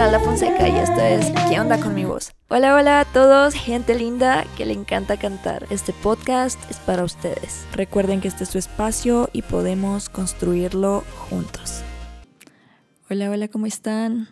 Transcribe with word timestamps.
Esmeralda 0.00 0.24
Fonseca 0.24 0.66
y 0.66 0.76
esto 0.76 0.98
es 0.98 1.26
¿Qué 1.50 1.60
onda 1.60 1.78
con 1.78 1.94
mi 1.94 2.06
voz? 2.06 2.32
Hola, 2.48 2.74
hola 2.74 3.00
a 3.00 3.04
todos, 3.04 3.52
gente 3.52 3.94
linda 3.94 4.46
que 4.56 4.64
le 4.64 4.72
encanta 4.72 5.18
cantar. 5.18 5.66
Este 5.68 5.92
podcast 5.92 6.58
es 6.70 6.78
para 6.78 7.04
ustedes. 7.04 7.66
Recuerden 7.74 8.22
que 8.22 8.28
este 8.28 8.44
es 8.44 8.48
su 8.48 8.56
espacio 8.56 9.28
y 9.34 9.42
podemos 9.42 10.08
construirlo 10.08 11.04
juntos. 11.28 11.82
Hola, 13.10 13.30
hola, 13.30 13.48
¿cómo 13.48 13.66
están? 13.66 14.30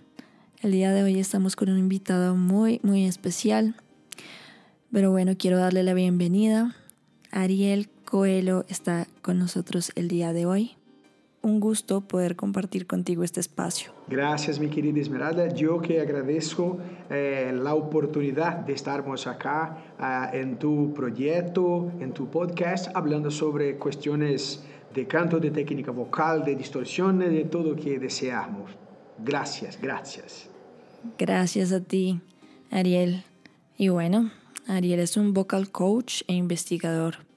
El 0.63 0.73
día 0.73 0.91
de 0.95 1.03
hoy 1.03 1.21
estamos 1.21 1.55
con 1.55 1.69
un 1.69 1.79
invitado 1.79 2.35
muy, 2.35 2.81
muy 2.83 3.05
especial. 3.05 3.75
Pero 4.91 5.11
bueno, 5.11 5.35
quiero 5.37 5.59
darle 5.59 5.83
la 5.83 5.93
bienvenida. 5.93 6.77
Ariel 7.31 7.91
Coelho 8.07 8.65
está 8.71 9.07
con 9.21 9.39
nosotros 9.39 9.93
el 9.97 10.09
día 10.09 10.33
de 10.33 10.47
hoy 10.47 10.78
un 11.43 11.61
gusto 11.61 12.01
poder 12.01 12.37
compartir 12.37 12.87
contigo 12.87 13.23
este 13.23 13.41
espacio. 13.41 13.93
Gracias, 14.09 14.59
mi 14.59 14.69
querida 14.69 15.01
Esmeralda. 15.01 15.49
Yo 15.49 15.81
que 15.81 16.01
agradezco 16.01 16.79
eh, 17.11 17.53
la 17.55 17.75
oportunidad 17.75 18.57
de 18.57 18.73
estarmos 18.73 19.27
acá 19.27 19.79
uh, 19.99 20.37
en 20.37 20.59
tu 20.59 20.93
proyecto, 20.95 21.93
en 22.01 22.13
tu 22.13 22.29
podcast, 22.29 22.91
hablando 22.95 23.31
sobre 23.31 23.77
cuestiones 23.77 24.65
de 24.95 25.07
canto, 25.07 25.39
de 25.39 25.51
técnica 25.51 25.91
vocal, 25.91 26.45
de 26.45 26.57
distorsión, 26.57 27.19
de 27.19 27.45
todo 27.45 27.75
lo 27.75 27.77
que 27.77 27.99
deseamos. 27.99 28.71
Gracias, 29.19 29.79
gracias. 29.81 30.49
Gracias 31.19 31.73
a 31.73 31.81
ti, 31.81 32.21
Ariel. 32.71 33.25
Y 33.77 33.89
bueno, 33.91 34.31
Ariel 34.67 35.01
es 35.01 35.17
un 35.17 35.35
vocal 35.35 35.71
coach 35.71 36.23
e 36.27 36.35
investigador 36.35 37.28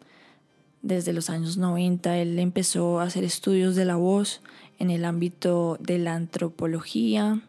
desde 0.82 1.14
los 1.14 1.30
años 1.30 1.58
90 1.58 2.18
él 2.18 2.40
empezó 2.40 3.00
a 3.00 3.04
hacer 3.04 3.24
estudios 3.24 3.76
de 3.76 3.86
la 3.86 3.96
voz 3.96 4.42
en 4.80 4.90
el 4.90 5.06
ámbito 5.06 5.78
de 5.80 6.00
la 6.00 6.16
antropología, 6.16 7.42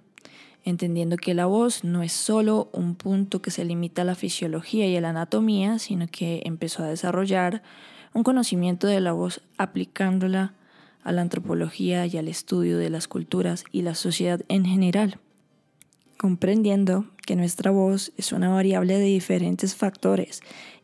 entendiendo 0.65 1.17
que 1.17 1.35
la 1.35 1.47
voz 1.47 1.83
no 1.83 2.03
es 2.03 2.13
solo 2.13 2.69
un 2.73 2.95
punto 2.95 3.41
que 3.41 3.51
se 3.51 3.65
limita 3.65 4.03
a 4.03 4.05
la 4.05 4.15
fisiología 4.15 4.87
y 4.87 4.97
a 4.97 5.01
la 5.01 5.11
anatomía, 5.11 5.79
sino 5.79 6.07
que 6.09 6.43
empezó 6.45 6.83
a 6.83 6.89
desarrollar 6.89 7.63
un 8.13 8.23
conocimiento 8.23 8.87
de 8.87 9.01
la 9.01 9.13
voz 9.13 9.41
aplicándola 9.57 10.55
a 11.03 11.13
la 11.13 11.23
antropología 11.23 12.07
y 12.07 12.17
al 12.17 12.29
estudio 12.29 12.79
de 12.79 12.91
las 12.91 13.09
culturas 13.09 13.65
y 13.73 13.83
la 13.83 13.95
sociedad 13.95 14.43
en 14.49 14.67
general, 14.67 15.19
comprendiendo 16.19 17.07
que 17.27 17.35
nuestra 17.35 17.71
voz 17.71 18.13
es 18.17 18.33
una 18.33 18.51
variable 18.51 18.99
de 18.99 19.07
diferentes 19.07 19.75
factores 19.75 20.43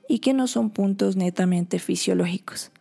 y 0.09 0.19
que 0.20 0.33
no 0.33 0.47
son 0.47 0.70
puntos 0.70 1.17
netamente 1.17 1.78
fisiológicos. 1.78 2.73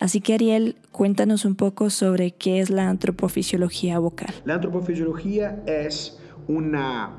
Así 0.00 0.20
que 0.20 0.34
Ariel, 0.34 0.76
cuéntanos 0.92 1.44
un 1.44 1.56
poco 1.56 1.90
sobre 1.90 2.30
qué 2.30 2.60
es 2.60 2.70
la 2.70 2.88
antropofisiología 2.88 3.98
vocal. 3.98 4.32
La 4.44 4.54
antropofisiología 4.54 5.60
es 5.66 6.18
una, 6.46 7.16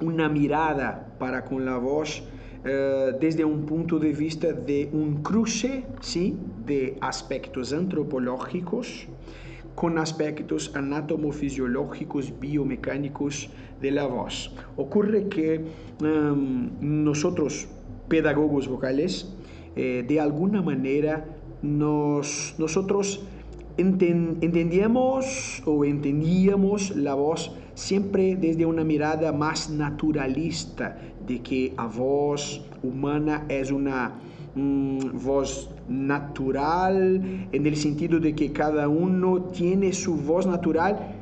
una 0.00 0.28
mirada 0.30 1.14
para 1.18 1.44
con 1.44 1.66
la 1.66 1.76
voz 1.76 2.22
eh, 2.64 3.12
desde 3.20 3.44
un 3.44 3.66
punto 3.66 3.98
de 3.98 4.12
vista 4.12 4.52
de 4.52 4.88
un 4.92 5.22
cruce 5.22 5.84
¿sí? 6.00 6.38
de 6.66 6.96
aspectos 7.02 7.72
antropológicos 7.74 9.06
con 9.74 9.98
aspectos 9.98 10.72
anatomofisiológicos, 10.74 12.38
biomecánicos 12.38 13.50
de 13.80 13.90
la 13.90 14.06
voz. 14.06 14.54
Ocurre 14.76 15.28
que 15.28 15.64
um, 16.02 16.70
nosotros 16.80 17.68
pedagogos 18.10 18.68
vocales, 18.68 19.32
eh, 19.76 20.04
de 20.06 20.20
alguna 20.20 20.60
manera 20.60 21.24
nos, 21.62 22.54
nosotros 22.58 23.24
entendíamos 23.78 25.62
o 25.64 25.84
entendíamos 25.84 26.94
la 26.96 27.14
voz 27.14 27.52
siempre 27.74 28.36
desde 28.36 28.66
una 28.66 28.84
mirada 28.84 29.32
más 29.32 29.70
naturalista 29.70 30.98
de 31.26 31.40
que 31.40 31.72
la 31.76 31.86
voz 31.86 32.62
humana 32.82 33.46
es 33.48 33.70
una 33.70 34.12
mm, 34.54 34.98
voz 35.24 35.70
natural 35.88 37.48
en 37.52 37.66
el 37.66 37.76
sentido 37.76 38.18
de 38.18 38.34
que 38.34 38.52
cada 38.52 38.88
uno 38.88 39.44
tiene 39.44 39.92
su 39.92 40.16
voz 40.16 40.46
natural 40.46 41.19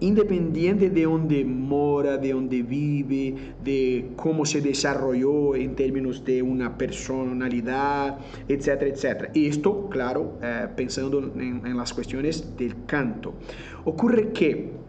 independiente 0.00 0.90
de 0.90 1.06
onde 1.06 1.44
mora, 1.44 2.18
de 2.18 2.34
onde 2.34 2.62
vive, 2.62 3.34
de 3.62 4.10
cómo 4.16 4.44
se 4.44 4.60
desarrolló 4.60 5.54
en 5.54 5.74
términos 5.76 6.24
de 6.24 6.42
una 6.42 6.76
personalidad, 6.76 8.18
etcétera, 8.48 8.90
etcétera. 8.90 9.30
Esto, 9.34 9.88
claro, 9.88 10.38
eh, 10.42 10.66
pensando 10.74 11.18
en, 11.18 11.64
en 11.64 11.76
las 11.76 11.92
cuestiones 11.92 12.56
del 12.56 12.74
canto. 12.86 13.34
Ocurre 13.84 14.32
que 14.32 14.80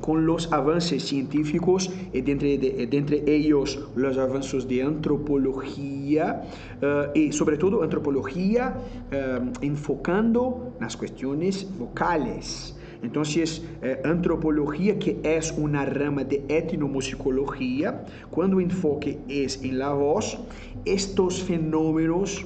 con 0.00 0.26
los 0.26 0.52
avances 0.52 1.02
científicos 1.04 1.90
y 2.12 2.20
de 2.20 2.32
entre, 2.32 2.82
entre 2.96 3.22
ellos 3.26 3.88
los 3.94 4.18
avances 4.18 4.68
de 4.68 4.82
antropología 4.82 6.42
uh, 6.82 7.18
y 7.18 7.32
sobre 7.32 7.56
todo 7.56 7.82
antropología 7.82 8.76
uh, 9.12 9.64
enfocando 9.64 10.74
las 10.80 10.96
cuestiones 10.96 11.66
vocales. 11.78 12.75
Entonces, 13.06 13.62
eh, 13.82 14.00
antropología, 14.04 14.98
que 14.98 15.20
es 15.22 15.54
una 15.56 15.84
rama 15.84 16.24
de 16.24 16.42
etnomusicología, 16.48 18.04
cuando 18.32 18.58
el 18.58 18.64
enfoque 18.64 19.20
es 19.28 19.62
en 19.62 19.78
la 19.78 19.92
voz, 19.92 20.36
estos 20.84 21.40
fenómenos 21.40 22.44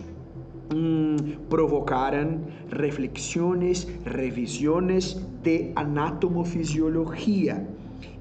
mmm, 0.75 1.17
provocaron 1.49 2.41
reflexiones, 2.69 3.89
revisiones 4.05 5.23
de 5.43 5.73
anatomofisiología. 5.77 7.67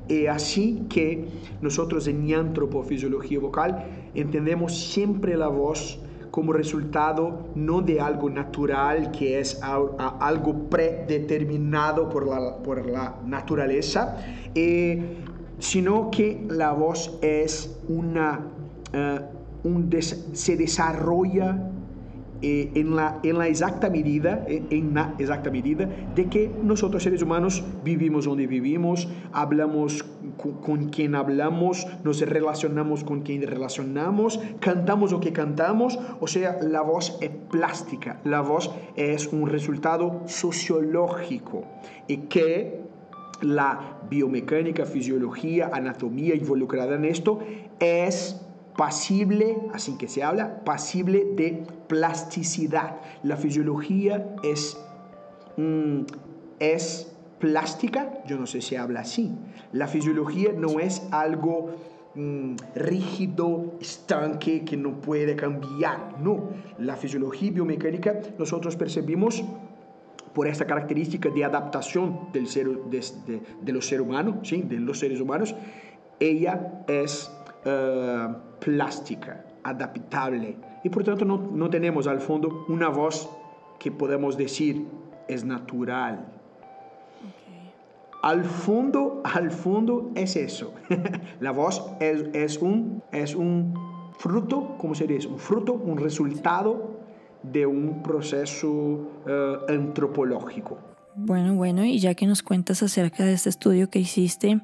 Es 0.08 0.30
así 0.30 0.84
que 0.90 1.26
nosotros 1.62 2.08
en 2.08 2.34
antropofisiología 2.34 3.40
vocal 3.42 3.86
entendemos 4.16 4.80
siempre 4.94 5.36
la 5.36 5.50
voz 5.50 6.00
como 6.32 6.54
resultado 6.54 7.48
no 7.56 7.82
de 7.82 8.00
algo 8.00 8.30
natural 8.30 9.12
que 9.12 9.40
es 9.40 9.60
algo 9.62 10.70
predeterminado 10.70 12.10
por 12.10 12.28
la, 12.28 12.58
por 12.58 12.86
la 12.86 13.16
naturaleza, 13.26 14.18
eh, 14.56 15.18
sino 15.60 16.10
que 16.12 16.46
la 16.50 16.72
voz 16.72 17.18
es 17.22 17.80
una, 17.88 18.42
un 19.64 19.90
des 19.90 20.30
se 20.34 20.56
desarrolla 20.56 21.70
eh, 22.42 22.72
en, 22.76 22.96
la, 22.96 23.20
en 23.24 23.38
la 23.38 23.50
exacta 23.50 23.90
medida, 23.90 24.46
eh, 24.48 24.64
la 24.94 25.14
exacta 25.20 25.52
medida 25.52 25.90
de 26.16 26.28
que 26.28 26.50
nosotros 26.64 27.04
seres 27.04 27.22
humanos 27.22 27.62
vivimos 27.84 28.24
donde 28.24 28.48
vivimos, 28.48 29.10
hablamos 29.34 30.06
con, 30.42 30.54
con 30.54 30.90
quien 30.90 31.16
hablamos, 31.16 31.88
nos 32.04 32.20
relacionamos 32.22 33.04
con 33.04 33.22
quien 33.22 33.42
relacionamos, 33.46 34.40
cantamos 34.60 35.12
lo 35.12 35.20
que 35.20 35.34
cantamos, 35.34 36.00
o 36.20 36.28
sea, 36.28 36.58
la 36.62 36.82
voz 36.82 37.18
es 37.22 37.32
plástica, 37.50 38.20
la 38.24 38.42
voz 38.42 38.72
es 38.96 39.28
un 39.28 39.48
resultado 39.48 40.22
sociológico 40.26 41.66
y 42.08 42.18
que 42.28 42.82
la 43.42 44.00
biomecánica, 44.10 44.86
fisiología, 44.86 45.70
anatomía 45.74 46.36
involucrada 46.36 46.96
en 46.96 47.06
esto 47.06 47.40
es 47.80 48.42
pasible, 48.76 49.58
así 49.74 49.98
que 49.98 50.08
se 50.08 50.24
habla, 50.24 50.64
pasible 50.64 51.26
de 51.36 51.64
plasticidad. 51.88 52.98
La 53.24 53.36
fisiología 53.38 54.36
es, 54.44 54.78
mm, 55.58 56.02
es 56.60 57.14
plástica, 57.40 58.22
yo 58.28 58.38
no 58.38 58.46
sé 58.46 58.62
si 58.62 58.76
habla 58.76 59.02
así. 59.02 59.32
La 59.72 59.88
fisiología 59.88 60.52
no 60.56 60.80
es 60.80 61.08
algo 61.12 61.72
mm, 62.16 62.56
rígido, 62.76 63.76
estanque, 63.80 64.64
que 64.66 64.78
no 64.78 65.00
puede 65.02 65.36
cambiar. 65.36 66.20
No, 66.22 66.50
la 66.78 66.96
fisiología 66.96 67.52
biomecánica 67.52 68.20
nosotros 68.38 68.76
percibimos 68.76 69.44
por 70.34 70.48
esta 70.48 70.66
característica 70.66 71.30
de 71.30 71.44
adaptación 71.44 72.30
del 72.32 72.48
ser, 72.48 72.68
de, 72.68 73.42
de, 73.62 73.74
los 73.74 73.88
seres 73.88 74.06
humanos, 74.06 74.36
¿sí? 74.44 74.62
de 74.62 74.80
los 74.80 75.00
seres 75.00 75.20
humanos, 75.20 75.56
ella 76.20 76.84
es 76.88 77.32
uh, 77.66 78.34
plástica, 78.60 79.46
adaptable. 79.64 80.58
Y 80.84 80.90
por 80.90 81.04
tanto 81.04 81.26
no, 81.26 81.38
no 81.38 81.70
tenemos 81.70 82.08
al 82.08 82.22
fondo 82.22 82.66
una 82.68 82.90
voz 82.90 83.30
que 83.80 83.92
podemos 83.92 84.38
decir 84.38 84.86
es 85.28 85.44
natural. 85.44 86.39
Al 88.22 88.44
fondo, 88.44 89.22
al 89.24 89.52
fondo 89.52 90.12
es 90.16 90.36
eso. 90.36 90.74
La 91.40 91.52
voz 91.52 91.84
es, 92.00 92.26
es, 92.34 92.58
un, 92.58 93.02
es 93.12 93.36
un 93.36 93.74
fruto, 94.18 94.76
¿cómo 94.78 94.94
se 94.94 95.08
dice? 95.08 95.28
Un 95.28 95.40
fruto, 95.40 95.74
un 95.74 95.98
resultado 95.98 97.00
de 97.44 97.66
un 97.66 98.04
proceso 98.04 98.70
uh, 98.70 99.72
antropológico. 99.72 100.78
Bueno, 101.16 101.56
bueno, 101.56 101.86
y 101.86 102.00
ya 102.00 102.14
que 102.14 102.28
nos 102.28 102.44
cuentas 102.44 102.84
acerca 102.84 103.26
de 103.26 103.34
este 103.34 103.50
estudio 103.50 103.90
que 103.90 104.00
hiciste, 104.00 104.62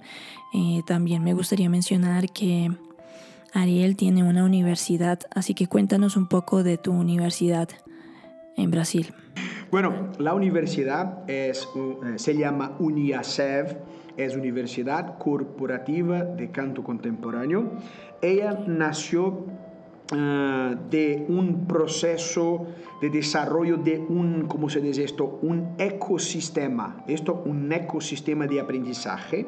eh, 0.54 0.82
también 0.86 1.24
me 1.24 1.34
gustaría 1.34 1.70
mencionar 1.70 2.30
que 2.32 2.72
Ariel 3.54 3.96
tiene 3.96 4.24
una 4.24 4.44
universidad, 4.44 5.20
así 5.34 5.54
que 5.54 5.68
cuéntanos 5.68 6.18
un 6.18 6.28
poco 6.28 6.64
de 6.64 6.78
tu 6.78 6.92
universidad 6.92 7.70
en 8.56 8.72
Brasil. 8.72 9.14
Bueno, 9.72 10.12
la 10.20 10.34
universidad 10.34 11.30
es, 11.30 11.68
uh, 11.76 12.18
se 12.18 12.38
llama 12.38 12.76
UNIASEV, 12.80 13.78
es 14.16 14.36
Universidad 14.36 15.18
Corporativa 15.18 16.24
de 16.24 16.52
Canto 16.52 16.84
Contemporáneo. 16.84 17.72
Ella 18.22 18.64
nació 18.68 19.28
uh, 19.28 20.76
de 20.90 21.26
un 21.28 21.66
proceso 21.68 22.68
de 23.02 23.10
desarrollo 23.10 23.78
de 23.78 24.00
un, 24.00 24.46
¿cómo 24.48 24.70
se 24.70 24.80
dice 24.80 25.04
esto? 25.04 25.40
Un 25.42 25.76
ecosistema. 25.78 27.04
Esto, 27.08 27.44
un 27.46 27.72
ecosistema 27.72 28.48
de 28.48 28.60
aprendizaje. 28.62 29.46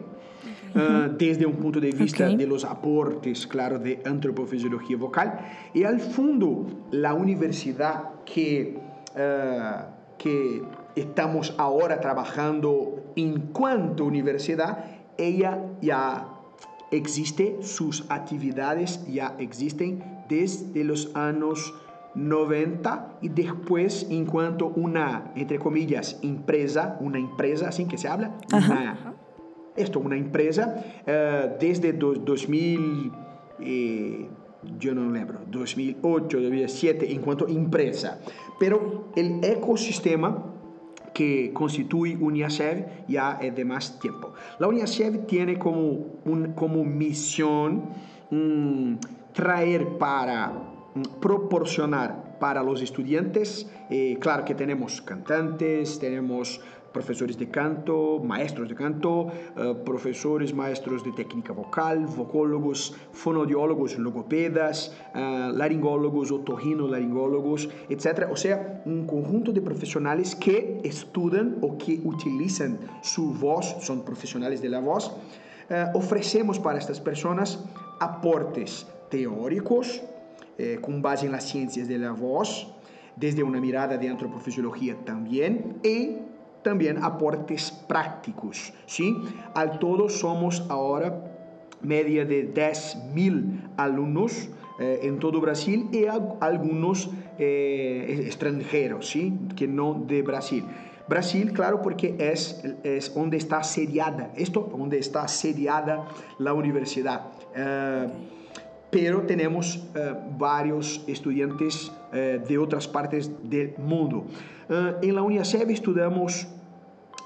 Uh, 0.75 1.15
desde 1.17 1.45
un 1.45 1.55
punto 1.55 1.79
de 1.79 1.91
vista 1.91 2.25
okay. 2.25 2.35
de 2.35 2.45
los 2.45 2.65
aportes, 2.65 3.47
claro, 3.47 3.79
de 3.79 4.01
antropofisiología 4.05 4.97
vocal. 4.97 5.39
Y 5.73 5.83
al 5.83 5.99
fondo, 5.99 6.67
la 6.91 7.13
universidad 7.13 8.23
que, 8.25 8.77
uh, 9.17 10.17
que 10.17 10.63
estamos 10.95 11.53
ahora 11.57 11.99
trabajando 11.99 13.11
en 13.15 13.51
cuanto 13.51 14.05
universidad, 14.05 14.85
ella 15.17 15.59
ya 15.81 16.27
existe, 16.91 17.57
sus 17.61 18.05
actividades 18.09 19.05
ya 19.07 19.35
existen 19.39 20.23
desde 20.29 20.83
los 20.83 21.15
años 21.15 21.73
90 22.15 23.19
y 23.21 23.29
después 23.29 24.07
en 24.09 24.25
cuanto 24.25 24.67
una, 24.67 25.31
entre 25.35 25.59
comillas, 25.59 26.19
empresa, 26.23 26.97
una 26.99 27.19
empresa, 27.19 27.69
así 27.69 27.85
que 27.85 27.97
se 27.97 28.07
habla, 28.07 28.35
una, 28.51 29.15
esto, 29.75 29.99
una 29.99 30.17
empresa, 30.17 30.83
uh, 31.05 31.59
desde 31.59 31.93
do, 31.93 32.13
2000, 32.13 33.11
eh, 33.59 34.29
yo 34.79 34.95
no 34.95 35.11
lembro, 35.11 35.41
2008, 35.47 36.41
2007, 36.41 37.11
en 37.11 37.21
cuanto 37.21 37.47
empresa. 37.47 38.19
Pero 38.59 39.09
el 39.15 39.43
ecosistema 39.43 40.43
que 41.13 41.51
constituye 41.51 42.15
UNIASEV 42.15 43.07
ya 43.07 43.39
es 43.41 43.55
de 43.55 43.65
más 43.65 43.99
tiempo. 43.99 44.33
La 44.59 44.67
UNIASEV 44.67 45.25
tiene 45.25 45.57
como, 45.57 46.19
un, 46.25 46.53
como 46.55 46.83
misión 46.83 47.89
um, 48.29 48.97
traer 49.33 49.97
para 49.97 50.51
um, 50.93 51.01
proporcionar 51.19 52.37
para 52.39 52.61
los 52.61 52.83
estudiantes, 52.83 53.67
eh, 53.89 54.17
claro 54.19 54.45
que 54.45 54.53
tenemos 54.53 55.01
cantantes, 55.01 55.97
tenemos 55.97 56.61
profesores 56.97 57.37
de 57.37 57.47
canto, 57.59 58.19
maestros 58.33 58.67
de 58.67 58.75
canto, 58.83 59.11
uh, 59.27 59.83
profesores, 59.85 60.49
maestros 60.63 61.03
de 61.03 61.11
técnica 61.11 61.53
vocal, 61.53 62.07
vocólogos, 62.07 62.95
fonodiólogos, 63.11 63.99
logopedas, 63.99 64.77
uh, 65.13 65.53
laringólogos, 65.61 66.31
otorrinolaringólogos, 66.31 67.69
etc. 67.93 68.27
O 68.31 68.37
sea, 68.43 68.81
un 68.85 69.05
conjunto 69.05 69.51
de 69.51 69.61
profesionales 69.61 70.35
que 70.35 70.81
estudian 70.83 71.57
o 71.61 71.77
que 71.77 72.01
utilizan 72.03 72.79
su 73.03 73.23
voz, 73.45 73.65
son 73.81 74.03
profesionales 74.03 74.59
de 74.61 74.69
la 74.69 74.79
voz. 74.79 75.03
Uh, 75.69 75.95
ofrecemos 76.01 76.57
para 76.57 76.79
estas 76.79 76.99
personas 76.99 77.63
aportes 77.99 78.87
teóricos, 79.11 80.01
eh, 80.57 80.79
con 80.81 81.03
base 81.03 81.27
en 81.27 81.31
las 81.31 81.43
ciencias 81.43 81.87
de 81.87 81.99
la 81.99 82.11
voz, 82.11 82.73
desde 83.15 83.43
una 83.43 83.59
mirada 83.59 83.97
de 83.97 84.09
antropofisiología 84.09 84.95
también, 85.05 85.77
y 85.83 86.17
también 86.67 87.01
aportes 87.01 87.71
prácticos. 87.71 88.73
¿sí? 88.85 89.15
Al 89.53 89.79
todo 89.79 90.09
somos 90.09 90.65
ahora 90.67 91.23
media 91.81 92.25
de 92.25 92.43
10 92.43 93.13
mil 93.13 93.63
alumnos 93.77 94.49
eh, 94.79 94.99
en 95.03 95.17
todo 95.17 95.39
Brasil 95.39 95.87
y 95.93 96.07
algunos 96.41 97.09
eh, 97.39 98.23
extranjeros, 98.25 99.07
¿sí? 99.07 99.33
que 99.55 99.65
no 99.65 100.03
de 100.05 100.21
Brasil. 100.23 100.65
Brasil, 101.07 101.53
claro, 101.53 101.81
porque 101.81 102.15
es, 102.19 102.61
es 102.83 103.15
donde 103.15 103.37
está 103.37 103.63
sediada, 103.63 104.33
esto, 104.35 104.67
donde 104.69 104.99
está 104.99 105.25
sediada 105.29 106.05
la 106.37 106.53
universidad. 106.53 107.27
Uh, 107.55 108.11
pero 108.89 109.21
tenemos 109.21 109.77
uh, 109.77 110.37
varios 110.37 111.03
estudiantes 111.07 111.89
uh, 112.11 112.45
de 112.45 112.57
otras 112.57 112.89
partes 112.89 113.31
del 113.49 113.73
mundo. 113.77 114.25
en 115.01 115.15
la 115.15 115.21
UNIASEB 115.21 115.69
estudiamos 115.69 116.47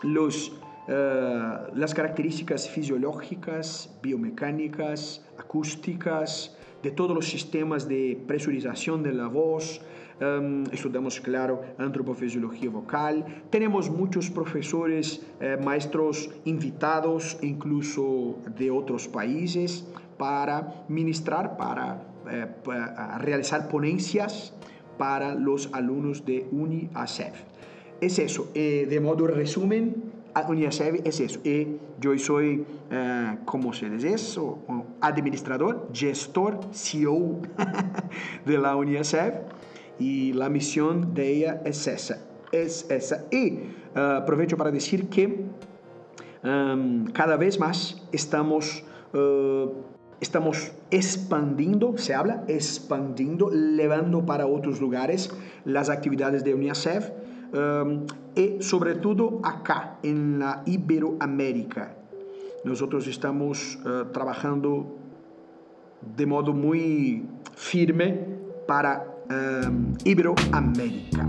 los, 0.04 0.50
uh, 0.88 1.76
las 1.76 1.94
características 1.94 2.70
fisiológicas, 2.70 3.90
biomecánicas, 4.02 5.26
acústicas, 5.38 6.56
de 6.84 6.92
todos 6.92 7.16
los 7.16 7.28
sistemas 7.28 7.88
de 7.88 8.20
presurización 8.28 9.04
de 9.04 9.14
la 9.14 9.28
voz. 9.28 9.82
Um, 10.20 10.66
claro, 11.24 11.64
antropofisiología 11.80 12.70
vocal. 12.70 13.26
Tenemos 13.50 13.90
muchos 13.90 14.30
profesores, 14.30 15.26
eh, 15.40 15.58
maestros 15.64 16.30
invitados, 16.46 17.40
incluso 17.42 18.38
de 18.56 18.70
otros 18.70 19.08
países, 19.08 19.88
para 20.20 20.86
ministrar, 20.90 21.58
para, 21.58 22.04
eh, 22.30 22.46
para 22.64 23.18
realizar 23.18 23.68
ponencias 23.68 24.54
para 25.00 25.34
los 25.34 25.74
alumnos 25.74 26.24
de 26.24 26.48
UNIACEF 26.52 27.51
es 28.02 28.20
eso. 28.20 28.50
Eh, 28.56 28.88
de 28.90 29.00
modo 29.00 29.28
resumen, 29.28 30.12
UNIACEF 30.48 31.02
es 31.06 31.20
eso. 31.20 31.40
Y 31.44 31.78
yo 32.00 32.18
soy, 32.18 32.66
eh, 32.90 33.38
¿cómo 33.46 33.74
se 33.74 33.90
dice 33.90 34.14
eso? 34.14 34.60
Administrador, 35.00 35.88
gestor, 35.94 36.60
CEO 36.74 37.40
de 38.46 38.58
la 38.58 38.76
UNIACEF. 38.76 39.36
Y 40.00 40.34
la 40.34 40.50
misión 40.50 41.14
de 41.14 41.30
ella 41.30 41.62
es 41.64 41.86
esa. 41.88 42.26
Es 42.52 42.90
esa. 42.90 43.26
Y 43.32 43.60
uh, 43.96 44.00
aprovecho 44.18 44.58
para 44.58 44.72
decir 44.72 45.08
que 45.10 45.46
um, 46.44 47.06
cada 47.06 47.38
vez 47.38 47.60
más 47.60 48.04
estamos... 48.12 48.84
Uh, 49.14 49.92
estamos 50.22 50.72
expandiendo, 50.92 51.98
se 51.98 52.14
habla, 52.14 52.44
expandiendo, 52.48 53.50
llevando 53.50 54.24
para 54.24 54.46
otros 54.46 54.80
lugares 54.80 55.32
las 55.66 55.90
actividades 55.90 56.44
de 56.44 56.54
UNICEF 56.54 57.10
um, 57.54 58.06
y 58.36 58.62
sobre 58.62 58.96
todo 58.96 59.40
acá, 59.44 59.98
en 60.04 60.40
la 60.40 60.64
Iberoamérica. 60.66 61.96
Nosotros 62.64 63.08
estamos 63.08 63.80
uh, 63.86 64.12
trabajando 64.12 64.98
de 66.16 66.26
modo 66.26 66.54
muy 66.54 67.24
firme 67.56 68.20
para 68.68 69.06
um, 69.30 69.94
Iberoamérica. 70.04 71.28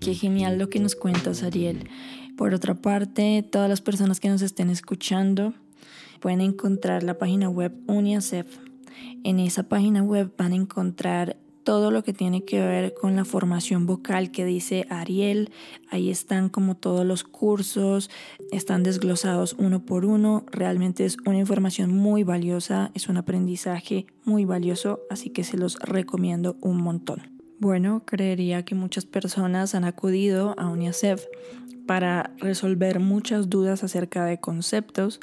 Qué 0.00 0.14
genial 0.14 0.58
lo 0.58 0.70
que 0.70 0.80
nos 0.80 0.94
cuentas, 0.94 1.42
Ariel. 1.42 1.88
Por 2.36 2.54
otra 2.54 2.74
parte, 2.74 3.42
todas 3.42 3.68
las 3.68 3.80
personas 3.80 4.20
que 4.20 4.28
nos 4.28 4.42
estén 4.42 4.70
escuchando 4.70 5.54
pueden 6.20 6.40
encontrar 6.40 7.02
la 7.02 7.18
página 7.18 7.48
web 7.48 7.72
UNICEF. 7.86 8.46
En 9.24 9.38
esa 9.40 9.64
página 9.64 10.02
web 10.02 10.32
van 10.38 10.52
a 10.52 10.56
encontrar 10.56 11.36
todo 11.68 11.90
lo 11.90 12.02
que 12.02 12.14
tiene 12.14 12.46
que 12.46 12.60
ver 12.60 12.94
con 12.94 13.14
la 13.14 13.26
formación 13.26 13.84
vocal 13.84 14.30
que 14.30 14.46
dice 14.46 14.86
Ariel. 14.88 15.50
Ahí 15.90 16.08
están 16.08 16.48
como 16.48 16.78
todos 16.78 17.04
los 17.04 17.24
cursos, 17.24 18.08
están 18.50 18.82
desglosados 18.82 19.54
uno 19.58 19.84
por 19.84 20.06
uno. 20.06 20.46
Realmente 20.50 21.04
es 21.04 21.18
una 21.26 21.36
información 21.36 21.94
muy 21.94 22.22
valiosa, 22.24 22.90
es 22.94 23.10
un 23.10 23.18
aprendizaje 23.18 24.06
muy 24.24 24.46
valioso, 24.46 25.00
así 25.10 25.28
que 25.28 25.44
se 25.44 25.58
los 25.58 25.78
recomiendo 25.80 26.56
un 26.62 26.80
montón. 26.80 27.38
Bueno, 27.58 28.02
creería 28.06 28.64
que 28.64 28.74
muchas 28.74 29.04
personas 29.04 29.74
han 29.74 29.84
acudido 29.84 30.54
a 30.56 30.70
UNICEF 30.70 31.26
para 31.86 32.32
resolver 32.38 32.98
muchas 32.98 33.50
dudas 33.50 33.84
acerca 33.84 34.24
de 34.24 34.40
conceptos 34.40 35.20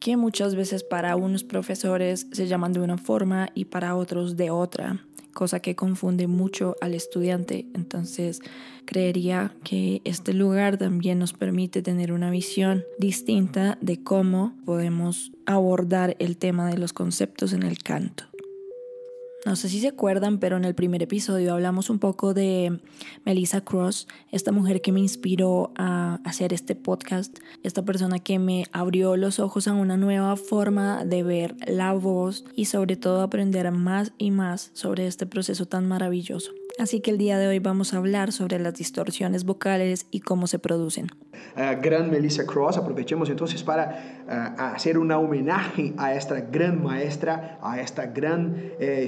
que 0.00 0.16
muchas 0.16 0.56
veces 0.56 0.82
para 0.82 1.14
unos 1.14 1.44
profesores 1.44 2.26
se 2.32 2.48
llaman 2.48 2.72
de 2.72 2.80
una 2.80 2.98
forma 2.98 3.50
y 3.54 3.66
para 3.66 3.94
otros 3.94 4.36
de 4.36 4.50
otra 4.50 5.06
cosa 5.32 5.60
que 5.60 5.74
confunde 5.74 6.26
mucho 6.26 6.76
al 6.80 6.94
estudiante. 6.94 7.66
Entonces, 7.74 8.40
creería 8.84 9.54
que 9.64 10.02
este 10.04 10.32
lugar 10.34 10.78
también 10.78 11.18
nos 11.18 11.32
permite 11.32 11.82
tener 11.82 12.12
una 12.12 12.30
visión 12.30 12.84
distinta 12.98 13.78
de 13.80 14.02
cómo 14.02 14.54
podemos 14.64 15.32
abordar 15.46 16.16
el 16.18 16.36
tema 16.36 16.68
de 16.68 16.78
los 16.78 16.92
conceptos 16.92 17.52
en 17.52 17.62
el 17.62 17.82
canto. 17.82 18.31
No 19.44 19.56
sé 19.56 19.68
si 19.68 19.80
se 19.80 19.88
acuerdan, 19.88 20.38
pero 20.38 20.56
en 20.56 20.64
el 20.64 20.76
primer 20.76 21.02
episodio 21.02 21.52
hablamos 21.52 21.90
un 21.90 21.98
poco 21.98 22.32
de 22.32 22.78
Melissa 23.24 23.60
Cross, 23.60 24.06
esta 24.30 24.52
mujer 24.52 24.80
que 24.82 24.92
me 24.92 25.00
inspiró 25.00 25.72
a 25.74 26.20
hacer 26.24 26.52
este 26.52 26.76
podcast, 26.76 27.40
esta 27.64 27.84
persona 27.84 28.20
que 28.20 28.38
me 28.38 28.66
abrió 28.70 29.16
los 29.16 29.40
ojos 29.40 29.66
a 29.66 29.72
una 29.72 29.96
nueva 29.96 30.36
forma 30.36 31.04
de 31.04 31.24
ver 31.24 31.56
la 31.66 31.92
voz 31.92 32.44
y 32.54 32.66
sobre 32.66 32.94
todo 32.96 33.20
aprender 33.20 33.68
más 33.72 34.12
y 34.16 34.30
más 34.30 34.70
sobre 34.74 35.08
este 35.08 35.26
proceso 35.26 35.66
tan 35.66 35.88
maravilloso. 35.88 36.52
Así 36.78 37.00
que 37.00 37.10
el 37.10 37.18
día 37.18 37.38
de 37.38 37.48
hoy 37.48 37.58
vamos 37.58 37.92
a 37.92 37.98
hablar 37.98 38.32
sobre 38.32 38.58
las 38.58 38.74
distorsiones 38.74 39.44
vocales 39.44 40.06
y 40.10 40.20
cómo 40.20 40.46
se 40.46 40.58
producen. 40.58 41.08
Uh, 41.56 41.80
gran 41.82 42.10
Melissa 42.10 42.46
Cross, 42.46 42.78
aprovechemos 42.78 43.28
entonces 43.28 43.62
para 43.62 44.22
uh, 44.26 44.60
hacer 44.74 44.96
un 44.96 45.10
homenaje 45.12 45.92
a 45.98 46.14
esta 46.14 46.40
gran 46.40 46.82
maestra, 46.82 47.58
a 47.62 47.78
esta 47.80 48.06
gran 48.06 48.56
eh, 48.80 49.02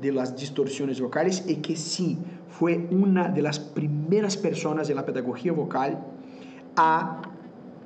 de 0.00 0.12
las 0.12 0.36
distorsiones 0.36 1.00
vocales 1.00 1.44
y 1.46 1.56
que 1.56 1.76
sí 1.76 2.18
fue 2.48 2.88
una 2.90 3.28
de 3.28 3.42
las 3.42 3.58
primeras 3.58 4.36
personas 4.36 4.90
en 4.90 4.96
la 4.96 5.06
pedagogía 5.06 5.52
vocal 5.52 5.98
a 6.76 7.22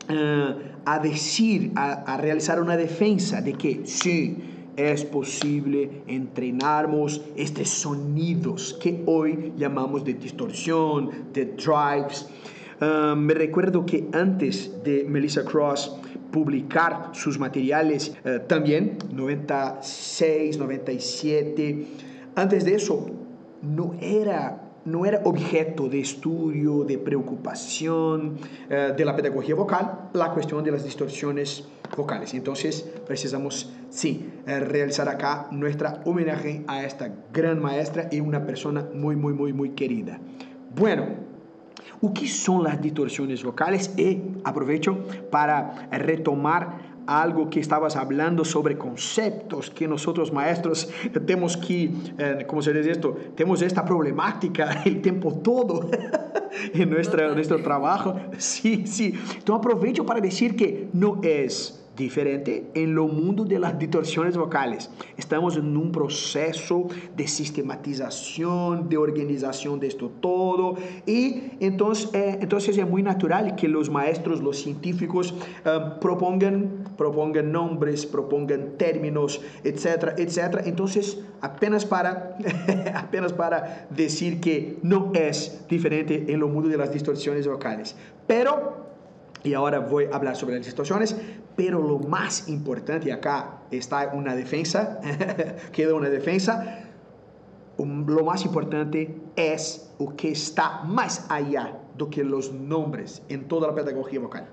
uh, 0.09 0.75
a 0.85 0.99
decir, 0.99 1.73
a, 1.77 1.93
a 1.93 2.17
realizar 2.17 2.61
una 2.61 2.77
defensa 2.77 3.41
de 3.41 3.55
que 3.55 3.87
sí, 3.87 4.37
es 4.77 5.05
posible 5.05 6.03
entrenarmos 6.07 7.23
estos 7.37 7.69
sonidos 7.69 8.77
que 8.81 9.03
hoy 9.07 9.53
llamamos 9.57 10.05
de 10.05 10.15
distorsión, 10.15 11.11
de 11.33 11.47
drives. 11.47 12.29
Um, 12.81 13.21
me 13.21 13.35
recuerdo 13.35 13.87
que 13.87 14.09
antes 14.13 14.83
de 14.83 15.05
Melissa 15.09 15.45
Cross 15.45 15.97
publicar 16.35 17.11
sus 17.13 17.39
materiales, 17.39 18.13
uh, 18.25 18.41
también 18.49 18.99
96, 19.13 20.59
97, 20.59 21.87
antes 22.35 22.65
de 22.65 22.75
eso 22.75 23.07
no 23.63 23.95
era 24.01 24.61
no 24.85 25.07
era 25.07 25.23
objeto 25.25 25.89
de 25.89 26.01
estudio, 26.01 26.85
de 26.85 26.99
preocupación 26.99 28.35
uh, 28.69 28.95
de 28.95 29.05
la 29.05 29.15
pedagogía 29.15 29.55
vocal, 29.55 30.11
la 30.13 30.33
cuestión 30.33 30.65
de 30.65 30.73
las 30.73 30.83
distorsiones 30.83 31.69
vocales. 31.97 32.35
Entonces 32.35 32.83
precisamos, 33.07 33.73
sí, 33.89 34.29
eh, 34.47 34.59
realizar 34.59 35.09
acá 35.09 35.47
nuestra 35.53 36.03
homenaje 36.05 36.65
a 36.67 36.85
esta 36.85 37.15
gran 37.33 37.63
maestra 37.63 38.09
y 38.11 38.19
una 38.19 38.45
persona 38.45 38.85
muy, 38.93 39.15
muy, 39.15 39.33
muy, 39.33 39.53
muy 39.53 39.71
querida. 39.71 40.19
Bueno, 40.75 41.07
¿qué 42.15 42.27
son 42.27 42.65
las 42.65 42.81
distorsiones 42.81 43.43
vocales? 43.43 43.93
Y 43.97 44.23
aprovecho 44.45 44.99
para 45.31 45.89
retomar 45.91 46.95
algo 47.07 47.51
que 47.51 47.61
estabas 47.61 47.97
hablando 47.97 48.45
sobre 48.45 48.79
conceptos 48.79 49.71
que 49.71 49.87
nosotros 49.87 50.33
maestros 50.33 50.89
tenemos 51.27 51.57
que, 51.57 51.91
eh, 52.19 52.45
¿cómo 52.47 52.63
se 52.63 52.73
dice 52.73 52.93
esto? 52.93 53.17
Tenemos 53.35 53.63
esta 53.63 53.85
problemática 53.85 54.83
el 54.85 55.03
tiempo 55.03 55.35
todo 55.35 55.91
en 56.75 56.91
nuestra, 56.91 57.35
nuestro 57.35 57.63
trabajo. 57.63 58.17
Sí, 58.39 58.87
sí. 58.87 59.15
Entonces 59.39 59.57
aprovecho 59.57 60.07
para 60.07 60.21
decir 60.21 60.57
que 60.57 60.89
no 60.93 61.21
es 61.23 61.84
diferente 61.97 62.71
en 62.75 62.95
lo 62.95 63.07
mundo 63.07 63.45
de 63.45 63.59
las 63.59 63.79
distorsiones 63.79 64.37
vocales. 64.37 64.91
Estamos 65.17 65.57
en 65.57 65.77
un 65.77 65.93
proceso 65.93 66.89
de 67.17 67.27
sistematización, 67.27 68.89
de 68.89 68.97
organización 68.97 69.79
de 69.81 69.89
esto 69.89 70.11
todo 70.21 70.77
y 71.07 71.53
entonces, 71.61 72.11
eh, 72.15 72.39
entonces 72.41 72.77
es 72.77 72.89
muy 72.89 73.03
natural 73.03 73.55
que 73.57 73.69
los 73.69 73.91
maestros, 73.91 74.43
los 74.43 74.59
científicos 74.59 75.35
eh, 75.65 75.81
propongan, 76.01 76.85
propongan 76.97 77.53
nombres, 77.53 78.07
propongan 78.07 78.77
términos, 78.77 79.41
etcétera, 79.63 80.15
etcétera. 80.19 80.63
Entonces, 80.67 81.21
apenas 81.41 81.85
para, 81.85 82.37
apenas 82.95 83.33
para 83.33 83.87
decir 83.91 84.41
que 84.41 84.79
no 84.83 85.13
es 85.15 85.65
diferente 85.69 86.25
en 86.29 86.41
lo 86.41 86.49
mundo 86.49 86.69
de 86.69 86.77
las 86.77 86.93
distorsiones 86.93 87.47
vocales. 87.47 87.97
Pero 88.27 88.84
y 89.45 89.53
ahora 89.53 89.79
voy 89.79 90.07
a 90.07 90.17
hablar 90.17 90.37
sobre 90.37 90.57
las 90.57 90.65
distorsiones, 90.65 91.15
pero 91.55 91.81
lo 91.81 91.99
más 91.99 92.49
importante, 92.49 93.13
acá 93.13 93.61
está 93.71 94.11
una 94.15 94.35
defensa, 94.35 95.01
queda 95.73 95.95
una 95.95 96.09
defensa, 96.09 96.81
lo 97.79 98.25
más 98.25 98.45
importante 98.45 99.15
es 99.37 99.93
lo 100.01 100.17
que 100.17 100.31
está 100.33 100.83
más 100.85 101.27
allá 101.29 101.79
de 101.97 102.09
que 102.09 102.25
los 102.25 102.53
nombres 102.53 103.23
en 103.29 103.47
toda 103.47 103.69
la 103.69 103.75
pedagogía 103.75 104.21
vocal. 104.21 104.49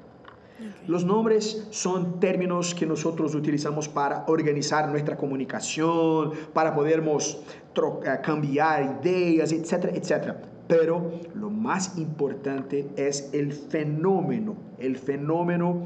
Los 0.88 1.06
nombres 1.06 1.68
son 1.72 2.20
términos 2.20 2.76
que 2.76 2.86
nosotros 2.86 3.34
utilizamos 3.34 3.88
para 3.88 4.26
organizar 4.28 4.90
nuestra 4.90 5.18
comunicación, 5.18 6.34
para 6.54 6.76
podermos 6.76 7.42
eh, 7.76 8.20
cambiar 8.22 9.00
ideas, 9.04 9.52
etcétera, 9.52 9.94
etcétera. 9.96 10.42
Pero 10.72 11.20
lo 11.36 11.50
más 11.50 11.98
importante 11.98 12.88
es 12.96 13.30
el 13.34 13.52
fenómeno, 13.52 14.56
el 14.80 14.96
fenómeno 14.96 15.82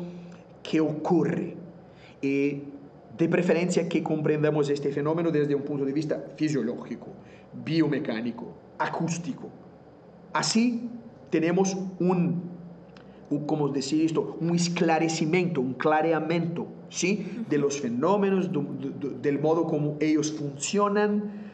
que 0.61 0.79
ocurre. 0.79 1.57
Y 2.21 2.61
de 3.17 3.27
preferencia 3.27 3.89
que 3.89 4.03
comprendamos 4.03 4.69
este 4.69 4.91
fenómeno 4.91 5.31
desde 5.31 5.55
un 5.55 5.63
punto 5.63 5.85
de 5.85 5.91
vista 5.91 6.23
fisiológico, 6.35 7.07
biomecánico, 7.65 8.53
acústico. 8.77 9.49
Así 10.33 10.87
tenemos 11.31 11.75
un, 11.99 12.43
¿cómo 13.47 13.69
decir 13.69 14.05
esto? 14.05 14.37
Un 14.39 14.53
esclarecimiento, 14.53 15.61
un 15.61 15.73
clareamiento, 15.73 16.67
¿sí? 16.89 17.43
De 17.49 17.57
los 17.57 17.81
fenómenos, 17.81 18.51
del 19.19 19.39
modo 19.39 19.65
como 19.65 19.97
ellos 19.99 20.31
funcionan, 20.31 21.44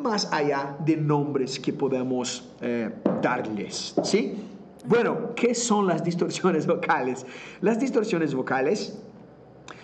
más 0.00 0.32
allá 0.32 0.76
de 0.84 0.96
nombres 0.96 1.58
que 1.60 1.72
podamos 1.72 2.48
eh, 2.60 2.90
darles, 3.22 3.94
¿sí? 4.02 4.34
Bueno, 4.86 5.34
¿qué 5.34 5.54
son 5.54 5.86
las 5.86 6.02
distorsiones 6.02 6.66
vocales? 6.68 7.26
Las 7.60 7.78
distorsiones 7.78 8.34
vocales 8.34 8.98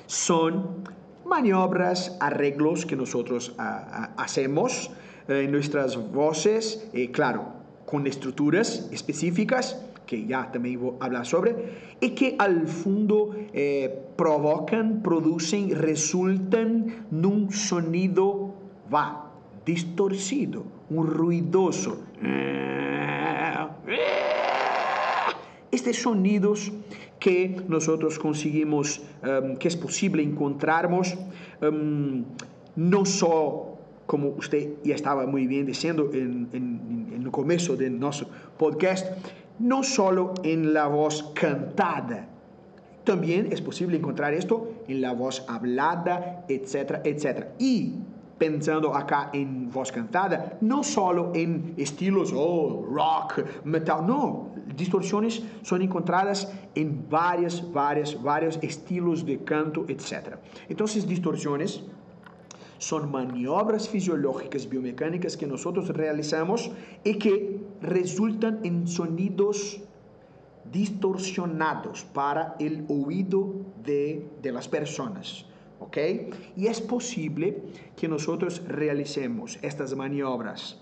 son 0.07 0.85
maniobras, 1.25 2.17
arreglos 2.21 2.87
que 2.87 2.97
nosotros 2.97 3.55
ah, 3.59 3.87
ah, 3.91 4.23
hacemos 4.23 4.91
eh, 5.29 5.43
en 5.45 5.53
nuestras 5.53 5.97
voces, 6.13 6.89
eh, 6.93 7.11
claro, 7.11 7.53
con 7.85 8.07
estructuras 8.07 8.89
específicas, 8.93 9.83
que 10.07 10.25
ya 10.25 10.51
también 10.53 10.81
voy 10.81 10.95
a 11.01 11.05
hablar 11.05 11.27
sobre, 11.27 11.97
y 12.01 12.11
que 12.11 12.37
al 12.39 12.69
fondo 12.69 13.35
provocan, 14.15 15.03
producen, 15.03 15.75
resultan 15.75 17.07
en 17.11 17.27
un 17.27 17.51
sonido 17.51 18.55
va 18.93 19.26
distorcido, 19.67 20.65
un 20.89 21.07
ruidoso. 21.09 21.99
Estos 25.73 25.97
sonidos 25.97 26.73
que 27.19 27.61
nosotros 27.69 28.19
conseguimos, 28.19 29.03
um, 29.23 29.57
que 29.57 29.69
es 29.69 29.77
posible 29.77 30.23
encontrarnos, 30.23 31.19
um, 31.61 32.25
no 32.77 33.05
solo, 33.05 33.77
como 34.07 34.29
usted 34.29 34.75
ya 34.85 34.95
estaba 34.95 35.27
muy 35.27 35.49
bien 35.49 35.67
diciendo 35.67 36.11
en, 36.15 36.49
en, 36.53 37.11
en 37.13 37.23
el 37.25 37.31
comienzo 37.33 37.77
de 37.77 37.91
nuestro 37.91 38.29
podcast, 38.57 39.07
no 39.59 39.83
solo 39.83 40.35
en 40.45 40.73
la 40.73 40.87
voz 40.87 41.33
cantada, 41.35 42.29
también 43.03 43.49
es 43.51 43.61
posible 43.61 43.97
encontrar 43.97 44.35
esto 44.35 44.73
en 44.89 45.01
la 45.01 45.13
voz 45.13 45.45
hablada, 45.49 46.45
etcétera, 46.49 47.03
etcétera. 47.05 47.55
Y 47.59 47.95
pensando 48.39 48.95
acá 48.95 49.31
en 49.33 49.71
voz 49.71 49.91
cantada, 49.91 50.59
no 50.61 50.83
solo 50.83 51.33
en 51.35 51.75
estilos 51.77 52.33
oh, 52.35 52.87
rock, 52.91 53.45
metal, 53.65 54.07
no, 54.07 54.51
distorsiones 54.77 55.43
son 55.63 55.83
encontradas 55.83 56.53
en 56.75 57.09
varias, 57.09 57.73
varias, 57.73 58.21
varios 58.23 58.59
estilos 58.63 59.25
de 59.25 59.43
canto, 59.43 59.87
etc. 59.89 60.37
Entonces, 60.69 61.07
distorsiones 61.07 61.83
son 62.79 63.11
maniobras 63.11 63.89
fisiológicas 63.89 64.69
biomecánicas 64.69 65.37
que 65.37 65.47
nosotros 65.47 65.89
realizamos 65.89 66.71
y 67.05 67.15
que 67.15 67.61
resultan 67.81 68.61
en 68.65 68.87
sonidos 68.87 69.81
distorsionados 70.71 72.05
para 72.05 72.57
el 72.59 72.85
oído 72.89 73.55
de, 73.83 74.29
de 74.43 74.53
las 74.53 74.69
personas. 74.69 75.47
¿Ok? 75.81 75.97
Y 76.57 76.67
es 76.67 76.81
posible 76.81 77.63
que 77.97 78.09
nosotros 78.09 78.63
realicemos 78.67 79.59
estas 79.63 79.95
maniobras 79.95 80.81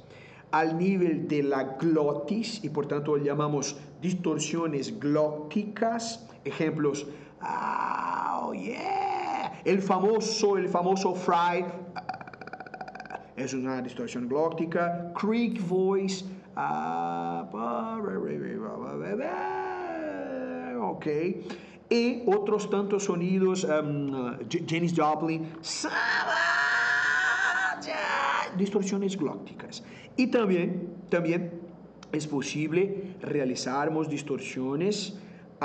al 0.51 0.79
nivel 0.79 1.27
de 1.27 1.43
la 1.43 1.65
glotis 1.65 2.63
y 2.63 2.69
por 2.69 2.87
tanto 2.87 3.17
llamamos 3.17 3.77
distorsiones 4.01 4.99
glóticas. 5.01 6.29
Ejemplos, 6.45 7.07
oh 7.43 8.53
yeah, 8.53 9.61
el 9.65 9.83
famoso, 9.83 10.57
el 10.57 10.69
famoso 10.69 11.15
fry 11.15 11.63
uh, 11.63 11.67
es 13.37 13.53
una 13.53 13.83
distorsión 13.83 14.29
glótica. 14.29 15.13
Creek 15.15 15.61
voice, 15.67 16.25
uh, 16.57 17.45
ok 20.83 21.07
y 21.95 22.23
otros 22.27 22.69
tantos 22.69 23.05
sonidos, 23.05 23.63
um, 23.65 24.37
Janis 24.67 24.93
Joplin, 24.97 25.47
distorsiones 28.59 29.17
glóticas. 29.17 29.85
Y 30.17 30.27
también, 30.27 30.95
también 31.09 31.53
es 32.11 32.27
posible 32.27 33.15
realizarmos 33.21 34.09
distorsiones 34.09 35.15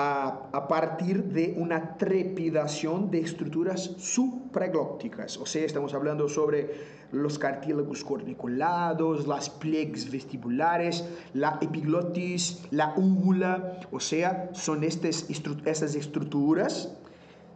a, 0.02 0.68
partir 0.68 1.24
de 1.26 1.56
una 1.58 1.98
trepidación 1.98 3.12
de 3.12 3.20
estructuras 3.20 3.82
supraglóticas. 3.98 5.38
O 5.38 5.46
sea, 5.46 5.66
estamos 5.66 5.94
hablando 5.94 6.30
sobre 6.30 7.00
los 7.12 7.38
cartílagos 7.38 8.04
corniculados, 8.04 9.28
las 9.28 9.50
pliegues 9.50 10.10
vestibulares, 10.10 11.04
la 11.34 11.58
epiglotis, 11.62 12.64
la 12.72 12.94
úvula, 12.96 13.80
o 13.92 14.00
sea, 14.00 14.50
son 14.54 14.84
estas, 14.84 15.26
estas 15.30 15.96
estructuras 15.96 16.96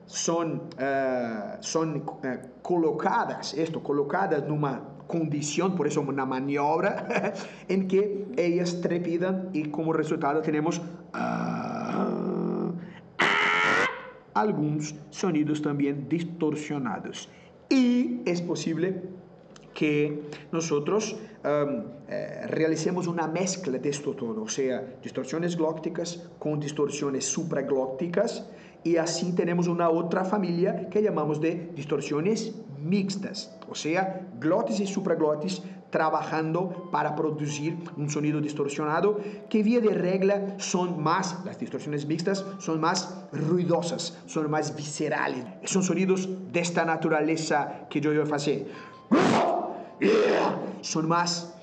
son, 0.06 0.64
uh, 0.80 1.62
son 1.62 1.98
uh, 1.98 2.62
colocadas, 2.62 3.54
esto, 3.54 3.82
colocadas 3.82 4.44
numa 4.46 4.82
condición, 5.08 5.76
por 5.76 5.88
eso 5.88 6.02
una 6.02 6.26
maniobra, 6.26 7.34
en 7.70 7.88
que 7.88 8.28
ellas 8.36 8.82
trepidan 8.82 9.50
y 9.54 9.70
como 9.70 9.94
resultado 9.94 10.42
tenemos... 10.42 10.80
Uh, 11.14 11.83
algunos 14.34 14.96
sonidos 15.10 15.62
también 15.62 16.08
distorsionados. 16.10 17.30
Y 17.70 18.22
es 18.26 18.42
posible 18.42 19.04
que 19.74 20.30
nosotros 20.52 21.18
um, 21.44 21.84
eh, 22.08 22.46
realicemos 22.48 23.08
una 23.08 23.28
mezcla 23.28 23.78
de 23.78 23.90
esto 23.90 24.14
todo, 24.14 24.44
o 24.44 24.50
sea, 24.50 24.98
distorsiones 25.02 25.58
glócticas 25.58 26.30
con 26.38 26.60
distorsiones 26.60 27.26
supraglócticas, 27.26 28.48
y 28.84 28.98
así 28.98 29.34
tenemos 29.34 29.68
una 29.68 29.90
otra 29.90 30.26
familia 30.26 30.90
que 30.90 31.02
llamamos 31.02 31.40
de 31.40 31.72
distorsiones 31.74 32.54
mixtas, 32.84 33.56
o 33.70 33.76
sea, 33.76 34.28
glotis 34.40 34.80
y 34.80 34.88
supraglotis 34.88 35.62
trabajando 35.90 36.90
para 36.92 37.16
producir 37.16 37.78
un 37.98 38.10
sonido 38.10 38.42
distorsionado 38.42 39.20
que 39.50 39.62
vía 39.62 39.80
de 39.80 39.94
regla 39.94 40.56
son 40.58 41.02
más, 41.02 41.46
las 41.46 41.60
distorsiones 41.60 42.08
mixtas 42.08 42.44
son 42.58 42.80
más 42.80 43.26
ruidosas, 43.32 44.18
son 44.26 44.50
más 44.50 44.76
viscerales, 44.76 45.46
son 45.66 45.84
sonidos 45.84 46.28
de 46.52 46.60
esta 46.60 46.84
naturaleza 46.84 47.88
que 47.90 48.02
yo 48.02 48.12
voy 48.12 48.32
a 48.32 48.36
hacer. 48.36 48.68
Son 50.82 51.08
más 51.08 51.56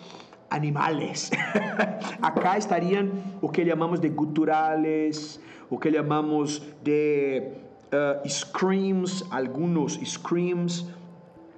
animales. 0.49 1.31
Acá 2.23 2.57
estarían 2.57 3.39
lo 3.43 3.51
que 3.51 3.65
llamamos 3.65 4.01
de 4.01 4.11
guturales, 4.11 5.41
o 5.71 5.79
que 5.79 5.91
llamamos 5.91 6.63
de 6.83 7.63
uh, 7.93 8.29
screams, 8.29 9.25
algunos 9.31 9.99
screams, 10.05 10.87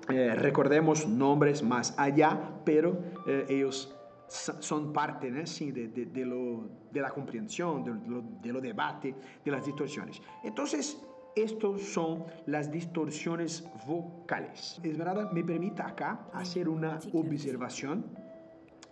eh, 0.09 0.35
recordemos 0.35 1.06
nombres 1.06 1.62
más 1.62 1.94
allá, 1.99 2.38
pero 2.64 2.99
eh, 3.26 3.47
ellos 3.49 3.94
son 4.28 4.92
parte 4.92 5.30
¿no? 5.30 5.47
sí, 5.47 5.71
de, 5.73 5.88
de, 5.88 6.06
de, 6.06 6.25
lo, 6.25 6.68
de, 6.90 7.00
la 7.00 7.11
comprensión, 7.11 7.85
de 7.85 7.90
lo, 8.09 8.23
de 8.42 8.52
lo 8.52 8.61
debate, 8.61 9.14
de 9.44 9.50
las 9.50 9.66
distorsiones. 9.66 10.23
Entonces, 10.42 10.99
estos 11.37 11.82
son 11.82 12.25
las 12.47 12.71
distorsiones 12.71 13.68
vocales. 13.87 14.80
Esmeralda, 14.82 15.30
me 15.32 15.44
permite 15.44 15.82
acá 15.82 16.26
hacer 16.32 16.68
una 16.68 16.99
observación 17.12 18.04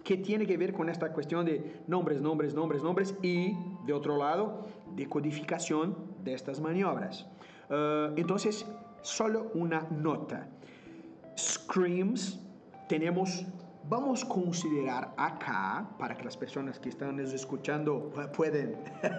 que 0.05 0.17
tiene 0.17 0.47
que 0.47 0.57
ver 0.57 0.73
con 0.73 0.89
esta 0.89 1.13
cuestión 1.13 1.45
de 1.45 1.83
nombres, 1.87 2.21
nombres, 2.21 2.55
nombres, 2.55 2.83
nombres 2.83 3.15
y, 3.23 3.55
de 3.87 3.93
otro 3.93 4.17
lado, 4.17 4.67
de 4.95 5.07
codificación 5.07 5.97
de 6.25 6.35
estas 6.35 6.61
maniobras. 6.61 7.27
Uh, 7.69 8.15
entonces, 8.17 8.67
solo 9.03 9.51
una 9.55 9.87
nota 9.91 10.49
screams, 11.41 12.39
tenemos, 12.89 13.45
vamos 13.89 14.25
a 14.25 14.29
considerar 14.29 15.15
acá, 15.17 15.89
para 15.99 16.17
que 16.17 16.25
las 16.25 16.37
personas 16.37 16.79
que 16.79 16.89
están 16.89 17.17
nos 17.17 17.33
escuchando 17.33 18.13
puedan 18.37 18.77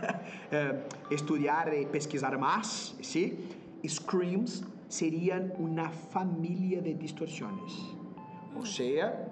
eh, 0.51 0.83
estudiar 1.09 1.73
y 1.73 1.85
pesquisar 1.85 2.37
más, 2.37 2.95
¿sí? 3.01 3.47
Screams 3.87 4.63
serían 4.87 5.53
una 5.57 5.89
familia 5.89 6.81
de 6.81 6.93
distorsiones. 6.93 7.73
O 8.59 8.65
sea, 8.65 9.29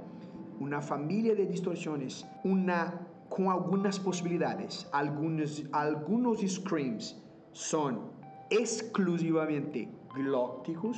una 0.59 0.81
familia 0.81 1.35
de 1.35 1.45
distorsiones, 1.45 2.25
una 2.43 3.07
con 3.29 3.47
algunas 3.47 3.99
posibilidades. 3.99 4.87
Algunos, 4.91 5.63
algunos 5.71 6.39
screams 6.41 7.15
son 7.51 8.11
exclusivamente 8.49 9.89
glóticos, 10.15 10.97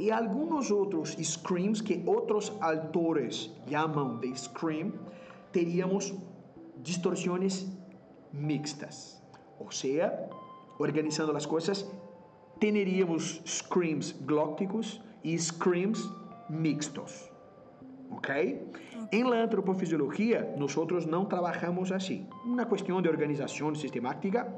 y 0.00 0.08
algunos 0.08 0.70
otros 0.70 1.14
screams 1.22 1.82
que 1.82 2.02
otros 2.06 2.54
autores 2.62 3.52
llaman 3.68 4.18
de 4.18 4.34
scream, 4.34 4.94
teníamos 5.52 6.14
distorsiones 6.82 7.70
mixtas. 8.32 9.22
O 9.58 9.70
sea, 9.70 10.26
organizando 10.78 11.34
las 11.34 11.46
cosas, 11.46 11.86
tendríamos 12.58 13.42
screams 13.46 14.16
glóticos 14.24 15.02
y 15.22 15.38
screams 15.38 16.10
mixtos. 16.48 17.30
¿Ok? 18.10 18.30
En 19.12 19.28
la 19.28 19.42
antropofisiología, 19.42 20.54
nosotros 20.56 21.06
no 21.06 21.26
trabajamos 21.26 21.92
así. 21.92 22.26
Una 22.46 22.66
cuestión 22.66 23.02
de 23.02 23.10
organización 23.10 23.76
sistemática. 23.76 24.48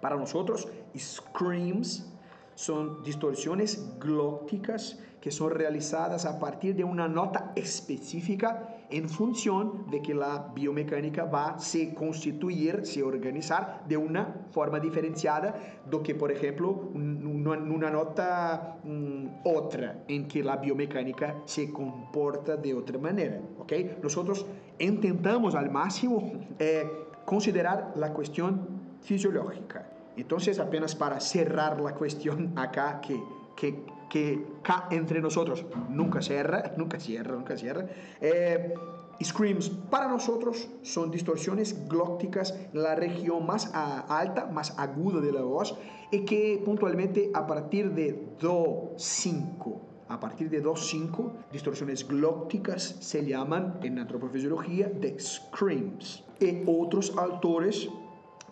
Para 0.00 0.16
nosotros, 0.16 0.66
screams 0.98 2.11
son 2.54 3.02
distorsiones 3.02 3.98
glóticas 3.98 4.98
que 5.22 5.30
son 5.30 5.52
realizadas 5.52 6.26
a 6.26 6.40
partir 6.40 6.74
de 6.74 6.82
una 6.82 7.06
nota 7.06 7.52
específica 7.54 8.86
en 8.90 9.08
función 9.08 9.86
de 9.88 10.02
que 10.02 10.14
la 10.14 10.50
biomecánica 10.52 11.24
va 11.24 11.50
a 11.50 11.58
se 11.60 11.94
constituir, 11.94 12.84
se 12.84 13.04
organizar 13.04 13.84
de 13.88 13.96
una 13.96 14.46
forma 14.50 14.80
diferenciada 14.80 15.54
do 15.88 16.02
que, 16.02 16.14
por 16.14 16.32
ejemplo, 16.32 16.90
una, 16.92 17.90
nota 17.90 18.78
mm, 18.82 19.46
otra 19.46 20.02
en 20.08 20.26
que 20.26 20.42
la 20.42 20.56
biomecánica 20.56 21.40
se 21.44 21.72
comporta 21.72 22.56
de 22.56 22.74
otra 22.74 22.98
manera. 22.98 23.40
¿okay? 23.58 23.98
Nosotros 24.02 24.44
intentamos 24.78 25.54
al 25.54 25.70
máximo 25.70 26.32
eh, 26.58 26.84
considerar 27.24 27.92
la 27.94 28.12
cuestión 28.12 28.98
fisiológica. 29.00 29.91
Entonces, 30.16 30.58
apenas 30.58 30.94
para 30.94 31.20
cerrar 31.20 31.80
la 31.80 31.94
cuestión 31.94 32.52
acá, 32.56 33.00
que, 33.00 33.22
que, 33.56 33.84
que 34.10 34.46
acá 34.60 34.88
entre 34.90 35.20
nosotros 35.20 35.64
nunca 35.88 36.20
cierra, 36.20 36.72
nunca 36.76 37.00
cierra, 37.00 37.34
nunca 37.34 37.56
cierra. 37.56 37.86
Eh, 38.20 38.74
screams 39.22 39.70
para 39.90 40.08
nosotros 40.08 40.68
son 40.82 41.10
distorsiones 41.10 41.88
glócticas 41.88 42.54
en 42.72 42.82
la 42.82 42.94
región 42.94 43.46
más 43.46 43.72
alta, 43.74 44.46
más 44.46 44.78
aguda 44.78 45.20
de 45.20 45.32
la 45.32 45.42
voz, 45.42 45.78
y 46.10 46.24
que 46.24 46.60
puntualmente 46.64 47.30
a 47.32 47.46
partir 47.46 47.92
de 47.92 48.34
Do 48.40 48.92
5 48.96 49.92
a 50.12 50.20
partir 50.20 50.50
de 50.50 50.62
2.5, 50.62 51.32
distorsiones 51.50 52.06
glócticas 52.06 52.82
se 53.00 53.24
llaman 53.24 53.78
en 53.82 53.98
antropofisiología 53.98 54.88
de 54.88 55.18
screams. 55.18 56.22
Y 56.38 56.64
otros 56.66 57.16
autores 57.16 57.88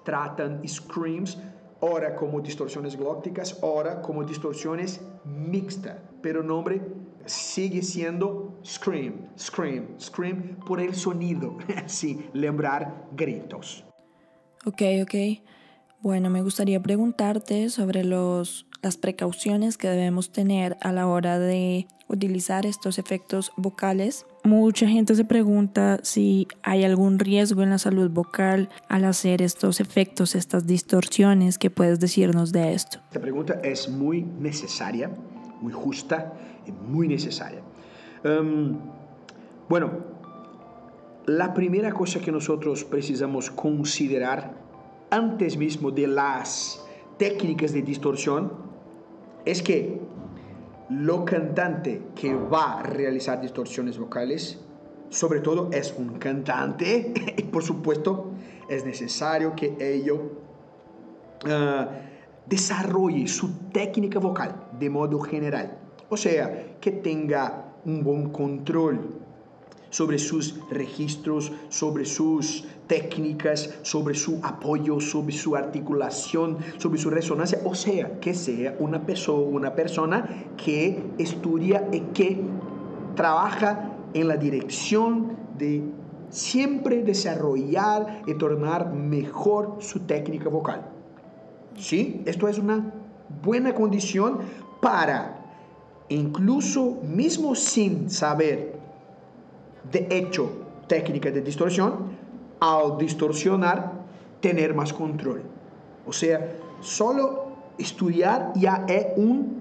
tratan 0.02 0.66
screams 0.66 1.38
ora 1.80 2.14
como 2.14 2.40
distorsiones 2.40 2.96
glóticas, 2.96 3.58
ora 3.62 4.00
como 4.02 4.24
distorsiones 4.24 5.00
mixtas, 5.24 5.96
pero 6.22 6.42
nombre 6.42 6.80
sigue 7.26 7.82
siendo 7.82 8.58
scream, 8.64 9.28
scream, 9.38 9.98
scream 9.98 10.56
por 10.66 10.80
el 10.80 10.94
sonido, 10.94 11.56
sí, 11.86 12.26
lembrar 12.32 13.08
gritos. 13.12 13.84
Ok, 14.64 14.82
ok. 15.02 15.14
Bueno, 16.00 16.30
me 16.30 16.42
gustaría 16.42 16.80
preguntarte 16.80 17.68
sobre 17.68 18.04
los, 18.04 18.66
las 18.82 18.96
precauciones 18.96 19.76
que 19.76 19.88
debemos 19.88 20.32
tener 20.32 20.76
a 20.80 20.92
la 20.92 21.06
hora 21.06 21.38
de 21.38 21.86
utilizar 22.08 22.66
estos 22.66 22.98
efectos 22.98 23.52
vocales. 23.56 24.26
Mucha 24.42 24.88
gente 24.88 25.14
se 25.14 25.24
pregunta 25.24 26.00
si 26.02 26.48
hay 26.62 26.84
algún 26.84 27.18
riesgo 27.18 27.62
en 27.62 27.70
la 27.70 27.78
salud 27.78 28.10
vocal 28.10 28.70
al 28.88 29.04
hacer 29.04 29.42
estos 29.42 29.80
efectos, 29.80 30.34
estas 30.34 30.66
distorsiones. 30.66 31.58
¿Qué 31.58 31.68
puedes 31.68 32.00
decirnos 32.00 32.50
de 32.50 32.72
esto? 32.72 32.98
Esta 33.08 33.20
pregunta 33.20 33.60
es 33.62 33.88
muy 33.88 34.22
necesaria, 34.22 35.10
muy 35.60 35.72
justa 35.72 36.32
y 36.66 36.72
muy 36.72 37.06
necesaria. 37.06 37.60
Um, 38.24 38.78
bueno, 39.68 39.90
la 41.26 41.52
primera 41.52 41.92
cosa 41.92 42.18
que 42.20 42.32
nosotros 42.32 42.84
precisamos 42.84 43.50
considerar 43.50 44.54
antes 45.10 45.56
mismo 45.56 45.90
de 45.90 46.06
las 46.06 46.82
técnicas 47.18 47.72
de 47.72 47.82
distorsión 47.82 48.52
es 49.44 49.62
que 49.62 50.00
lo 50.90 51.24
cantante 51.24 52.02
que 52.16 52.34
va 52.34 52.80
a 52.80 52.82
realizar 52.82 53.40
distorsiones 53.40 53.96
vocales, 53.98 54.58
sobre 55.08 55.40
todo 55.40 55.70
es 55.72 55.94
un 55.96 56.18
cantante 56.18 57.14
y 57.36 57.42
por 57.44 57.62
supuesto 57.62 58.32
es 58.68 58.84
necesario 58.84 59.54
que 59.54 59.76
ello 59.80 60.32
ah, 61.48 61.88
desarrolle 62.46 63.28
su 63.28 63.68
técnica 63.72 64.18
vocal 64.18 64.68
de 64.78 64.90
modo 64.90 65.20
general. 65.20 65.78
O 66.08 66.16
sea, 66.16 66.76
que 66.80 66.90
tenga 66.90 67.74
un 67.84 68.02
buen 68.02 68.30
control 68.30 69.20
sobre 69.90 70.18
sus 70.18 70.58
registros, 70.70 71.52
sobre 71.68 72.04
sus 72.04 72.64
técnicas, 72.86 73.78
sobre 73.82 74.14
su 74.14 74.40
apoyo, 74.42 75.00
sobre 75.00 75.32
su 75.32 75.54
articulación, 75.54 76.58
sobre 76.78 76.98
su 76.98 77.10
resonancia, 77.10 77.60
o 77.64 77.74
sea, 77.74 78.18
que 78.20 78.34
sea 78.34 78.76
una 78.78 79.04
persona, 79.04 80.46
que 80.56 81.02
estudia 81.18 81.88
y 81.92 82.00
que 82.12 82.40
trabaja 83.14 83.96
en 84.14 84.28
la 84.28 84.36
dirección 84.36 85.36
de 85.58 85.82
siempre 86.30 87.02
desarrollar 87.02 88.22
y 88.26 88.34
tornar 88.34 88.92
mejor 88.92 89.76
su 89.80 90.00
técnica 90.00 90.48
vocal. 90.48 90.88
¿Sí? 91.76 92.22
Esto 92.24 92.48
es 92.48 92.58
una 92.58 92.92
buena 93.42 93.74
condición 93.74 94.38
para, 94.80 95.44
incluso 96.08 96.98
mismo 97.02 97.54
sin 97.54 98.10
saber 98.10 98.69
de 99.90 100.06
hecho 100.10 100.50
técnica 100.86 101.30
de 101.30 101.40
distorsión, 101.40 102.18
al 102.60 102.98
distorsionar, 102.98 103.92
tener 104.40 104.74
más 104.74 104.92
control. 104.92 105.42
O 106.06 106.12
sea, 106.12 106.52
solo 106.80 107.52
estudiar 107.78 108.52
ya 108.56 108.84
es 108.88 109.06
un 109.16 109.60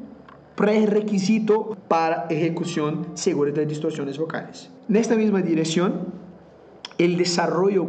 prerequisito 0.56 1.78
para 1.88 2.26
ejecución 2.30 3.08
segura 3.14 3.52
de 3.52 3.66
distorsiones 3.66 4.18
vocales. 4.18 4.70
En 4.90 4.96
esta 4.98 5.16
misma 5.16 5.42
dirección, 5.42 6.08
el 6.98 7.18
desarrollo 7.18 7.88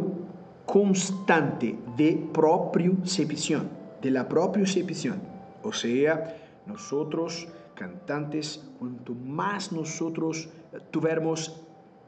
constante 0.65 1.77
de 1.97 2.29
propiocepción, 2.31 3.67
de 4.01 4.11
la 4.11 4.29
propiocepción, 4.29 5.21
o 5.63 5.73
sea, 5.73 6.37
nosotros 6.65 7.47
cantantes, 7.75 8.63
cuanto 8.79 9.13
más 9.13 9.71
nosotros 9.71 10.47
tuviéramos 10.91 11.60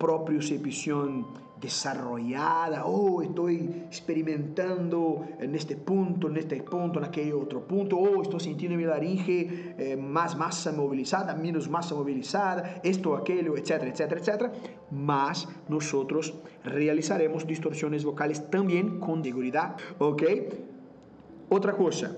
propiocepción 0.04 1.26
desarrollada, 1.62 2.84
oh, 2.86 3.22
estoy 3.22 3.86
experimentando 3.88 5.26
en 5.40 5.56
este 5.56 5.78
punto, 5.78 6.28
en 6.28 6.36
este 6.36 6.62
punto, 6.62 7.00
en 7.00 7.06
aquel 7.06 7.32
otro 7.32 7.66
punto, 7.66 7.96
oh, 7.96 8.22
estoy 8.22 8.42
sintiendo 8.42 8.76
mi 8.78 8.84
laringe 8.84 9.74
eh, 9.78 9.96
más 9.96 10.36
masa 10.36 10.74
movilizada, 10.74 11.34
menos 11.36 11.70
masa 11.70 11.96
movilizada, 11.96 12.82
esto, 12.84 13.16
aquello, 13.16 13.56
etcétera, 13.56 13.92
etcétera, 13.92 14.20
etcétera, 14.20 14.52
más 14.92 15.48
nosotros 15.70 16.34
realizaremos 16.66 17.48
distorsiones 17.48 18.04
vocales 18.04 18.50
también 18.52 19.00
con 19.00 19.24
seguridad, 19.24 19.78
¿ok? 20.00 20.24
Otra 21.48 21.78
cosa, 21.78 22.18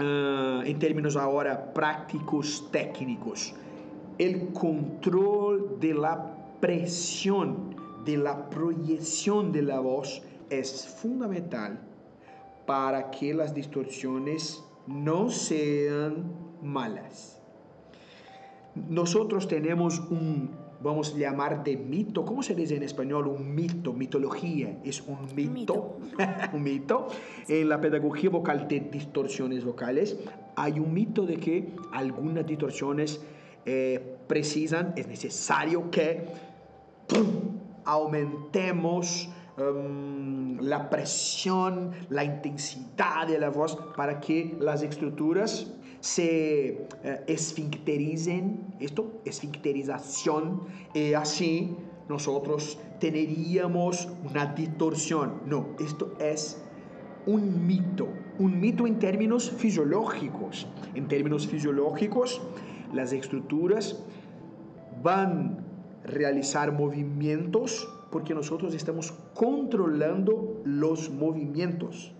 uh, 0.00 0.62
en 0.64 0.78
términos 0.80 1.14
ahora 1.14 1.72
prácticos 1.72 2.68
técnicos, 2.72 3.54
el 4.18 4.52
control 4.52 5.78
de 5.78 5.94
la 5.94 6.43
presión 6.64 7.76
de 8.06 8.16
la 8.16 8.48
proyección 8.48 9.52
de 9.52 9.60
la 9.60 9.80
voz 9.80 10.22
es 10.48 10.88
fundamental 10.88 11.78
para 12.66 13.10
que 13.10 13.34
las 13.34 13.54
distorsiones 13.54 14.64
no 14.86 15.28
sean 15.28 16.24
malas. 16.62 17.38
Nosotros 18.74 19.46
tenemos 19.46 20.00
un, 20.08 20.52
vamos 20.80 21.14
a 21.14 21.18
llamar 21.18 21.64
de 21.64 21.76
mito, 21.76 22.24
¿cómo 22.24 22.42
se 22.42 22.54
dice 22.54 22.76
en 22.76 22.82
español? 22.82 23.26
Un 23.26 23.54
mito, 23.54 23.92
mitología, 23.92 24.80
es 24.84 25.02
un 25.02 25.18
mito, 25.34 25.98
un 26.54 26.62
mito. 26.62 27.08
En 27.46 27.68
la 27.68 27.78
pedagogía 27.78 28.30
vocal 28.30 28.68
de 28.68 28.80
distorsiones 28.80 29.66
vocales 29.66 30.16
hay 30.56 30.80
un 30.80 30.94
mito 30.94 31.26
de 31.26 31.36
que 31.36 31.76
algunas 31.92 32.46
distorsiones 32.46 33.20
eh, 33.66 34.16
precisan, 34.26 34.94
es 34.96 35.06
necesario 35.08 35.90
que 35.90 36.53
aumentemos 37.84 39.28
um, 39.58 40.58
la 40.60 40.88
presión, 40.90 41.92
la 42.08 42.24
intensidad 42.24 43.26
de 43.26 43.38
la 43.38 43.50
voz 43.50 43.76
para 43.96 44.20
que 44.20 44.56
las 44.58 44.82
estructuras 44.82 45.70
se 46.00 46.86
uh, 47.04 47.08
esfinctericen, 47.26 48.74
esto, 48.80 49.20
esfincterización, 49.24 50.62
y 50.94 51.14
así 51.14 51.76
nosotros 52.08 52.78
tendríamos 53.00 54.08
una 54.28 54.46
distorsión. 54.46 55.42
No, 55.46 55.68
esto 55.78 56.14
es 56.18 56.62
un 57.26 57.66
mito, 57.66 58.08
un 58.38 58.60
mito 58.60 58.86
en 58.86 58.98
términos 58.98 59.50
fisiológicos. 59.50 60.66
En 60.94 61.08
términos 61.08 61.46
fisiológicos, 61.46 62.42
las 62.92 63.12
estructuras 63.12 64.02
van 65.02 65.63
realizar 66.04 66.72
movimientos 66.72 67.88
porque 68.10 68.34
nosotros 68.34 68.74
estamos 68.74 69.12
controlando 69.34 70.60
los 70.64 71.10
movimientos 71.10 72.12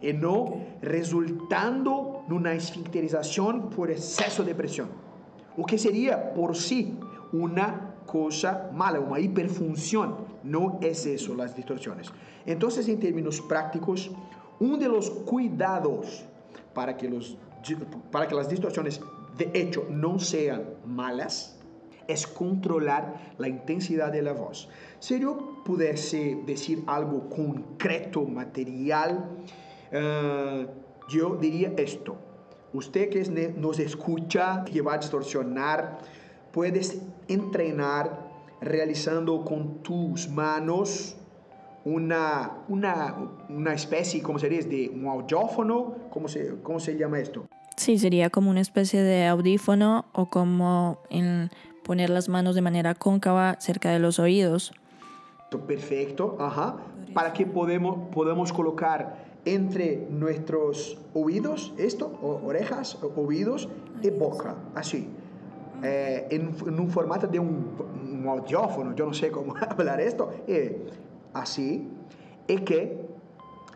y 0.00 0.12
no 0.12 0.64
resultando 0.82 2.24
en 2.26 2.34
una 2.34 2.54
esfincterización 2.54 3.70
por 3.70 3.90
exceso 3.90 4.42
de 4.42 4.54
presión. 4.54 4.88
O 5.56 5.64
que 5.64 5.78
sería 5.78 6.34
por 6.34 6.56
sí 6.56 6.98
una 7.32 7.96
cosa 8.06 8.70
mala, 8.72 9.00
una 9.00 9.20
hiperfunción. 9.20 10.16
No 10.42 10.78
es 10.80 11.04
eso 11.06 11.34
las 11.34 11.54
distorsiones. 11.54 12.10
Entonces, 12.46 12.88
en 12.88 12.98
términos 12.98 13.40
prácticos, 13.40 14.10
uno 14.60 14.76
de 14.76 14.88
los 14.88 15.10
cuidados 15.10 16.24
para 16.74 16.96
que, 16.96 17.08
los, 17.08 17.36
para 18.10 18.26
que 18.26 18.34
las 18.34 18.48
distorsiones 18.48 19.00
de 19.36 19.50
hecho 19.52 19.86
no 19.90 20.18
sean 20.18 20.64
malas 20.86 21.57
es 22.08 22.26
controlar 22.26 23.34
la 23.38 23.48
intensidad 23.48 24.10
de 24.10 24.22
la 24.22 24.32
voz. 24.32 24.68
Si 24.98 25.20
yo 25.20 25.62
pudiese 25.64 26.38
decir 26.46 26.82
algo 26.86 27.28
concreto, 27.28 28.24
material, 28.24 29.28
uh, 29.92 30.66
yo 31.08 31.36
diría 31.36 31.74
esto. 31.76 32.16
Usted 32.72 33.10
que 33.10 33.52
nos 33.56 33.78
escucha, 33.78 34.64
que 34.64 34.80
va 34.82 34.94
a 34.94 34.98
distorsionar, 34.98 35.98
puedes 36.52 37.00
entrenar 37.28 38.26
realizando 38.60 39.44
con 39.44 39.82
tus 39.82 40.28
manos 40.28 41.16
una, 41.84 42.64
una, 42.68 43.16
una 43.48 43.72
especie, 43.72 44.22
¿cómo 44.22 44.38
se 44.38 44.48
dice? 44.48 44.68
De 44.68 44.90
un 44.90 45.06
audiófono, 45.06 45.94
¿cómo 46.10 46.28
se, 46.28 46.60
¿cómo 46.62 46.80
se 46.80 46.96
llama 46.96 47.20
esto? 47.20 47.46
Sí, 47.76 47.98
sería 47.98 48.28
como 48.28 48.50
una 48.50 48.60
especie 48.60 49.02
de 49.02 49.26
audífono 49.26 50.06
o 50.12 50.28
como 50.28 50.98
en 51.10 51.50
poner 51.88 52.10
las 52.10 52.28
manos 52.28 52.54
de 52.54 52.60
manera 52.60 52.94
cóncava 52.94 53.56
cerca 53.60 53.90
de 53.90 53.98
los 53.98 54.18
oídos. 54.18 54.74
Perfecto, 55.66 56.36
ajá. 56.38 56.76
Para 57.14 57.32
que 57.32 57.46
podemos, 57.46 58.10
podemos 58.14 58.52
colocar 58.52 59.24
entre 59.46 60.06
nuestros 60.10 60.98
oídos, 61.14 61.72
esto, 61.78 62.12
orejas, 62.44 62.98
oídos 63.16 63.70
y 64.02 64.10
boca, 64.10 64.56
así. 64.74 65.08
Eh, 65.82 66.26
en, 66.30 66.78
un 66.78 66.90
formato 66.90 67.26
de 67.26 67.38
un, 67.38 67.74
un, 68.12 68.28
audiófono, 68.28 68.94
yo 68.94 69.06
no 69.06 69.14
sé 69.14 69.30
cómo 69.30 69.54
hablar 69.70 69.98
esto, 70.02 70.30
eh, 70.46 70.84
así, 71.32 71.88
y 72.46 72.56
que 72.58 73.08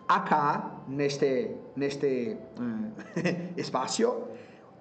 acá, 0.07 0.83
en 0.87 1.01
este, 1.01 1.57
en 1.77 1.83
este 1.83 2.39
uh, 2.59 3.57
espacio, 3.57 4.29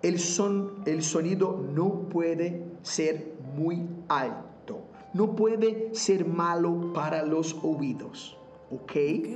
el, 0.02 0.20
son, 0.20 0.84
el 0.86 1.04
sonido 1.04 1.64
no 1.74 2.10
puede 2.10 2.64
ser 2.82 3.34
muy 3.56 3.88
alto. 4.08 4.82
No 5.14 5.36
puede 5.36 5.94
ser 5.94 6.26
malo 6.26 6.94
para 6.94 7.24
los 7.24 7.56
oídos. 7.64 8.38
¿Ok? 8.72 8.94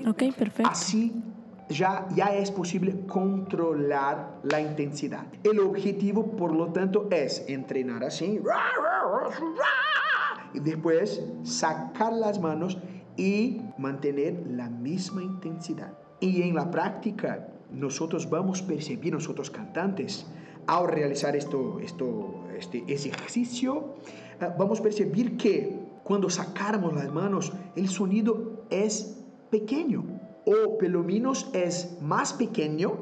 Ok, 0.08 0.36
perfecto. 0.36 0.72
Así 0.72 1.14
ya, 1.70 2.08
ya 2.16 2.36
es 2.36 2.52
posible 2.52 2.96
controlar 3.08 4.40
la 4.44 4.62
intensidad. 4.62 5.26
El 5.44 5.60
objetivo, 5.60 6.36
por 6.36 6.54
lo 6.54 6.68
tanto, 6.68 7.08
es 7.12 7.44
entrenar 7.48 8.04
así. 8.04 8.42
Y 10.54 10.60
después 10.60 11.24
sacar 11.44 12.14
las 12.14 12.40
manos 12.40 12.78
y 13.18 13.62
mantener 13.78 14.46
la 14.48 14.70
misma 14.70 15.24
intensidad. 15.24 15.98
Y 16.20 16.44
en 16.44 16.56
la 16.56 16.70
práctica, 16.72 17.48
nosotros 17.72 18.30
vamos 18.30 18.62
a 18.62 18.68
percibir, 18.68 19.14
nosotros 19.14 19.50
cantantes, 19.50 20.26
al 20.68 20.88
realizar 20.88 21.36
esto, 21.36 21.80
esto, 21.80 22.44
este 22.58 22.84
ejercicio, 22.88 23.96
eh, 24.40 24.50
vamos 24.58 24.80
a 24.80 24.84
percibir 24.84 25.38
que 25.38 25.80
cuando 26.04 26.30
sacamos 26.30 26.94
las 26.94 27.12
manos, 27.12 27.52
el 27.76 27.90
sonido 27.90 28.66
es 28.70 29.24
pequeño, 29.50 30.04
o 30.46 30.78
pelo 30.78 31.04
menos 31.04 31.50
es 31.54 31.98
más 32.02 32.34
pequeño, 32.34 32.94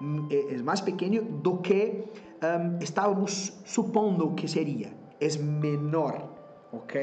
mm, 0.00 0.26
eh, 0.30 0.46
es 0.50 0.62
más 0.62 0.82
pequeño 0.82 1.22
do 1.42 1.62
que 1.62 2.10
um, 2.42 2.80
estábamos 2.80 3.60
suponiendo 3.64 4.34
que 4.34 4.48
sería, 4.48 4.92
es 5.20 5.40
menor, 5.40 6.34
¿ok? 6.72 6.94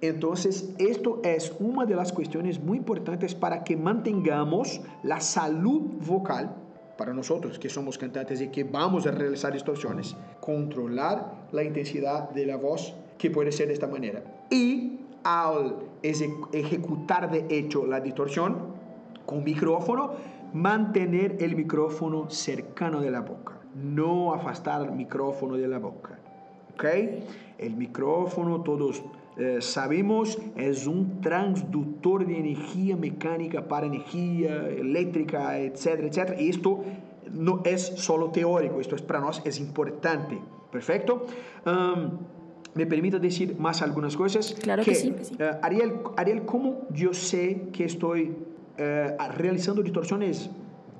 Entonces, 0.00 0.74
esto 0.78 1.20
es 1.22 1.54
una 1.60 1.86
de 1.86 1.94
las 1.94 2.12
cuestiones 2.12 2.58
muy 2.58 2.78
importantes 2.78 3.34
para 3.34 3.62
que 3.62 3.76
mantengamos 3.76 4.80
la 5.04 5.20
salud 5.20 5.82
vocal 6.04 6.61
para 6.96 7.12
nosotros 7.14 7.58
que 7.58 7.68
somos 7.68 7.98
cantantes 7.98 8.40
y 8.40 8.48
que 8.48 8.64
vamos 8.64 9.06
a 9.06 9.10
realizar 9.10 9.52
distorsiones, 9.52 10.16
controlar 10.40 11.32
la 11.52 11.62
intensidad 11.62 12.30
de 12.30 12.46
la 12.46 12.56
voz 12.56 12.94
que 13.18 13.30
puede 13.30 13.52
ser 13.52 13.68
de 13.68 13.74
esta 13.74 13.86
manera. 13.86 14.22
Y 14.50 15.00
al 15.24 15.76
ejecutar 16.02 17.30
de 17.30 17.46
hecho 17.48 17.86
la 17.86 18.00
distorsión 18.00 18.72
con 19.26 19.44
micrófono, 19.44 20.12
mantener 20.52 21.36
el 21.40 21.56
micrófono 21.56 22.28
cercano 22.28 23.00
de 23.00 23.10
la 23.10 23.20
boca, 23.20 23.54
no 23.74 24.34
afastar 24.34 24.82
el 24.82 24.92
micrófono 24.92 25.56
de 25.56 25.68
la 25.68 25.78
boca. 25.78 26.18
¿Ok? 26.74 26.84
El 27.58 27.76
micrófono, 27.76 28.62
todos 28.62 29.02
eh, 29.36 29.58
sabemos, 29.60 30.38
es 30.56 30.86
un 30.86 31.20
transductor 31.20 32.26
de 32.26 32.38
energía 32.38 32.96
mecánica 32.96 33.66
para 33.68 33.86
energía 33.86 34.68
eléctrica, 34.68 35.58
etcétera, 35.58 36.08
etcétera. 36.08 36.40
Y 36.40 36.50
esto 36.50 36.84
no 37.32 37.62
es 37.64 37.82
solo 37.82 38.30
teórico, 38.30 38.80
esto 38.80 38.96
es 38.96 39.02
para 39.02 39.20
nosotros 39.20 39.54
es 39.54 39.60
importante. 39.60 40.38
Perfecto. 40.70 41.26
¿Me 42.74 42.86
permite 42.86 43.18
decir 43.18 43.56
más 43.58 43.82
algunas 43.82 44.16
cosas? 44.16 44.54
Claro 44.54 44.82
que, 44.82 44.94
sí. 44.94 45.10
Uh, 45.10 45.56
Ariel, 45.60 45.92
Ariel, 46.16 46.46
¿cómo 46.46 46.86
yo 46.90 47.12
sé 47.12 47.68
que 47.70 47.84
estoy 47.84 48.30
uh, 48.78 49.32
realizando 49.36 49.82
distorsiones 49.82 50.48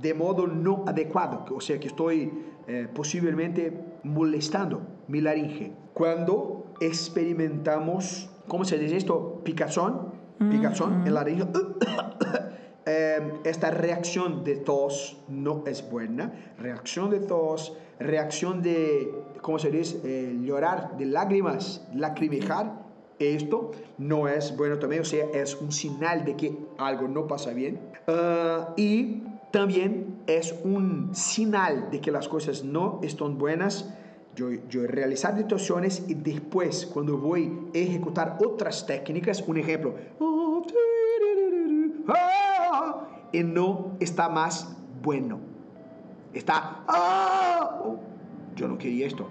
de 0.02 0.14
modo 0.14 0.46
no 0.46 0.84
adecuado, 0.86 1.44
o 1.54 1.60
sea 1.60 1.78
que 1.78 1.86
estoy 1.86 2.30
eh, 2.66 2.88
posiblemente 2.92 3.72
molestando 4.02 4.82
mi 5.08 5.20
laringe. 5.20 5.72
Cuando 5.94 6.61
experimentamos, 6.86 8.30
¿cómo 8.48 8.64
se 8.64 8.78
dice 8.78 8.96
esto? 8.96 9.40
Picazón, 9.44 10.12
picazón 10.50 11.06
en 11.06 11.14
la 11.14 11.20
laringe. 11.20 11.46
Eh, 12.84 13.34
esta 13.44 13.70
reacción 13.70 14.42
de 14.42 14.56
tos 14.56 15.22
no 15.28 15.62
es 15.68 15.88
buena. 15.88 16.32
Reacción 16.58 17.10
de 17.10 17.20
tos, 17.20 17.78
reacción 18.00 18.60
de, 18.60 19.08
¿cómo 19.40 19.60
se 19.60 19.70
dice? 19.70 20.00
Eh, 20.02 20.36
llorar, 20.42 20.96
de 20.96 21.06
lágrimas, 21.06 21.86
lacrimejar. 21.94 22.82
Esto 23.20 23.70
no 23.98 24.26
es 24.26 24.56
bueno 24.56 24.80
también, 24.80 25.02
o 25.02 25.04
sea, 25.04 25.26
es 25.32 25.54
un 25.60 25.70
señal 25.70 26.24
de 26.24 26.34
que 26.34 26.58
algo 26.76 27.06
no 27.06 27.28
pasa 27.28 27.52
bien. 27.52 27.78
y 28.76 29.22
también 29.52 30.22
es 30.26 30.54
un 30.64 31.14
señal 31.14 31.90
de 31.90 32.00
que 32.00 32.10
las 32.10 32.26
cosas 32.26 32.64
no 32.64 32.98
están 33.02 33.38
buenas. 33.38 33.94
Yo, 34.34 34.50
yo 34.68 34.86
realizar 34.86 35.36
distorsiones 35.36 36.04
y 36.08 36.14
después, 36.14 36.86
cuando 36.86 37.18
voy 37.18 37.52
a 37.74 37.78
ejecutar 37.78 38.38
otras 38.44 38.86
técnicas, 38.86 39.42
un 39.46 39.58
ejemplo, 39.58 39.94
y 43.32 43.42
no 43.42 43.96
está 44.00 44.28
más 44.28 44.74
bueno. 45.02 45.38
Está, 46.32 46.82
yo 48.56 48.68
no 48.68 48.78
quería 48.78 49.06
esto. 49.06 49.26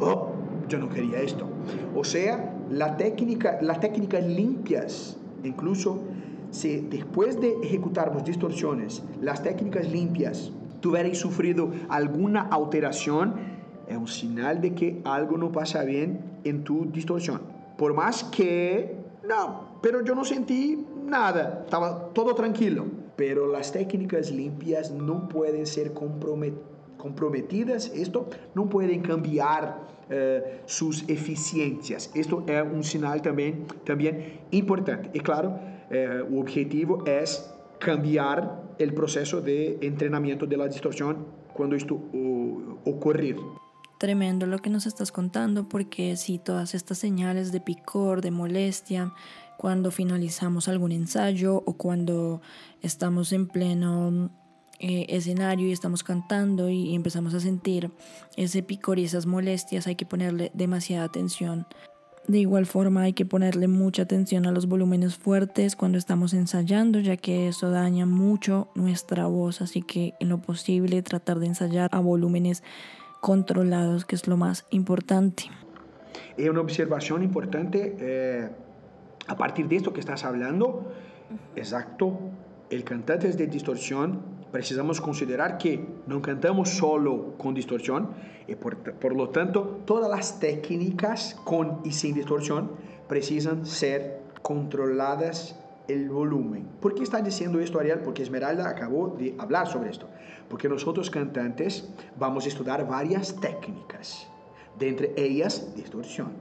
oh, 0.00 0.32
yo 0.68 0.78
no 0.78 0.88
quería 0.88 1.20
esto. 1.20 1.46
O 1.94 2.02
sea, 2.02 2.54
la 2.70 2.96
técnica, 2.96 3.58
las 3.60 3.80
técnicas 3.80 4.24
limpias 4.24 5.18
Incluso 5.46 6.00
si 6.56 6.80
después 6.80 7.40
de 7.40 7.56
ejecutarmos 7.62 8.24
distorsiones, 8.24 9.02
las 9.20 9.42
técnicas 9.42 9.90
limpias, 9.90 10.50
tuvierais 10.80 11.18
sufrido 11.18 11.70
alguna 11.88 12.42
alteración, 12.42 13.34
es 13.86 13.96
un 13.96 14.08
señal 14.08 14.60
de 14.60 14.74
que 14.74 15.00
algo 15.04 15.36
no 15.36 15.52
pasa 15.52 15.84
bien 15.84 16.20
en 16.44 16.64
tu 16.64 16.86
distorsión. 16.86 17.42
Por 17.76 17.94
más 17.94 18.24
que, 18.24 18.96
no, 19.28 19.78
pero 19.82 20.02
yo 20.02 20.14
no 20.14 20.24
sentí 20.24 20.84
nada, 21.04 21.62
estaba 21.64 22.08
todo 22.14 22.34
tranquilo. 22.34 22.86
Pero 23.16 23.46
las 23.50 23.72
técnicas 23.72 24.30
limpias 24.30 24.90
no 24.90 25.28
pueden 25.28 25.66
ser 25.66 25.94
comprometidas, 25.94 27.90
esto 27.94 28.28
no 28.54 28.68
pueden 28.68 29.00
cambiar 29.00 29.78
eh, 30.10 30.60
sus 30.66 31.08
eficiencias. 31.08 32.10
Esto 32.14 32.44
es 32.46 32.62
un 32.62 32.84
señal 32.84 33.22
también, 33.22 33.66
también 33.84 34.40
importante. 34.50 35.10
Y 35.14 35.20
claro, 35.20 35.58
eh, 35.90 36.22
el 36.28 36.38
objetivo 36.38 37.04
es 37.06 37.52
cambiar 37.78 38.62
el 38.78 38.94
proceso 38.94 39.40
de 39.40 39.78
entrenamiento 39.82 40.46
de 40.46 40.56
la 40.56 40.66
distorsión 40.66 41.26
cuando 41.52 41.76
esto 41.76 41.94
ocurrir. 42.84 43.36
Tremendo 43.98 44.46
lo 44.46 44.58
que 44.58 44.68
nos 44.68 44.86
estás 44.86 45.10
contando, 45.10 45.68
porque 45.68 46.16
si 46.16 46.38
todas 46.38 46.74
estas 46.74 46.98
señales 46.98 47.50
de 47.50 47.60
picor, 47.60 48.20
de 48.20 48.30
molestia, 48.30 49.14
cuando 49.56 49.90
finalizamos 49.90 50.68
algún 50.68 50.92
ensayo 50.92 51.62
o 51.64 51.72
cuando 51.74 52.42
estamos 52.82 53.32
en 53.32 53.46
pleno 53.48 54.30
eh, 54.78 55.06
escenario 55.08 55.68
y 55.68 55.72
estamos 55.72 56.02
cantando 56.02 56.68
y, 56.68 56.94
empezamos 56.94 57.32
a 57.32 57.40
sentir 57.40 57.90
ese 58.36 58.62
picor 58.62 58.98
y 58.98 59.04
esas 59.04 59.24
molestias, 59.24 59.86
hay 59.86 59.96
que 59.96 60.04
ponerle 60.04 60.50
demasiada 60.52 61.04
atención. 61.04 61.66
De 62.28 62.38
igual 62.38 62.66
forma 62.66 63.02
hay 63.02 63.12
que 63.12 63.24
ponerle 63.24 63.68
mucha 63.68 64.02
atención 64.02 64.46
a 64.46 64.50
los 64.50 64.66
volúmenes 64.66 65.16
fuertes 65.16 65.76
cuando 65.76 65.96
estamos 65.96 66.34
ensayando, 66.34 66.98
ya 66.98 67.16
que 67.16 67.46
eso 67.46 67.70
daña 67.70 68.04
mucho 68.04 68.68
nuestra 68.74 69.26
voz, 69.26 69.60
así 69.60 69.82
que 69.82 70.14
en 70.18 70.30
lo 70.30 70.38
posible 70.38 71.02
tratar 71.02 71.38
de 71.38 71.46
ensayar 71.46 71.88
a 71.92 72.00
volúmenes 72.00 72.64
controlados, 73.20 74.04
que 74.04 74.16
es 74.16 74.26
lo 74.26 74.36
más 74.36 74.66
importante. 74.70 75.44
Una 76.36 76.60
observación 76.60 77.22
importante, 77.22 77.96
eh, 78.00 78.48
a 79.28 79.36
partir 79.36 79.68
de 79.68 79.76
esto 79.76 79.92
que 79.92 80.00
estás 80.00 80.24
hablando, 80.24 80.92
exacto, 81.54 82.18
el 82.70 82.82
cantante 82.82 83.28
es 83.28 83.38
de 83.38 83.46
distorsión 83.46 84.35
precisamos 84.52 85.00
considerar 85.00 85.58
que 85.58 85.84
no 86.06 86.22
cantamos 86.22 86.70
solo 86.70 87.34
con 87.38 87.54
distorsión 87.54 88.10
y 88.46 88.54
por, 88.54 88.76
por, 88.76 89.14
lo 89.14 89.30
tanto 89.30 89.82
todas 89.84 90.10
las 90.10 90.38
técnicas 90.38 91.36
con 91.44 91.80
y 91.84 91.92
sin 91.92 92.14
distorsión 92.14 92.70
precisan 93.08 93.66
ser 93.66 94.20
controladas 94.42 95.56
el 95.88 96.10
volumen. 96.10 96.66
¿Por 96.80 96.94
qué 96.94 97.02
está 97.02 97.20
diciendo 97.20 97.60
esto 97.60 97.78
Ariel? 97.78 98.00
Porque 98.00 98.22
Esmeralda 98.22 98.68
acabó 98.68 99.16
de 99.18 99.34
hablar 99.38 99.66
sobre 99.68 99.90
esto. 99.90 100.08
Porque 100.48 100.68
nosotros 100.68 101.10
cantantes 101.10 101.88
vamos 102.18 102.44
a 102.44 102.48
estudiar 102.48 102.86
varias 102.86 103.36
técnicas, 103.40 104.28
de 104.78 104.88
entre 104.88 105.14
ellas 105.16 105.74
distorsión. 105.74 106.32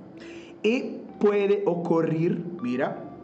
Y 0.64 1.00
puede 1.20 1.64
ocurrir, 1.66 2.44
mira, 2.62 3.15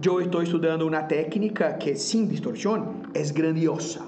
yo 0.00 0.20
estoy 0.20 0.46
estudiando 0.46 0.86
una 0.86 1.06
técnica 1.06 1.78
que 1.78 1.96
sin 1.96 2.28
distorsión 2.28 3.10
es 3.14 3.32
grandiosa. 3.32 4.04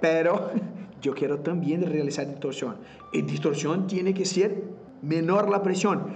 Pero 0.00 0.50
yo 1.02 1.14
quiero 1.14 1.38
también 1.40 1.82
realizar 1.82 2.26
distorsión. 2.26 2.76
Y 3.12 3.22
distorsión 3.22 3.86
tiene 3.86 4.14
que 4.14 4.24
ser 4.24 4.62
menor 5.02 5.48
la 5.50 5.62
presión. 5.62 6.12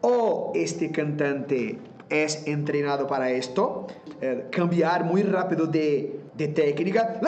O 0.00 0.52
este 0.54 0.90
cantante 0.90 1.78
es 2.10 2.46
entrenado 2.46 3.06
para 3.06 3.30
esto, 3.30 3.86
eh, 4.20 4.48
cambiar 4.50 5.04
muy 5.04 5.22
rápido 5.22 5.66
de, 5.66 6.20
de 6.36 6.48
técnica. 6.48 7.20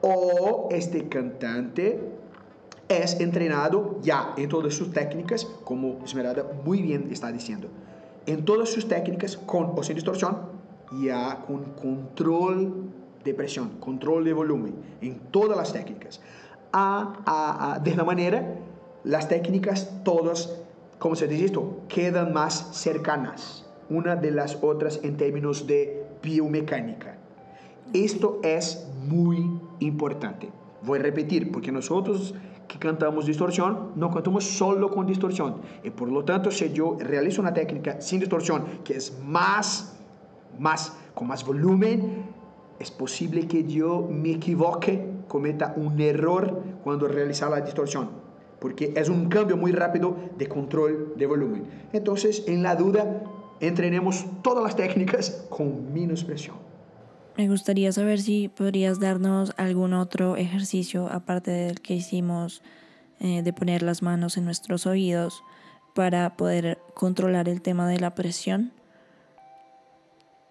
O 0.00 0.68
este 0.70 1.08
cantante 1.08 2.00
es 3.02 3.20
entrenado 3.20 3.98
ya 4.02 4.34
en 4.36 4.48
todas 4.48 4.74
sus 4.74 4.92
técnicas, 4.92 5.44
como 5.64 6.00
Esmeralda 6.04 6.44
muy 6.64 6.82
bien 6.82 7.08
está 7.10 7.32
diciendo, 7.32 7.68
en 8.26 8.44
todas 8.44 8.68
sus 8.70 8.88
técnicas 8.88 9.36
con 9.36 9.72
o 9.76 9.82
sin 9.82 9.96
distorsión, 9.96 10.36
ya 11.02 11.44
con 11.46 11.64
control 11.74 12.90
de 13.24 13.34
presión, 13.34 13.70
control 13.80 14.24
de 14.24 14.32
volumen, 14.32 14.74
en 15.00 15.18
todas 15.30 15.56
las 15.56 15.72
técnicas. 15.72 16.20
A, 16.72 17.80
de 17.82 17.90
esta 17.90 18.04
manera, 18.04 18.56
las 19.04 19.28
técnicas 19.28 19.90
todas, 20.04 20.58
como 20.98 21.14
se 21.14 21.28
dice 21.28 21.46
esto, 21.46 21.82
quedan 21.88 22.32
más 22.32 22.76
cercanas 22.76 23.64
una 23.90 24.16
de 24.16 24.30
las 24.30 24.58
otras 24.62 25.00
en 25.02 25.16
términos 25.16 25.66
de 25.66 26.04
biomecánica. 26.22 27.18
Esto 27.92 28.40
es 28.42 28.88
muy 29.06 29.60
importante. 29.80 30.48
Voy 30.82 30.98
a 30.98 31.02
repetir, 31.02 31.52
porque 31.52 31.70
nosotros 31.70 32.34
que 32.68 32.78
cantamos 32.78 33.26
distorsión, 33.26 33.92
no 33.96 34.10
cantamos 34.10 34.44
solo 34.44 34.90
con 34.90 35.06
distorsión. 35.06 35.56
Y 35.82 35.90
por 35.90 36.10
lo 36.10 36.24
tanto, 36.24 36.50
si 36.50 36.72
yo 36.72 36.96
realizo 36.98 37.40
una 37.40 37.52
técnica 37.52 38.00
sin 38.00 38.20
distorsión, 38.20 38.64
que 38.84 38.94
es 38.94 39.18
más, 39.22 39.96
más, 40.58 40.96
con 41.14 41.28
más 41.28 41.44
volumen, 41.44 42.26
es 42.78 42.90
posible 42.90 43.46
que 43.46 43.64
yo 43.64 44.08
me 44.10 44.32
equivoque, 44.32 45.08
cometa 45.28 45.74
un 45.76 46.00
error 46.00 46.62
cuando 46.82 47.08
realizar 47.08 47.50
la 47.50 47.60
distorsión, 47.60 48.08
porque 48.60 48.92
es 48.96 49.08
un 49.08 49.28
cambio 49.28 49.56
muy 49.56 49.72
rápido 49.72 50.16
de 50.36 50.48
control 50.48 51.14
de 51.16 51.26
volumen. 51.26 51.64
Entonces, 51.92 52.44
en 52.46 52.62
la 52.62 52.76
duda, 52.76 53.22
entrenemos 53.60 54.24
todas 54.42 54.64
las 54.64 54.76
técnicas 54.76 55.46
con 55.50 55.92
menos 55.92 56.24
presión. 56.24 56.63
Me 57.36 57.48
gustaría 57.48 57.90
saber 57.90 58.20
si 58.20 58.48
podrías 58.48 59.00
darnos 59.00 59.52
algún 59.56 59.92
otro 59.92 60.36
ejercicio 60.36 61.08
aparte 61.10 61.50
del 61.50 61.80
que 61.80 61.94
hicimos 61.94 62.62
eh, 63.18 63.42
de 63.42 63.52
poner 63.52 63.82
las 63.82 64.02
manos 64.02 64.36
en 64.36 64.44
nuestros 64.44 64.86
oídos 64.86 65.42
para 65.94 66.36
poder 66.36 66.78
controlar 66.94 67.48
el 67.48 67.60
tema 67.60 67.88
de 67.88 67.98
la 67.98 68.14
presión. 68.14 68.72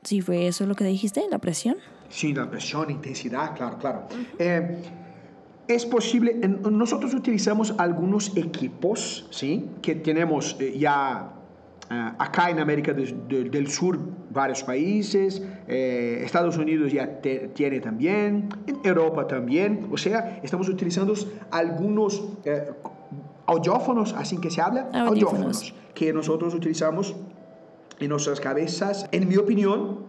Si 0.04 0.22
fue 0.22 0.48
eso 0.48 0.66
lo 0.66 0.76
que 0.76 0.84
dijiste, 0.84 1.24
la 1.32 1.40
presión. 1.40 1.78
Sí, 2.10 2.34
la 2.34 2.50
presión, 2.50 2.90
intensidad, 2.90 3.56
claro, 3.56 3.78
claro. 3.78 4.08
Eh, 4.38 4.84
es 5.70 5.86
posible, 5.86 6.36
nosotros 6.70 7.14
utilizamos 7.14 7.74
algunos 7.78 8.36
equipos, 8.36 9.26
¿sí? 9.30 9.70
Que 9.82 9.96
tenemos 9.96 10.58
eh, 10.60 10.78
ya 10.78 11.34
acá 11.90 12.50
en 12.50 12.60
América 12.60 12.94
del 12.94 13.68
Sur 13.70 14.00
varios 14.32 14.64
países, 14.64 15.44
eh, 15.68 16.22
Estados 16.26 16.58
Unidos 16.58 16.92
ya 16.92 17.22
tiene 17.54 17.80
también, 17.80 18.50
en 18.66 18.80
Europa 18.84 19.28
también, 19.28 19.88
o 19.92 19.98
sea, 19.98 20.40
estamos 20.44 20.68
utilizando 20.70 21.14
algunos 21.52 22.24
eh, 22.46 22.72
audiófonos, 23.46 24.14
así 24.14 24.38
que 24.40 24.50
se 24.50 24.62
habla, 24.62 24.90
audiófonos. 24.94 25.76
que 25.94 26.12
nosotros 26.14 26.54
utilizamos 26.56 27.16
en 28.00 28.10
nuestras 28.10 28.40
cabezas. 28.40 29.08
En 29.12 29.28
mi 29.28 29.38
opinión, 29.38 30.03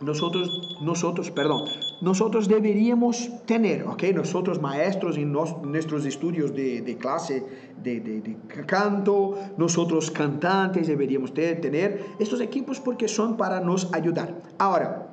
nosotros, 0.00 0.78
nosotros, 0.80 1.30
perdón, 1.30 1.64
nosotros 2.00 2.48
deberíamos 2.48 3.30
tener, 3.44 3.86
¿ok? 3.86 4.04
Nosotros 4.14 4.60
maestros 4.60 5.18
en 5.18 5.32
nuestros 5.32 6.06
estudios 6.06 6.54
de, 6.54 6.80
de 6.80 6.96
clase 6.96 7.44
de, 7.82 8.00
de, 8.00 8.20
de, 8.22 8.36
canto, 8.66 9.36
nosotros 9.58 10.10
cantantes 10.10 10.86
deberíamos 10.86 11.34
tener 11.34 12.06
estos 12.18 12.40
equipos 12.40 12.80
porque 12.80 13.08
son 13.08 13.36
para 13.36 13.60
nos 13.60 13.92
ayudar. 13.92 14.34
Ahora, 14.58 15.08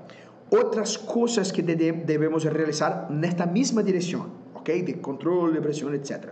otras 0.50 0.97
cosas 0.97 1.52
que 1.52 1.62
debemos 1.62 2.45
realizar 2.45 3.08
en 3.10 3.23
esta 3.26 3.45
misma 3.45 3.84
dirección, 3.84 4.28
¿ok? 4.54 4.69
De 4.69 5.02
control 5.02 5.54
de 5.54 5.62
presión, 5.62 5.93
etc. 5.93 6.30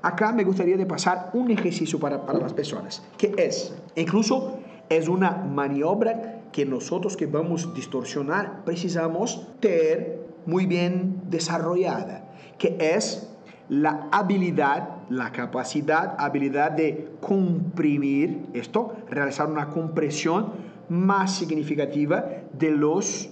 Acá 0.00 0.32
me 0.32 0.44
gustaría 0.44 0.78
de 0.78 0.86
pasar 0.86 1.30
un 1.34 1.50
ejercicio 1.50 2.00
para, 2.00 2.24
para 2.24 2.38
las 2.38 2.54
personas, 2.54 3.02
que 3.18 3.34
es, 3.36 3.74
incluso 3.94 4.58
es 4.88 5.08
una 5.08 5.32
maniobra 5.32 6.39
que 6.52 6.66
nosotros 6.66 7.16
que 7.16 7.26
vamos 7.26 7.66
a 7.66 7.72
distorsionar 7.72 8.64
precisamos 8.64 9.46
ter 9.60 10.20
muy 10.46 10.66
bien 10.66 11.22
desarrollada, 11.30 12.24
que 12.58 12.76
es 12.78 13.30
la 13.68 14.08
habilidad, 14.10 14.96
la 15.10 15.30
capacidad, 15.30 16.16
habilidad 16.18 16.72
de 16.72 17.12
comprimir 17.20 18.46
esto, 18.52 18.96
realizar 19.08 19.48
una 19.48 19.68
compresión 19.68 20.52
más 20.88 21.36
significativa 21.36 22.24
de 22.52 22.72
los 22.72 23.30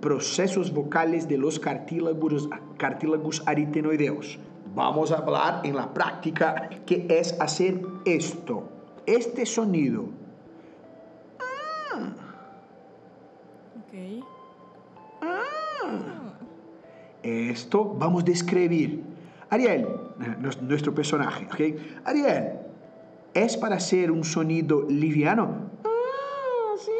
procesos 0.00 0.72
vocales 0.72 1.28
de 1.28 1.38
los 1.38 1.58
cartílagos, 1.58 2.48
cartílagos 2.78 3.42
aritenoideos. 3.46 4.38
Vamos 4.74 5.10
a 5.10 5.16
hablar 5.16 5.62
en 5.64 5.74
la 5.74 5.92
práctica 5.92 6.70
que 6.86 7.06
es 7.10 7.38
hacer 7.40 7.82
esto, 8.04 8.68
este 9.06 9.44
sonido. 9.44 10.04
Ah. 11.40 12.12
Esto 17.22 17.84
vamos 17.98 18.22
a 18.22 18.26
describir. 18.26 19.02
Ariel, 19.50 19.86
nuestro 20.62 20.94
personaje, 20.94 21.46
¿ok? 21.46 21.80
Ariel, 22.04 22.60
¿es 23.34 23.56
para 23.56 23.76
hacer 23.76 24.10
un 24.10 24.22
sonido 24.24 24.86
liviano? 24.88 25.70
Ah, 25.84 26.74
sí. 26.78 26.90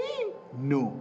No. 0.61 0.95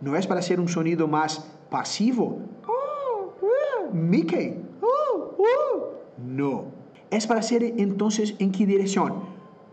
¿No 0.00 0.16
es 0.16 0.26
para 0.26 0.40
hacer 0.40 0.60
un 0.60 0.68
sonido 0.68 1.08
más 1.08 1.40
pasivo? 1.68 2.38
Oh, 2.66 3.34
uh. 3.42 3.94
Mickey. 3.94 4.62
Oh, 4.80 5.34
uh. 5.36 6.24
No. 6.24 6.66
¿Es 7.10 7.26
para 7.26 7.40
hacer 7.40 7.64
entonces 7.64 8.36
en 8.38 8.52
qué 8.52 8.66
dirección? 8.66 9.24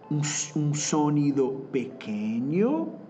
Un, 0.09 0.23
un 0.55 0.75
sonido 0.75 1.53
pequeño 1.71 3.06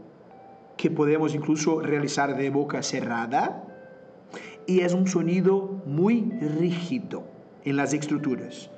que 0.78 0.92
podemos 0.92 1.34
incluso 1.34 1.82
realizar 1.82 2.38
de 2.38 2.50
boca 2.50 2.84
cerrada 2.84 3.64
y 4.66 4.82
es 4.82 4.94
un 4.94 5.08
sonido 5.08 5.82
muy 5.86 6.22
rígido 6.40 7.24
en 7.66 7.78
las 7.78 7.94
estructuras. 7.94 8.70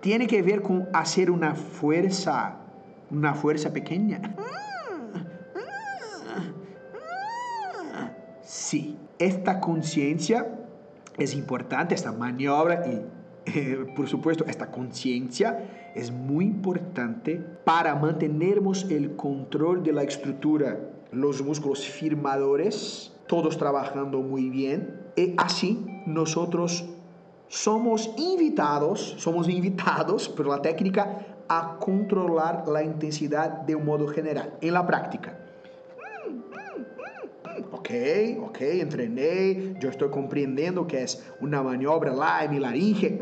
Tiene 0.00 0.26
que 0.26 0.42
ver 0.42 0.60
con 0.60 0.88
hacer 0.92 1.30
una 1.30 1.54
fuerza, 1.54 2.56
una 3.10 3.34
fuerza 3.34 3.72
pequeña. 3.72 4.34
Sí, 8.42 8.98
esta 9.18 9.60
conciencia 9.60 10.46
es 11.16 11.34
importante, 11.34 11.94
esta 11.94 12.12
maniobra 12.12 12.86
y 12.86 13.02
eh, 13.46 13.86
por 13.94 14.08
supuesto 14.08 14.44
esta 14.46 14.70
conciencia 14.70 15.83
es 15.94 16.10
muy 16.10 16.46
importante 16.46 17.40
para 17.64 17.94
mantenernos 17.94 18.90
el 18.90 19.16
control 19.16 19.82
de 19.82 19.92
la 19.92 20.02
estructura, 20.02 20.78
los 21.12 21.42
músculos 21.42 21.86
firmadores 21.86 23.14
todos 23.26 23.56
trabajando 23.56 24.20
muy 24.20 24.50
bien. 24.50 25.00
Y 25.16 25.34
así 25.36 25.84
nosotros 26.06 26.84
somos 27.48 28.10
invitados, 28.16 29.14
somos 29.18 29.48
invitados 29.48 30.28
por 30.28 30.46
la 30.46 30.60
técnica 30.60 31.26
a 31.48 31.76
controlar 31.78 32.66
la 32.68 32.82
intensidad 32.82 33.48
de 33.62 33.74
un 33.74 33.84
modo 33.84 34.08
general, 34.08 34.54
en 34.60 34.74
la 34.74 34.86
práctica. 34.86 35.38
Ok, 37.70 37.90
ok, 38.40 38.60
entrené, 38.60 39.74
yo 39.78 39.90
estoy 39.90 40.10
comprendiendo 40.10 40.86
que 40.86 41.02
es 41.02 41.24
una 41.40 41.62
maniobra 41.62 42.12
la 42.12 42.44
en 42.44 42.50
mi 42.50 42.58
laringe. 42.58 43.20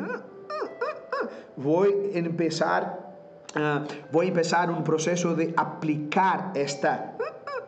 Voy 1.57 2.13
a 2.15 2.19
empezar, 2.19 3.15
uh, 3.55 3.87
voy 4.11 4.27
a 4.27 4.29
empezar 4.29 4.71
un 4.71 4.83
proceso 4.83 5.35
de 5.35 5.53
aplicar 5.57 6.53
esta, 6.55 7.17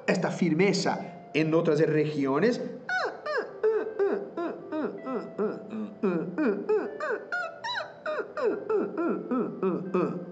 esta 0.06 0.30
firmeza 0.30 1.28
en 1.34 1.52
otras 1.54 1.80
regiones. 1.80 2.60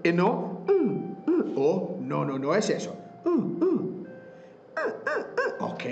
Y 0.03 0.11
no, 0.11 0.65
oh, 1.55 1.97
no, 2.01 2.25
no, 2.25 2.39
no 2.39 2.55
es 2.55 2.69
eso. 2.69 2.95
Ok. 5.59 5.83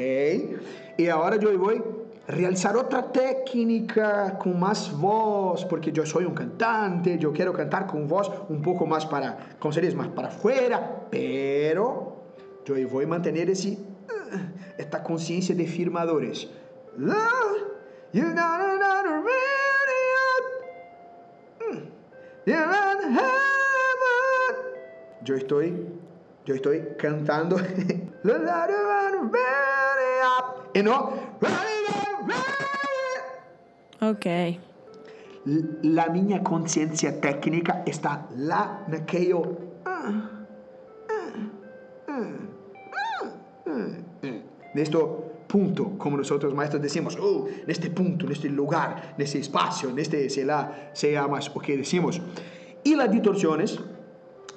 Y 0.97 1.08
ahora 1.08 1.38
yo 1.38 1.58
voy 1.58 1.82
realizar 2.27 2.77
otra 2.77 3.12
técnica 3.12 4.38
con 4.38 4.60
más 4.60 4.97
voz, 4.97 5.65
porque 5.65 5.91
yo 5.91 6.05
soy 6.05 6.25
un 6.25 6.34
cantante, 6.34 7.17
yo 7.17 7.31
quiero 7.34 7.53
cantar 7.53 7.88
con 7.88 8.07
voz 8.07 8.31
un 8.49 8.62
poco 8.62 8.86
más 8.86 9.05
para, 9.05 9.38
con 9.60 9.71
más 9.95 10.07
para 10.10 10.27
afuera, 10.29 11.07
pero 11.10 12.23
yo 12.65 12.75
voy 12.89 13.05
a 13.05 13.07
mantener 13.07 13.49
ese 13.49 13.77
esta 14.77 15.03
conciencia 15.03 15.53
de 15.55 15.67
firmadores. 15.67 16.49
Yo 25.23 25.36
estoy, 25.36 25.88
yo 26.45 26.55
estoy 26.55 26.95
cantando. 26.97 27.57
y 30.73 30.84
no. 30.84 31.13
Ok. 34.02 34.26
La 35.84 36.10
minha 36.10 36.41
consciência 36.44 37.20
técnica 37.20 37.84
está 37.86 38.28
lá 38.36 38.84
naquele. 38.88 39.72
en 44.74 44.80
este 44.80 44.98
punto, 45.48 45.98
como 45.98 46.17
nosotros 46.17 46.54
maestros 46.54 46.82
decimos, 46.82 47.17
oh, 47.20 47.48
en 47.48 47.70
este 47.70 47.89
punto, 47.89 48.26
en 48.26 48.32
este 48.32 48.50
lugar, 48.50 49.13
en 49.17 49.22
este 49.22 49.39
espacio, 49.39 49.89
en 49.89 50.00
este 50.00 50.30
sea, 50.30 50.91
sea 50.94 51.28
más 51.28 51.50
o 51.54 51.60
que 51.60 51.76
decimos. 51.78 52.22
Y 52.84 52.96
las 52.96 53.12
distorsiones 53.12 53.80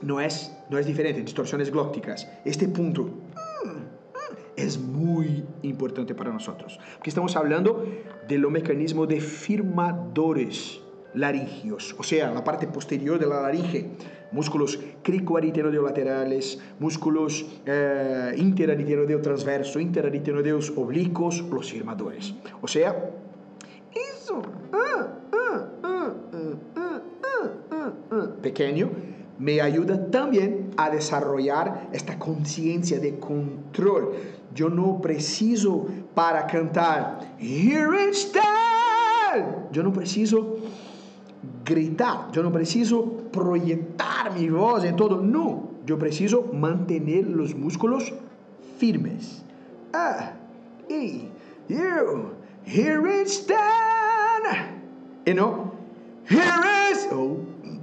no 0.03 0.21
es, 0.21 0.57
no 0.71 0.79
es 0.79 0.87
diferente, 0.87 1.21
distorsiones 1.21 1.71
glócticas. 1.71 2.29
Este 2.45 2.69
punto 2.69 3.11
es 4.57 4.79
muy 4.79 5.45
importante 5.63 6.15
para 6.15 6.33
nosotros, 6.33 6.79
porque 6.97 7.11
estamos 7.11 7.37
hablando 7.37 7.85
de 8.29 8.39
los 8.39 8.51
mecanismos 8.51 9.09
de 9.09 9.21
firmadores 9.21 10.81
laringios, 11.15 11.95
o 11.99 12.03
sea, 12.03 12.33
la 12.33 12.43
parte 12.43 12.67
posterior 12.67 13.19
de 13.19 13.27
la 13.27 13.43
laringe, 13.43 13.91
músculos 14.33 14.79
cricoaritenoideolaterales, 15.03 16.59
músculos 16.81 17.47
eh, 17.67 18.35
interaritenoideo-transverso, 18.37 19.79
interaritenoideos 19.79 20.73
oblicuos, 20.77 21.41
los 21.41 21.71
firmadores. 21.71 22.35
O 22.61 22.67
sea, 22.67 23.11
eso, 23.93 24.43
pequeño, 28.43 28.91
me 29.39 29.61
ayuda 29.61 30.11
también 30.11 30.71
a 30.77 30.91
desarrollar 30.91 31.89
esta 31.93 32.19
conciencia 32.19 32.99
de 33.01 33.19
control. 33.19 34.13
Yo 34.55 34.69
no 34.71 35.01
preciso 35.01 35.87
para 36.15 36.47
cantar, 36.47 37.37
Here 37.39 38.09
it 38.09 38.15
stands. 38.15 39.73
Yo 39.73 39.83
no 39.83 39.93
preciso 39.93 40.59
gritar, 41.65 42.31
yo 42.33 42.43
no 42.43 42.53
preciso 42.53 43.05
proyectar 43.33 44.33
mi 44.33 44.49
voz 44.49 44.85
en 44.85 44.97
todo, 44.97 45.21
no, 45.21 45.71
yo 45.85 45.99
preciso 45.99 46.51
mantener 46.53 47.27
los 47.27 47.55
músculos 47.55 48.13
firmes. 48.79 49.43
Ah, 49.93 50.33
y 50.89 51.29
you, 51.69 52.35
here 52.65 53.21
it 53.21 53.29
stand. 53.29 53.65
Y 55.27 55.33
no, 55.33 55.73
here 56.29 56.93
is. 56.93 57.09
Oh, 57.11 57.39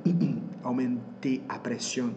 aumenté 0.63 1.41
la 1.47 1.61
presión. 1.61 2.13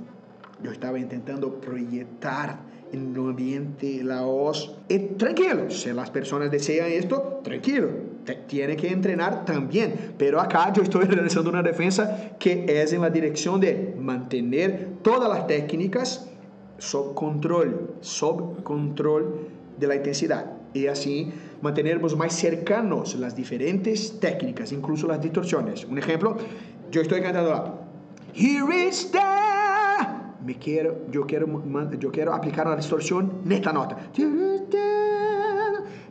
Yo 0.63 0.71
estaba 0.71 0.99
intentando 0.99 1.61
proyectar 1.61 2.59
en 2.95 3.15
el 3.15 3.21
ambiente 3.21 4.03
la 4.03 4.23
voz. 4.23 4.77
Y 4.89 4.99
tranquilo, 5.17 5.71
si 5.71 5.93
las 5.93 6.11
personas 6.11 6.51
desean 6.51 6.91
esto, 6.91 7.41
tranquilo 7.43 8.15
tiene 8.47 8.77
que 8.77 8.89
entrenar 8.89 9.45
también. 9.45 10.15
Pero 10.17 10.41
acá 10.41 10.73
yo 10.73 10.83
estoy 10.83 11.05
realizando 11.09 11.51
una 11.51 11.63
defensa 11.63 12.37
que 12.39 12.65
es 12.69 12.93
en 12.93 13.03
la 13.03 13.11
dirección 13.11 13.61
de 13.61 13.95
mantener 13.99 14.89
todas 15.03 15.29
las 15.29 15.47
técnicas 15.47 16.29
sob 16.79 17.15
control, 17.15 17.95
sob 18.01 18.63
control 18.63 19.49
de 19.79 19.87
la 19.87 19.97
intensidad 19.97 20.53
y 20.73 20.87
así 20.87 21.33
mantenernos 21.63 22.17
más 22.17 22.35
cercanos 22.35 23.15
las 23.15 23.37
diferentes 23.37 24.19
técnicas, 24.21 24.73
incluso 24.73 25.07
las 25.07 25.21
distorsiones. 25.21 25.85
Un 25.85 25.99
ejemplo, 25.99 26.37
yo 26.91 27.01
estoy 27.01 27.21
cantando 27.21 27.51
la 27.51 27.75
Here 28.35 28.89
is 28.89 29.13
there. 29.13 29.44
Me 30.45 30.57
quiero, 30.59 31.07
yo 31.11 31.27
quiero, 31.27 31.47
yo 31.99 32.13
quiero 32.13 32.35
aplicar 32.35 32.67
una 32.67 32.77
distorsión 32.77 33.41
en 33.47 33.53
esta 33.53 33.73
nota. 33.73 33.97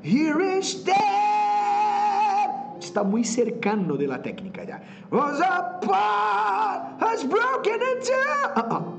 Here 0.04 0.58
is. 0.60 0.84
Está 2.80 3.04
muy 3.04 3.24
cercano 3.24 3.96
de 3.96 4.08
la 4.08 4.22
técnica 4.22 4.64
ya. 4.64 4.82
Has 7.00 7.28
broken 7.28 7.80
into. 7.96 8.14
Uh 8.56 8.62
-uh. 8.70 8.94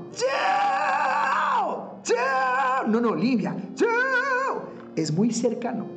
No, 2.87 3.01
no, 3.01 3.15
Livia. 3.15 3.55
Es 4.95 5.11
muy 5.11 5.31
cercano. 5.31 5.87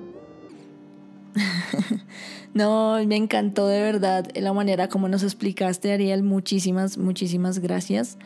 no, 2.55 2.99
me 3.07 3.17
encantó 3.17 3.67
de 3.69 3.81
verdad 3.83 4.27
la 4.35 4.53
manera 4.53 4.89
como 4.89 5.09
nos 5.09 5.23
explicaste, 5.23 5.93
Ariel. 5.93 6.23
Muchísimas, 6.23 6.99
muchísimas 6.99 7.59
gracias. 7.59 8.19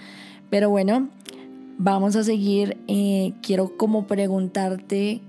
Pero 0.53 0.69
bueno, 0.69 1.09
vamos 1.79 2.15
a 2.15 2.23
seguir. 2.25 2.77
Eh, 2.87 3.33
quiero 3.43 3.75
como 3.79 4.07
preguntarte, 4.07 5.23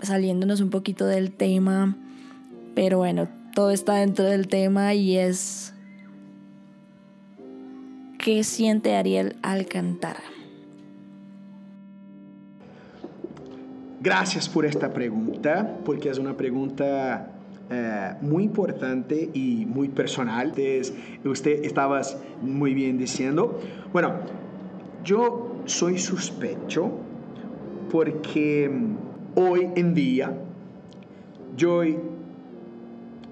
saliéndonos 0.00 0.62
un 0.62 0.70
poquito 0.70 1.04
del 1.04 1.32
tema, 1.32 1.98
pero 2.74 2.96
bueno, 2.96 3.28
todo 3.54 3.70
está 3.72 3.96
dentro 3.96 4.24
del 4.24 4.48
tema 4.48 4.94
y 4.94 5.18
es, 5.18 5.74
¿qué 8.18 8.42
siente 8.42 8.96
Ariel 8.96 9.36
al 9.42 9.66
cantar? 9.66 10.16
Gracias 14.00 14.48
por 14.48 14.64
esta 14.64 14.94
pregunta, 14.94 15.76
porque 15.84 16.08
es 16.08 16.16
una 16.16 16.38
pregunta 16.38 17.28
eh, 17.68 18.14
muy 18.22 18.44
importante 18.44 19.28
y 19.34 19.66
muy 19.66 19.90
personal. 19.90 20.54
usted 21.22 21.64
estaba 21.66 22.00
muy 22.40 22.72
bien 22.72 22.96
diciendo. 22.96 23.60
Bueno, 23.92 24.43
yo 25.04 25.56
soy 25.66 25.98
sospecho 25.98 26.90
porque 27.90 28.68
mm, 28.68 28.96
hoy 29.36 29.68
en 29.76 29.94
día 29.94 30.36
yo 31.56 31.82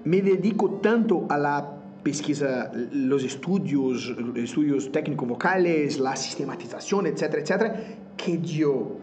me 0.05 0.21
dedico 0.21 0.79
tanto 0.81 1.25
a 1.29 1.37
la 1.37 1.69
pesquisa, 2.03 2.71
los 2.91 3.23
estudios, 3.23 4.13
estudios 4.35 4.91
técnico-vocales, 4.91 5.99
la 5.99 6.15
sistematización, 6.15 7.07
etcétera, 7.07 7.41
etcétera, 7.41 7.83
que 8.17 8.41
yo 8.41 8.97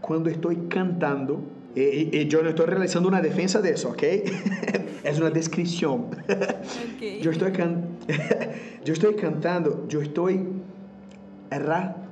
cuando 0.00 0.28
estoy 0.28 0.56
cantando, 0.68 1.40
y, 1.74 1.80
y, 2.14 2.28
yo 2.28 2.42
no 2.42 2.50
estoy 2.50 2.66
realizando 2.66 3.08
una 3.08 3.22
defensa 3.22 3.62
de 3.62 3.70
eso, 3.70 3.90
¿ok? 3.90 4.02
es 5.04 5.18
una 5.18 5.30
descripción. 5.30 6.08
Okay. 6.96 7.20
yo, 7.22 7.30
estoy 7.30 7.52
can 7.52 7.96
yo 8.84 8.92
estoy 8.92 9.14
cantando, 9.14 9.86
yo 9.88 10.02
estoy, 10.02 10.46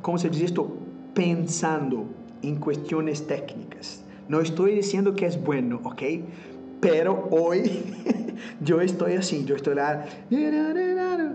¿cómo 0.03 0.19
se 0.19 0.29
dice 0.31 0.47
esto? 0.47 0.77
Pensando 1.15 2.07
en 2.43 2.57
cuestiones 2.57 3.27
técnicas. 3.27 4.03
No 4.29 4.41
estoy 4.41 4.75
diciendo 4.75 5.15
que 5.15 5.27
es 5.27 5.43
bueno, 5.43 5.81
¿ok? 5.83 6.03
Pero 6.81 7.29
hoy 7.31 7.85
yo 8.61 8.81
estoy 8.81 9.15
así, 9.15 9.45
yo 9.45 9.57
estoy 9.57 9.75
lá. 9.75 10.05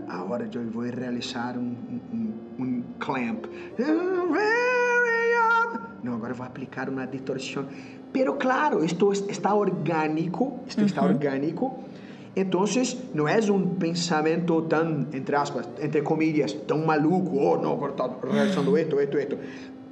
Ahora 0.10 0.50
yo 0.50 0.62
voy 0.74 0.90
a 0.90 0.92
realizar 0.92 1.58
un, 1.58 1.76
un, 2.12 2.34
un 2.58 2.86
clamp. 3.00 3.46
No, 6.04 6.14
agora 6.14 6.36
vou 6.36 6.46
aplicar 6.46 6.88
uma 6.88 7.08
distorção. 7.08 7.66
Pero 8.14 8.36
claro, 8.36 8.84
isto 8.84 9.12
está 9.12 9.56
orgânico, 9.56 10.60
isto 10.68 10.86
está 10.86 11.04
orgânico. 11.04 11.84
Então, 12.36 12.66
não 13.14 13.28
é 13.28 13.40
um 13.50 13.76
pensamento 13.76 14.62
tão, 14.64 15.08
entre 15.14 15.36
aspas, 15.36 15.68
entre 15.82 16.02
comillas, 16.02 16.52
tão 16.52 16.86
maluco, 16.86 17.38
oh, 17.38 17.54
agora 17.54 17.92
está 17.92 18.10
realizando 18.30 18.78
esto, 18.78 19.00
esto, 19.00 19.18
esto. 19.18 19.38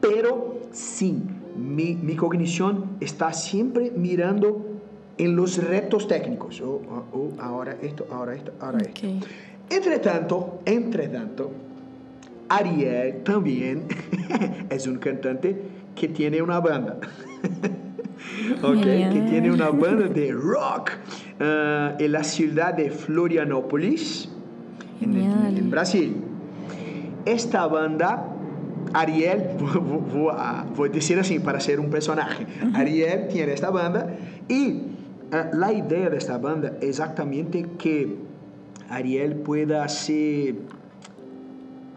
Pero, 0.02 0.60
sim, 0.72 1.26
mi, 1.56 1.96
mi 1.96 2.18
cognição 2.18 2.90
está 3.00 3.32
sempre 3.32 3.92
mirando 3.92 4.74
em 5.18 5.28
los 5.28 5.58
retos 5.58 6.06
técnicos. 6.06 6.60
Oh, 6.60 6.82
oh, 6.90 7.18
oh, 7.18 7.42
ahora 7.42 7.78
esto, 7.82 8.06
ahora 8.12 8.36
esto, 8.36 8.52
ahora 8.60 8.80
okay. 8.90 9.20
esto. 9.20 9.28
Entretanto, 9.70 10.60
entretanto, 10.66 11.52
Ariel 12.50 13.22
também 13.24 13.86
é 14.70 14.90
um 14.90 14.96
cantante 14.98 15.56
que 15.96 16.10
tiene 16.10 16.42
una 16.42 16.60
banda. 16.60 16.98
ok, 18.62 18.84
que 18.84 19.22
tiene 19.30 19.50
una 19.52 19.70
banda 19.72 20.08
de 20.08 20.34
rock 20.34 20.92
uh, 21.44 22.02
en 22.02 22.12
la 22.12 22.24
ciudad 22.24 22.74
de 22.74 22.90
Florianópolis, 22.90 24.30
en, 25.02 25.16
en, 25.18 25.70
Brasil. 25.70 26.16
Esta 27.26 27.68
banda, 27.68 28.28
Ariel, 28.94 29.44
voy 30.14 30.32
a 30.32 30.66
decir 30.92 31.20
así 31.20 31.40
para 31.40 31.60
ser 31.60 31.80
un 31.80 31.90
personaje, 31.90 32.46
Ariel 32.74 33.28
tiene 33.28 33.54
esta 33.54 33.70
banda 33.70 34.16
y 34.48 34.72
uh, 34.72 35.56
la 35.56 35.74
idea 35.74 36.10
de 36.10 36.18
esta 36.18 36.38
banda 36.38 36.74
es 36.82 36.90
exactamente 36.90 37.66
que 37.78 38.18
Ariel 38.90 39.36
pueda 39.36 39.88
se, 39.90 40.56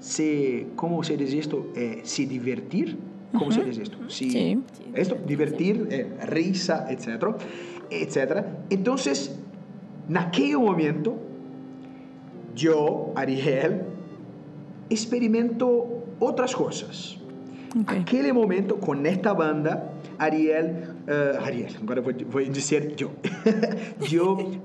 se 0.00 0.66
¿cómo 0.76 1.02
se 1.04 1.16
dice 1.16 1.38
esto? 1.38 1.66
Eh, 1.76 2.00
se 2.04 2.26
divertir. 2.26 2.96
¿Cómo 3.36 3.50
se 3.52 3.64
dice 3.64 3.82
esto? 3.82 3.98
Sí. 4.08 4.62
Esto, 4.94 5.18
divertir, 5.26 5.88
eh, 5.90 6.06
risa, 6.26 6.86
etcétera, 6.88 7.36
etcétera. 7.90 8.64
Entonces, 8.70 9.38
en 10.08 10.16
aquel 10.16 10.58
momento, 10.58 11.16
yo, 12.54 13.12
Ariel, 13.14 13.82
experimento 14.88 16.04
otras 16.18 16.54
cosas. 16.54 17.18
Okay. 17.82 18.00
Aquel 18.00 18.32
momento, 18.32 18.78
con 18.80 19.04
esta 19.04 19.34
banda, 19.34 19.92
Ariel, 20.18 20.94
uh, 21.06 21.44
Ariel, 21.44 21.72
agora 21.82 22.00
vou, 22.00 22.14
vou 22.26 22.42
dizer 22.44 22.94
eu. 22.98 23.10
eu, 24.10 24.32
uh, 24.32 24.60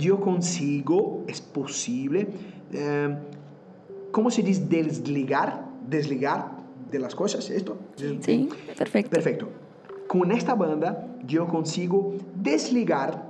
eu 0.00 0.18
consigo, 0.18 1.24
é 1.28 1.32
possível, 1.52 2.26
uh, 2.74 3.16
como 4.10 4.30
se 4.30 4.42
diz, 4.42 4.58
desligar 4.58 5.68
desligar 5.88 6.52
de 6.90 6.98
las 6.98 7.14
cosas, 7.14 7.50
¿esto? 7.50 7.78
Sí, 7.96 8.48
perfecto. 8.76 9.10
Perfecto. 9.10 9.48
Con 10.08 10.32
esta 10.32 10.54
banda 10.54 11.06
yo 11.26 11.46
consigo 11.46 12.14
desligar 12.34 13.28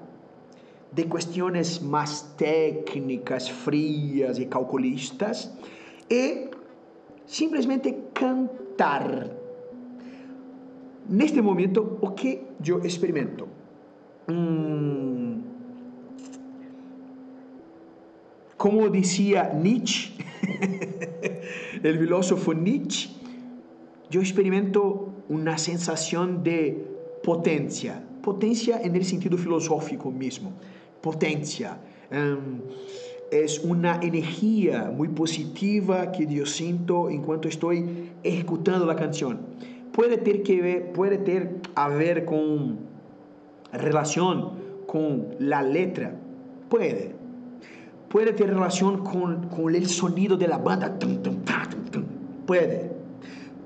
de 0.93 1.07
cuestiones 1.07 1.83
más 1.83 2.35
técnicas, 2.37 3.51
frías 3.51 4.39
y 4.39 4.47
calculistas 4.47 5.53
y 6.09 6.49
simplesmente 7.27 8.05
cantar. 8.15 9.37
Neste 11.09 11.43
momento, 11.43 11.99
o 12.01 12.15
que 12.15 12.47
eu 12.65 12.79
experimento? 12.85 13.49
Hum, 14.29 15.43
como 18.57 18.89
dizia 18.91 19.53
Nietzsche, 19.55 20.13
el 21.83 21.99
filósofo 21.99 22.53
Nietzsche, 22.53 23.18
yo 24.11 24.21
experimento 24.21 25.13
una 25.29 25.59
sensación 25.59 26.43
de 26.43 26.87
potencia, 27.23 28.03
potencia 28.23 28.81
en 28.81 28.97
el 28.97 29.05
sentido 29.05 29.37
filosófico 29.37 30.11
mismo, 30.11 30.53
potencia. 31.01 31.79
Um, 32.11 32.61
es 33.31 33.59
una 33.59 34.01
energía 34.01 34.91
muy 34.95 35.09
positiva 35.09 36.11
que 36.13 36.27
yo 36.27 36.47
siento 36.47 37.11
en 37.11 37.21
cuanto 37.23 37.49
estoy 37.49 38.11
ejecutando 38.23 38.87
la 38.87 38.97
canción. 38.97 39.41
Puede 39.93 40.17
ter 40.17 40.43
que 40.43 40.63
ver, 40.63 40.93
puede 40.93 41.19
ter 41.19 41.57
a 41.75 41.89
ver 41.89 42.25
con 42.25 42.79
relación 43.73 44.53
con 44.87 45.27
la 45.39 45.63
letra, 45.63 46.15
puede, 46.71 47.15
puede 48.09 48.33
tener 48.33 48.55
relación 48.55 49.05
con, 49.05 49.49
con 49.49 49.75
el 49.75 49.87
sonido 49.89 50.39
de 50.39 50.49
la 50.49 50.57
banda. 50.57 50.99
Puede. 52.47 52.98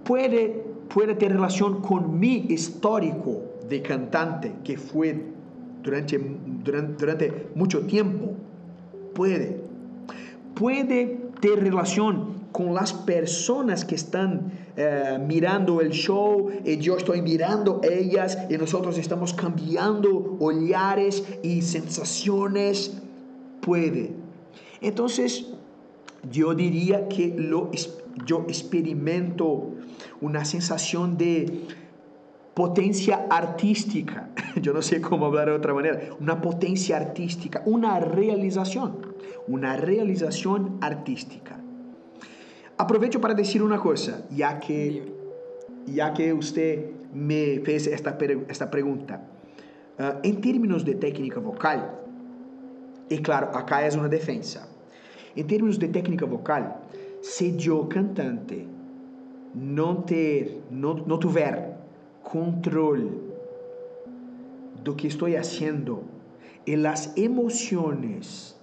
Puede, 0.05 0.65
puede 0.89 1.15
tener 1.15 1.37
relación 1.37 1.81
con 1.81 2.19
mi 2.19 2.47
histórico 2.49 3.43
de 3.69 3.83
cantante 3.83 4.53
que 4.65 4.77
fue 4.77 5.23
durante, 5.83 6.19
durante, 6.65 6.95
durante 6.99 7.47
mucho 7.55 7.81
tiempo. 7.87 8.33
Puede. 9.15 9.61
Puede 10.55 11.19
tener 11.41 11.61
relación 11.61 12.43
con 12.53 12.75
las 12.75 12.93
personas 12.93 13.85
que 13.85 13.95
están 13.95 14.53
eh, 14.77 15.19
mirando 15.27 15.81
el 15.81 15.91
show 15.91 16.51
y 16.65 16.77
yo 16.79 16.97
estoy 16.97 17.23
mirando 17.23 17.81
ellas 17.83 18.39
y 18.51 18.59
nosotros 18.59 18.99
estamos 18.99 19.33
cambiando 19.33 20.37
olhares 20.39 21.25
y 21.43 21.63
sensaciones. 21.63 23.01
Puede 23.63 24.23
entonces, 24.83 25.47
yo 26.29 26.55
diría 26.55 27.09
que 27.09 27.33
lo, 27.37 27.71
yo 28.27 28.45
experimento 28.49 29.75
una 30.21 30.45
sensación 30.45 31.17
de 31.17 31.67
potencia 32.55 33.27
artística. 33.31 34.29
Yo 34.61 34.73
no 34.73 34.83
sé 34.83 35.01
cómo 35.01 35.27
hablar 35.27 35.49
de 35.49 35.55
otra 35.55 35.73
manera. 35.73 35.99
Una 36.21 36.41
potencia 36.41 36.97
artística, 36.97 37.63
una 37.65 37.99
realización, 37.99 39.15
una 39.49 39.77
realización 39.77 40.79
artística. 40.83 41.59
Aprovecho 42.77 43.21
para 43.21 43.35
decir 43.35 43.63
una 43.63 43.79
cosa, 43.79 44.27
ya 44.31 44.61
que, 44.61 45.13
ya 45.87 46.13
que 46.13 46.33
usted 46.33 46.91
me 47.13 47.61
fez 47.61 47.87
esta, 47.87 48.19
esta 48.49 48.71
pregunta. 48.71 49.23
Uh, 49.99 50.19
em 50.23 50.35
termos 50.41 50.85
de 50.85 50.95
técnica 50.95 51.39
vocal, 51.39 52.03
e 53.11 53.19
claro, 53.19 53.57
acá 53.57 53.83
é 53.83 53.91
uma 53.91 54.09
defesa. 54.09 54.69
Em 55.37 55.45
termos 55.45 55.79
de 55.79 55.89
técnica 55.89 56.25
vocal, 56.25 56.83
se 57.23 57.57
eu 57.65 57.87
cantante 57.87 58.67
não 59.55 60.03
ter, 60.03 60.61
não 60.71 61.19
tiver 61.19 61.79
controle 62.23 63.23
do 64.83 64.95
que 64.95 65.07
estou 65.07 65.31
fazendo 65.31 66.05
e 66.67 66.75
as 66.87 67.17
emoções 67.17 68.61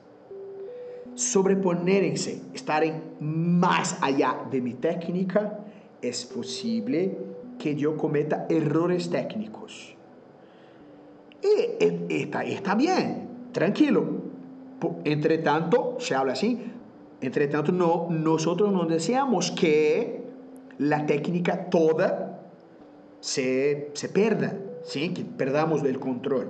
sobreponerem-se, 1.16 2.44
estarem 2.54 3.02
mais 3.20 4.02
allá 4.02 4.44
de 4.50 4.62
minha 4.62 4.76
técnica, 4.76 5.60
é 6.02 6.12
possível 6.34 7.28
que 7.58 7.82
eu 7.82 7.96
cometa 7.96 8.46
errores 8.50 9.08
técnicos. 9.08 9.96
E 11.42 11.78
está, 12.10 12.46
está 12.46 12.76
bien, 12.76 13.28
tranquilo. 13.52 14.30
Entre 15.04 15.40
tanto, 15.40 15.98
se 16.00 16.14
habla 16.14 16.34
así, 16.34 16.58
entre 17.22 17.48
tanto, 17.48 17.72
no, 17.72 18.08
nosotros 18.10 18.72
no 18.72 18.86
deseamos 18.86 19.52
que 19.52 20.24
la 20.78 21.06
técnica 21.06 21.70
toda 21.70 22.42
se, 23.20 23.92
se 23.94 24.10
pierda, 24.10 24.58
¿sí? 24.84 25.10
que 25.14 25.24
perdamos 25.24 25.84
el 25.84 26.00
control. 26.00 26.50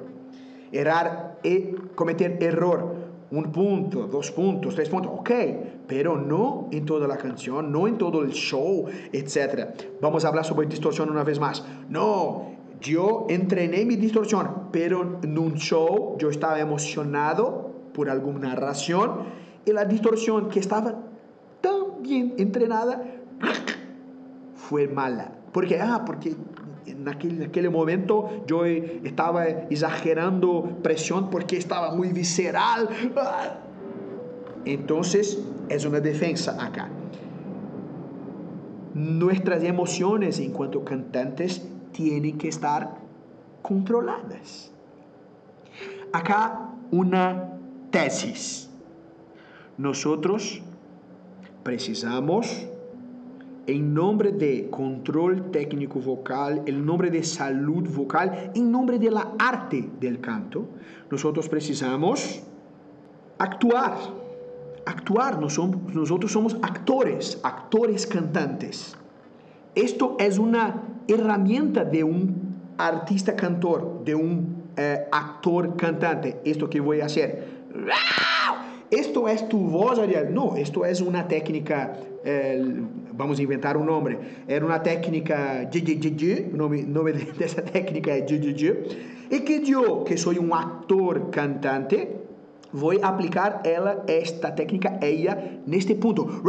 Errar 0.72 1.40
y 1.44 1.72
cometer 1.96 2.38
error, 2.44 2.96
un 3.32 3.52
punto, 3.52 4.08
dos 4.08 4.32
puntos, 4.32 4.76
tres 4.76 4.90
puntos, 4.90 5.12
ok, 5.16 5.32
pero 5.88 6.18
no 6.18 6.68
en 6.72 6.86
toda 6.86 7.08
la 7.08 7.18
canción, 7.18 7.72
no 7.72 7.88
en 7.88 7.98
todo 7.98 8.22
el 8.22 8.32
show, 8.32 8.86
etc. 9.12 9.70
Vamos 10.02 10.26
a 10.26 10.28
hablar 10.28 10.46
sobre 10.46 10.68
distorsión 10.68 11.10
una 11.10 11.24
vez 11.24 11.40
más. 11.40 11.66
No, 11.90 12.52
yo 12.82 13.26
entrené 13.30 13.86
mi 13.86 13.96
distorsión, 13.96 14.70
pero 14.72 15.20
en 15.24 15.38
un 15.38 15.56
show 15.56 16.18
yo 16.20 16.30
estaba 16.30 16.60
emocionado 16.60 17.72
por 17.94 18.10
alguna 18.10 18.56
razón 18.56 19.40
y 19.66 19.72
la 19.72 19.86
distorsión 19.86 20.50
que 20.50 20.60
estaba 20.60 20.96
tan 21.62 22.02
bien 22.02 22.36
entrenada 22.38 23.04
fue 24.56 24.88
mala. 24.88 25.32
Porque, 25.52 25.80
ah, 25.80 26.04
porque 26.06 26.36
en 26.86 27.08
aquel, 27.08 27.42
en 27.42 27.50
aquel 27.50 27.70
momento 27.72 28.44
yo 28.46 28.66
estaba 28.66 29.46
exagerando 29.46 30.78
presión 30.84 31.30
porque 31.30 31.58
estaba 31.58 31.96
muy 31.96 32.10
visceral. 32.10 32.90
Entonces 34.66 35.40
es 35.70 35.86
una 35.86 36.00
defensa 36.00 36.58
acá. 36.64 36.90
Nuestras 38.94 39.64
emociones 39.64 40.40
en 40.40 40.52
cuanto 40.52 40.84
cantantes 40.84 41.68
tienen 41.92 42.38
que 42.38 42.50
estar 42.50 42.98
controladas. 43.62 44.72
Acá 46.12 46.72
una 46.92 47.58
tesis. 47.92 48.69
Nosotros 49.80 50.62
precisamos, 51.64 52.68
en 53.66 53.94
nombre 53.94 54.34
de 54.34 54.70
control 54.70 55.52
técnico 55.52 56.02
vocal, 56.02 56.64
en 56.66 56.86
nombre 56.86 57.10
de 57.10 57.24
salud 57.24 57.88
vocal, 57.88 58.52
en 58.56 58.70
nombre 58.74 59.00
de 59.00 59.10
la 59.10 59.32
arte 59.40 59.90
del 60.02 60.20
canto, 60.20 60.68
nosotros 61.10 61.48
precisamos 61.48 62.44
actuar. 63.38 63.96
Actuar, 64.86 65.40
nosotros 65.40 66.30
somos 66.30 66.58
actores, 66.62 67.40
actores 67.42 68.06
cantantes. 68.06 68.98
Esto 69.76 70.18
es 70.20 70.40
una 70.40 70.84
herramienta 71.08 71.86
de 71.86 72.04
un 72.04 72.74
artista 72.78 73.34
cantor, 73.34 74.04
de 74.04 74.14
un 74.14 74.72
eh, 74.76 75.08
actor 75.10 75.78
cantante. 75.78 76.42
Esto 76.44 76.70
que 76.70 76.82
voy 76.82 77.00
a 77.00 77.06
hacer. 77.06 77.48
Esto 78.92 79.28
es 79.28 79.48
tu 79.48 79.60
voz, 79.60 80.00
Ariel. 80.00 80.34
No, 80.34 80.56
esto 80.56 80.84
es 80.84 81.00
una 81.02 81.28
técnica, 81.28 81.94
eh, 82.24 82.84
vamos 83.14 83.38
a 83.38 83.42
inventar 83.44 83.78
un 83.78 83.86
nombre. 83.86 84.18
Era 84.48 84.66
una 84.66 84.82
técnica, 84.82 85.70
nombre, 86.54 86.84
nombre 86.84 87.14
de 87.38 87.46
esa 87.46 87.62
técnica 87.62 88.16
es 88.16 88.32
y 89.32 89.42
que 89.42 89.64
yo, 89.64 90.04
que 90.04 90.18
soy 90.18 90.40
un 90.40 90.52
actor 90.54 91.30
cantante, 91.30 92.20
voy 92.72 93.00
a 93.04 93.10
aplicar 93.10 93.62
ela, 93.64 94.04
esta 94.08 94.56
técnica, 94.56 94.98
ella, 95.02 95.62
en 95.66 95.74
este 95.74 95.94
punto. 95.94 96.42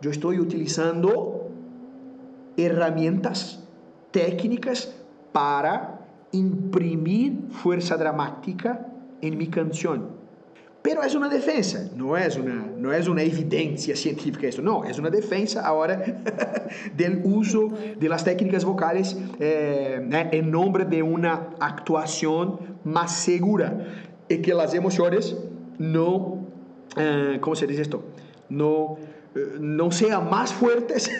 Yo 0.00 0.10
estoy 0.10 0.38
utilizando 0.38 1.50
herramientas 2.56 3.62
técnicas 4.10 4.94
para 5.32 6.00
imprimir 6.32 7.48
fuerza 7.50 7.98
dramática 7.98 8.93
en 9.26 9.38
mi 9.38 9.48
canción. 9.48 10.24
Pero 10.82 11.02
es 11.02 11.14
una 11.14 11.30
defensa, 11.30 11.88
no 11.96 12.14
es 12.14 12.36
una, 12.36 12.66
no 12.76 12.92
es 12.92 13.08
una 13.08 13.22
evidencia 13.22 13.96
científica 13.96 14.46
esto, 14.46 14.60
no, 14.60 14.84
es 14.84 14.98
una 14.98 15.08
defensa 15.08 15.66
ahora 15.66 15.96
del 16.94 17.22
uso 17.24 17.72
de 17.98 18.08
técnicas 18.22 18.66
vocales 18.66 19.16
eh, 19.40 20.06
en 20.30 20.50
nombre 20.50 20.84
de 20.84 21.02
una 21.02 21.48
actuación 21.58 22.58
más 22.84 23.16
segura 23.16 23.86
y 24.28 24.42
que 24.42 24.52
las 24.52 24.74
emociones 24.74 25.34
no, 25.78 26.44
eh, 26.98 27.38
¿cómo 27.40 27.56
se 27.56 27.66
dice 27.66 27.80
esto? 27.80 28.04
No, 28.50 28.98
eh, 29.34 29.56
no 29.58 29.90
sean 29.90 30.28
más 30.28 30.52
fuertes 30.52 31.10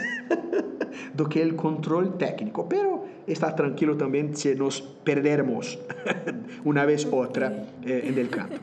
do 1.15 1.27
que 1.27 1.41
el 1.41 1.57
control 1.57 2.19
técnico, 2.19 2.69
pero 2.69 3.07
está 3.27 3.55
tranquilo 3.55 3.97
también 3.97 4.37
si 4.37 4.55
nos 4.55 4.83
perderemos 4.83 5.79
una 6.64 6.85
vez 6.85 7.07
otra 7.11 7.66
eh, 7.85 8.05
en 8.07 8.18
el 8.18 8.29
campo. 8.29 8.57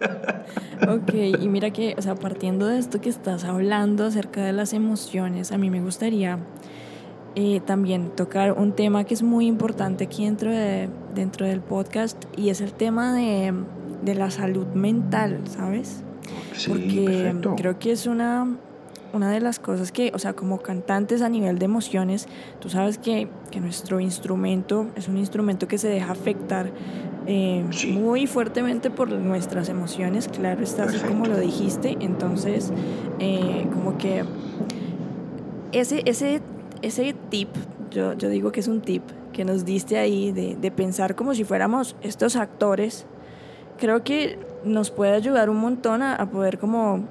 ok, 0.88 1.14
y 1.40 1.48
mira 1.48 1.70
que, 1.70 1.94
o 1.96 2.02
sea, 2.02 2.14
partiendo 2.14 2.66
de 2.66 2.78
esto 2.78 3.00
que 3.00 3.08
estás 3.08 3.44
hablando 3.44 4.04
acerca 4.04 4.44
de 4.44 4.52
las 4.52 4.72
emociones, 4.72 5.52
a 5.52 5.58
mí 5.58 5.70
me 5.70 5.80
gustaría 5.80 6.38
eh, 7.36 7.60
también 7.64 8.10
tocar 8.10 8.52
un 8.52 8.72
tema 8.72 9.04
que 9.04 9.14
es 9.14 9.22
muy 9.22 9.46
importante 9.46 10.04
aquí 10.04 10.24
dentro, 10.24 10.50
de, 10.50 10.88
dentro 11.14 11.46
del 11.46 11.60
podcast 11.60 12.22
y 12.36 12.50
es 12.50 12.60
el 12.60 12.72
tema 12.72 13.14
de, 13.14 13.52
de 14.04 14.14
la 14.14 14.30
salud 14.30 14.66
mental, 14.68 15.40
¿sabes? 15.48 16.02
Sí, 16.52 16.70
Porque 16.70 17.04
perfecto. 17.04 17.54
creo 17.56 17.78
que 17.78 17.92
es 17.92 18.06
una 18.06 18.56
una 19.14 19.30
de 19.30 19.40
las 19.40 19.58
cosas 19.58 19.92
que, 19.92 20.10
o 20.14 20.18
sea, 20.18 20.32
como 20.34 20.58
cantantes 20.60 21.22
a 21.22 21.28
nivel 21.28 21.58
de 21.58 21.64
emociones, 21.66 22.26
tú 22.60 22.68
sabes 22.68 22.98
que, 22.98 23.28
que 23.50 23.60
nuestro 23.60 24.00
instrumento 24.00 24.86
es 24.96 25.08
un 25.08 25.16
instrumento 25.16 25.68
que 25.68 25.78
se 25.78 25.88
deja 25.88 26.12
afectar 26.12 26.70
eh, 27.26 27.64
Sí. 27.70 27.92
muy 27.92 28.26
fuertemente 28.26 28.90
por 28.90 29.10
nuestras 29.10 29.68
emociones, 29.70 30.28
claro, 30.28 30.62
está 30.62 30.84
así 30.84 30.98
como 30.98 31.24
lo 31.26 31.38
dijiste, 31.38 31.96
entonces, 32.00 32.72
eh, 33.18 33.66
como 33.72 33.96
que 33.96 34.24
ese, 35.72 36.02
ese, 36.04 36.40
ese 36.82 37.14
tip, 37.30 37.48
yo, 37.90 38.12
yo 38.14 38.28
digo 38.28 38.52
que 38.52 38.60
es 38.60 38.68
un 38.68 38.80
tip 38.80 39.02
que 39.32 39.44
nos 39.44 39.64
diste 39.64 39.98
ahí 39.98 40.32
de, 40.32 40.56
de 40.56 40.70
pensar 40.70 41.14
como 41.14 41.34
si 41.34 41.44
fuéramos 41.44 41.96
estos 42.02 42.36
actores, 42.36 43.06
creo 43.78 44.04
que 44.04 44.38
nos 44.64 44.90
puede 44.90 45.12
ayudar 45.12 45.50
un 45.50 45.56
montón 45.58 46.02
a, 46.02 46.14
a 46.14 46.30
poder 46.30 46.58
como 46.58 47.04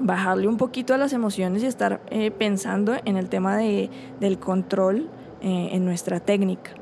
bajarle 0.00 0.48
un 0.48 0.56
poquito 0.56 0.94
a 0.94 0.98
las 0.98 1.12
emociones 1.12 1.62
y 1.62 1.66
estar 1.66 2.00
eh, 2.10 2.30
pensando 2.30 2.94
en 3.04 3.16
el 3.16 3.28
tema 3.28 3.56
de, 3.56 3.90
del 4.20 4.38
control 4.38 5.08
eh, 5.40 5.70
en 5.72 5.84
nuestra 5.84 6.20
técnica. 6.20 6.72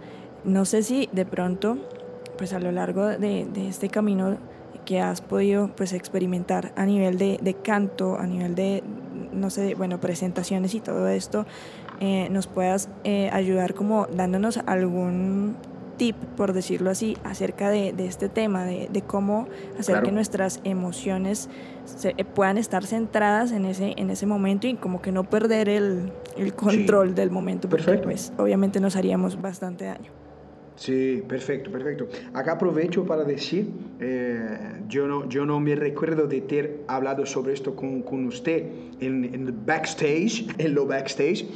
No 0.44 0.64
sé 0.64 0.82
si 0.82 1.08
de 1.12 1.24
pronto, 1.24 1.78
pues 2.36 2.52
a 2.52 2.60
lo 2.60 2.72
largo 2.72 3.06
de, 3.06 3.46
de 3.46 3.68
este 3.68 3.88
camino 3.88 4.36
que 4.84 5.00
has 5.00 5.20
podido 5.20 5.68
pues 5.74 5.92
experimentar 5.92 6.72
a 6.76 6.84
nivel 6.84 7.18
de, 7.18 7.38
de 7.40 7.54
canto, 7.54 8.18
a 8.18 8.26
nivel 8.26 8.54
de, 8.54 8.82
no 9.32 9.50
sé, 9.50 9.74
bueno, 9.74 9.98
presentaciones 10.00 10.74
y 10.74 10.80
todo 10.80 11.08
esto, 11.08 11.46
eh, 12.00 12.28
nos 12.30 12.46
puedas 12.46 12.88
eh, 13.04 13.30
ayudar 13.32 13.74
como 13.74 14.06
dándonos 14.06 14.58
algún 14.66 15.56
tip, 15.96 16.16
por 16.36 16.52
decirlo 16.52 16.90
así, 16.90 17.16
acerca 17.24 17.70
de, 17.70 17.92
de 17.92 18.06
este 18.06 18.28
tema, 18.28 18.64
de, 18.64 18.88
de 18.92 19.02
cómo 19.02 19.46
hacer 19.78 19.94
Claro. 19.94 20.06
que 20.06 20.12
nuestras 20.12 20.60
emociones 20.64 21.48
se, 21.84 22.14
eh, 22.16 22.24
puedan 22.24 22.58
estar 22.58 22.84
centradas 22.84 23.52
en 23.52 23.64
ese, 23.64 23.94
en 23.96 24.10
ese 24.10 24.26
momento 24.26 24.66
y 24.66 24.74
como 24.74 25.00
que 25.02 25.12
no 25.12 25.24
perder 25.24 25.68
el, 25.68 26.12
el 26.36 26.54
control 26.54 27.14
del 27.14 27.30
momento, 27.30 27.68
porque 27.68 27.84
Perfecto. 27.84 28.08
pues 28.08 28.32
obviamente 28.38 28.80
nos 28.80 28.96
haríamos 28.96 29.40
bastante 29.40 29.84
daño. 29.86 30.10
Sí, 30.76 31.22
perfecto, 31.28 31.70
perfecto. 31.70 32.08
Acá 32.32 32.52
aprovecho 32.54 33.04
para 33.06 33.22
decir, 33.22 33.70
eh, 34.00 34.80
yo, 34.88 35.06
no, 35.06 35.28
yo 35.28 35.46
no 35.46 35.60
me 35.60 35.76
recuerdo 35.76 36.26
de 36.26 36.40
ter 36.40 36.80
hablado 36.88 37.24
sobre 37.26 37.52
esto 37.52 37.76
con, 37.76 38.02
con 38.02 38.26
usted 38.26 38.66
en, 38.98 39.24
en 39.24 39.46
el 39.46 39.52
backstage, 39.52 40.46
en 40.58 40.74
lo 40.74 40.84
backstage, 40.86 41.46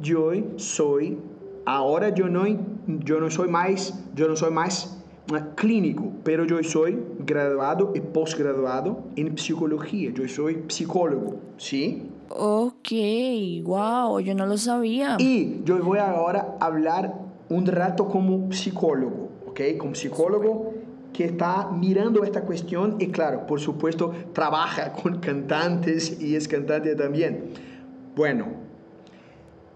yo 0.00 0.30
soy, 0.54 1.18
ahora 1.66 2.10
yo 2.10 2.28
no, 2.28 2.44
yo 2.86 3.20
no 3.20 3.30
soy 3.30 3.48
más, 3.48 3.94
yo 4.14 4.28
no 4.28 4.36
soy 4.36 4.50
más 4.50 5.02
eh, 5.34 5.40
clínico, 5.54 6.12
pero 6.24 6.44
yo 6.44 6.62
soy 6.62 6.98
graduado 7.20 7.92
y 7.94 8.00
posgraduado 8.00 9.04
en 9.16 9.36
psicología, 9.38 10.10
yo 10.12 10.26
soy 10.28 10.64
psicólogo, 10.68 11.36
¿sí? 11.56 12.10
Ok, 12.28 12.92
wow, 13.64 14.20
yo 14.20 14.34
no 14.34 14.46
lo 14.46 14.56
sabía. 14.56 15.16
Y 15.18 15.62
yo 15.64 15.82
voy 15.82 15.98
ahora 15.98 16.56
a 16.60 16.66
hablar 16.66 17.14
un 17.48 17.66
rato 17.66 18.08
como 18.08 18.52
psicólogo, 18.52 19.30
¿ok? 19.48 19.60
Como 19.78 19.94
psicólogo 19.94 20.72
que 21.12 21.24
está 21.24 21.70
mirando 21.70 22.22
esta 22.24 22.42
cuestión 22.42 22.96
y 23.00 23.08
claro, 23.08 23.46
por 23.46 23.60
supuesto, 23.60 24.12
trabaja 24.32 24.92
con 24.92 25.18
cantantes 25.18 26.20
y 26.20 26.36
es 26.36 26.46
cantante 26.46 26.94
también. 26.94 27.50
Bueno, 28.14 28.46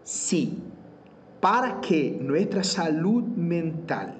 sí, 0.04 0.58
para 1.44 1.82
que 1.82 2.18
nuestra 2.22 2.64
salud 2.64 3.22
mental, 3.22 4.14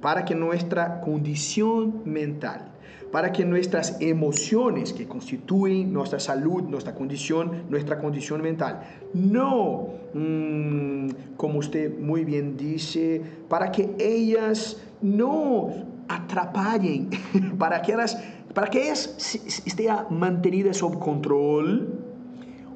para 0.00 0.24
que 0.24 0.34
nuestra 0.34 1.02
condición 1.02 2.00
mental, 2.06 2.70
para 3.12 3.32
que 3.32 3.44
nuestras 3.44 3.98
emociones 4.00 4.94
que 4.94 5.06
constituyen 5.06 5.92
nuestra 5.92 6.18
salud, 6.18 6.62
nuestra 6.62 6.94
condición, 6.94 7.64
nuestra 7.68 7.98
condición 7.98 8.40
mental, 8.40 8.80
no, 9.12 9.88
mmm, 10.14 11.10
como 11.36 11.58
usted 11.58 11.98
muy 11.98 12.24
bien 12.24 12.56
dice, 12.56 13.20
para 13.46 13.70
que 13.70 13.94
ellas 13.98 14.80
no 15.02 15.68
atrapallen, 16.08 17.10
para 17.58 17.82
que 17.82 17.92
ellas, 17.92 18.16
para 18.54 18.68
que 18.68 18.84
ellas 18.84 19.34
estén 19.66 19.90
mantenidas 20.08 20.78
sob 20.78 20.98
control, 20.98 22.09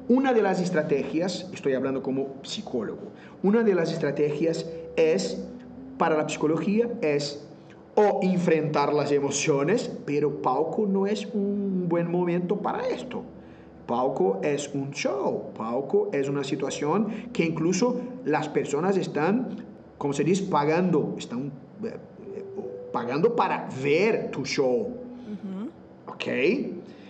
una 0.07 0.33
de 0.33 0.41
las 0.41 0.61
estrategias, 0.61 1.49
estoy 1.53 1.73
hablando 1.73 2.03
como 2.03 2.35
psicólogo, 2.43 3.11
una 3.43 3.63
de 3.63 3.73
las 3.73 3.91
estrategias 3.91 4.65
es, 4.95 5.43
para 5.97 6.15
la 6.17 6.29
psicología, 6.29 6.89
es 7.01 7.45
o 7.95 8.19
enfrentar 8.21 8.93
las 8.93 9.11
emociones, 9.11 9.89
pero 10.05 10.41
palco 10.41 10.85
no 10.85 11.07
es 11.07 11.25
un 11.33 11.87
buen 11.87 12.11
momento 12.11 12.57
para 12.57 12.87
esto. 12.87 13.23
Palco 13.87 14.41
es 14.43 14.69
un 14.73 14.91
show, 14.91 15.53
palco 15.57 16.09
es 16.11 16.27
una 16.27 16.43
situación 16.43 17.29
que 17.31 17.45
incluso 17.45 18.01
las 18.25 18.49
personas 18.49 18.97
están, 18.97 19.63
como 19.97 20.13
se 20.13 20.23
dice, 20.23 20.43
pagando, 20.43 21.15
están 21.17 21.51
eh, 21.83 21.95
pagando 22.91 23.35
para 23.35 23.69
ver 23.81 24.29
tu 24.31 24.45
show. 24.45 24.97
¿Ok? 26.07 26.23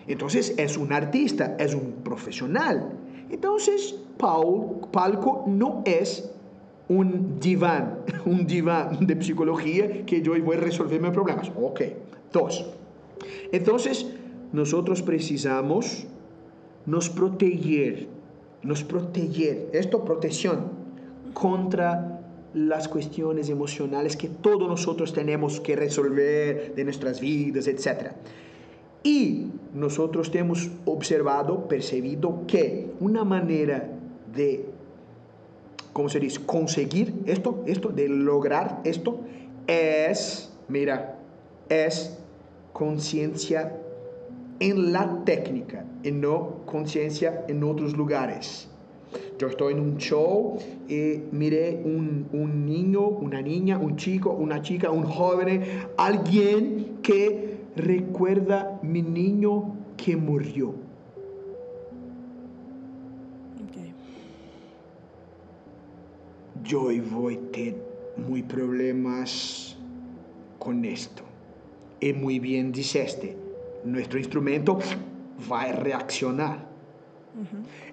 Entonces 0.07 0.53
es 0.57 0.77
un 0.77 0.93
artista, 0.93 1.55
es 1.59 1.73
un 1.73 1.93
profesional. 2.03 2.91
Entonces, 3.29 3.95
palco 4.17 5.43
no 5.47 5.81
es 5.85 6.29
un 6.87 7.39
diván, 7.39 7.99
un 8.25 8.45
diván 8.45 9.05
de 9.05 9.21
psicología 9.21 10.05
que 10.05 10.21
yo 10.21 10.33
voy 10.43 10.55
a 10.55 10.59
resolver 10.59 11.01
mis 11.01 11.11
problemas. 11.11 11.51
Ok, 11.59 11.81
dos. 12.31 12.65
Entonces, 13.51 14.05
nosotros 14.53 15.01
precisamos 15.01 16.05
nos 16.85 17.09
proteger, 17.09 18.07
nos 18.61 18.83
proteger, 18.83 19.69
esto 19.73 20.05
protección 20.05 20.85
contra 21.33 22.21
las 22.53 22.87
cuestiones 22.87 23.49
emocionales 23.49 24.15
que 24.15 24.29
todos 24.29 24.67
nosotros 24.67 25.11
tenemos 25.13 25.59
que 25.59 25.75
resolver 25.75 26.73
de 26.75 26.83
nuestras 26.83 27.19
vidas, 27.19 27.67
etc. 27.67 28.11
Y 29.03 29.47
nosotros 29.75 30.31
hemos 30.33 30.69
observado, 30.85 31.67
percibido 31.67 32.41
que 32.47 32.91
una 32.99 33.23
manera 33.23 33.89
de 34.33 34.65
¿cómo 35.95 36.09
se 36.09 36.19
dice? 36.19 36.41
Conseguir 36.45 37.13
esto, 37.25 37.63
esto, 37.67 37.87
de 37.87 38.09
lograr 38.09 38.81
esto, 38.83 39.21
es, 39.65 40.51
mira, 40.67 41.19
es 41.69 42.19
conciencia 42.73 43.77
en 44.59 44.91
la 44.91 45.23
técnica 45.23 45.85
y 46.03 46.11
no 46.11 46.65
conciencia 46.65 47.45
en 47.47 47.63
otros 47.63 47.95
lugares. 47.95 48.67
Yo 49.39 49.47
estoy 49.47 49.71
en 49.71 49.79
un 49.79 49.97
show 49.97 50.57
y 50.89 51.21
miré 51.31 51.81
un, 51.85 52.27
un, 52.33 52.65
niño, 52.65 53.07
una 53.07 53.41
niña, 53.41 53.77
un 53.77 53.95
chico, 53.95 54.31
una 54.31 54.61
chica, 54.61 54.91
un 54.91 55.05
joven, 55.05 55.63
alguien 55.95 56.97
que 57.03 57.44
recuerda 57.75 58.79
mi 58.81 59.01
niño 59.01 59.75
que 59.97 60.15
murió 60.15 60.85
yo 66.65 66.89
voy 67.11 67.35
a 67.35 67.51
tener 67.51 67.75
muy 68.17 68.41
problemas 68.41 69.77
con 70.59 70.83
esto. 70.83 71.23
Y 71.99 72.13
muy 72.13 72.39
bien 72.39 72.73
este 72.75 73.37
nuestro 73.83 74.17
instrumento 74.17 74.79
va 75.51 75.61
a 75.63 75.71
reaccionar. 75.71 76.65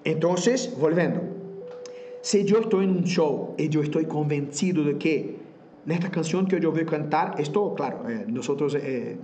Entonces, 0.04 0.74
volviendo, 0.78 1.20
si 2.22 2.44
yo 2.44 2.58
estoy 2.58 2.84
en 2.84 2.90
un 2.90 3.04
show 3.04 3.54
y 3.58 3.68
yo 3.68 3.82
estoy 3.82 4.06
convencido 4.06 4.84
de 4.84 4.96
que 4.96 5.36
esta 5.86 6.10
canción 6.10 6.46
que 6.46 6.60
yo 6.60 6.70
voy 6.70 6.82
a 6.82 6.86
cantar, 6.86 7.34
esto, 7.38 7.74
claro, 7.74 8.08
eh, 8.08 8.24
nosotros 8.28 8.76
eh, 8.76 9.18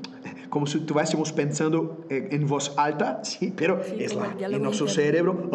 como 0.59 0.67
si 0.67 0.79
estuviésemos 0.79 1.33
pensando 1.33 2.05
eh, 2.11 2.31
en 2.33 2.49
voz 2.49 2.75
alta, 2.77 3.21
sí, 3.23 3.55
pero 3.55 3.81
es 3.81 4.13
la, 4.13 4.35
en 4.41 4.61
nuestro 4.61 4.89
cerebro. 4.89 5.49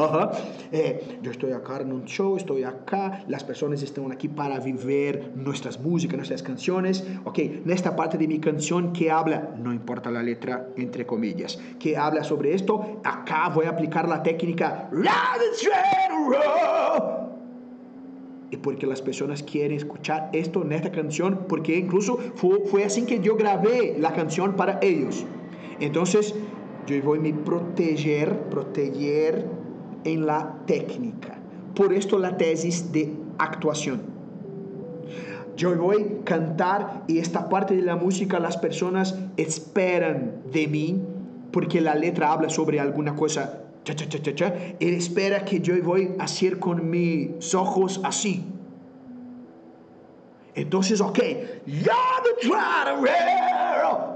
Eh, 0.72 1.20
yo 1.22 1.30
estoy 1.30 1.52
acá 1.52 1.82
en 1.82 1.92
un 1.92 2.06
show, 2.06 2.38
estoy 2.38 2.64
acá, 2.64 3.22
las 3.28 3.44
personas 3.44 3.84
están 3.84 4.14
aquí 4.14 4.30
para 4.30 4.62
vivir 4.62 5.34
nuestras 5.36 5.78
músicas, 5.78 6.16
nuestras 6.16 6.42
canciones. 6.42 7.06
Ok, 7.26 7.40
en 7.40 7.70
esta 7.70 7.98
parte 7.98 8.18
de 8.18 8.30
mi 8.30 8.40
canción 8.40 8.94
que 8.94 9.12
habla, 9.12 9.50
no 9.62 9.74
importa 9.74 10.10
la 10.10 10.24
letra, 10.24 10.70
entre 10.78 11.06
comillas, 11.06 11.60
que 11.82 11.98
habla 11.98 12.24
sobre 12.24 12.54
esto, 12.54 13.02
acá 13.04 13.50
voy 13.50 13.66
a 13.66 13.72
aplicar 13.72 14.08
la 14.08 14.24
técnica 14.24 14.88
y 18.54 18.58
porque 18.58 18.86
las 18.86 19.02
personas 19.02 19.42
quieren 19.42 19.76
escuchar 19.76 20.30
esto 20.32 20.62
en 20.62 20.74
esta 20.74 20.92
canción, 20.92 21.46
porque 21.50 21.76
incluso 21.76 22.20
fue, 22.36 22.60
fue 22.68 22.84
así 22.84 23.02
que 23.02 23.20
yo 23.20 23.36
grabé 23.36 23.96
la 23.98 24.14
canción 24.14 24.56
para 24.56 24.78
ellos. 24.84 25.26
Entonces, 25.80 26.36
yo 26.86 27.02
voy 27.02 27.32
a 27.32 27.44
proteger, 27.44 28.42
proteger 28.52 29.48
en 30.04 30.28
la 30.28 30.60
técnica. 30.68 31.40
Por 31.74 31.94
esto 31.94 32.20
la 32.20 32.38
tesis 32.38 32.92
de 32.92 33.12
actuación. 33.40 34.02
Yo 35.58 35.76
voy 35.76 36.04
a 36.04 36.24
cantar 36.24 37.06
y 37.08 37.18
esta 37.18 37.50
parte 37.50 37.76
de 37.76 37.82
la 37.82 37.96
música 37.96 38.40
las 38.40 38.58
personas 38.58 39.18
esperan 39.36 40.44
de 40.52 40.68
mí 40.68 41.02
porque 41.52 41.82
la 41.82 41.96
letra 41.96 42.32
habla 42.32 42.50
sobre 42.50 42.80
alguna 42.80 43.16
cosa 43.16 43.64
cha, 43.84 43.96
cha, 43.96 44.08
cha, 44.08 44.36
cha, 44.36 44.54
Él 44.80 44.94
espera 44.94 45.46
que 45.46 45.60
yo 45.60 45.82
voy 45.84 46.12
a 46.20 46.24
hacer 46.24 46.60
con 46.60 46.90
mis 46.90 47.54
ojos 47.54 48.00
así. 48.04 48.46
Entonces, 50.56 51.02
ok, 51.02 51.20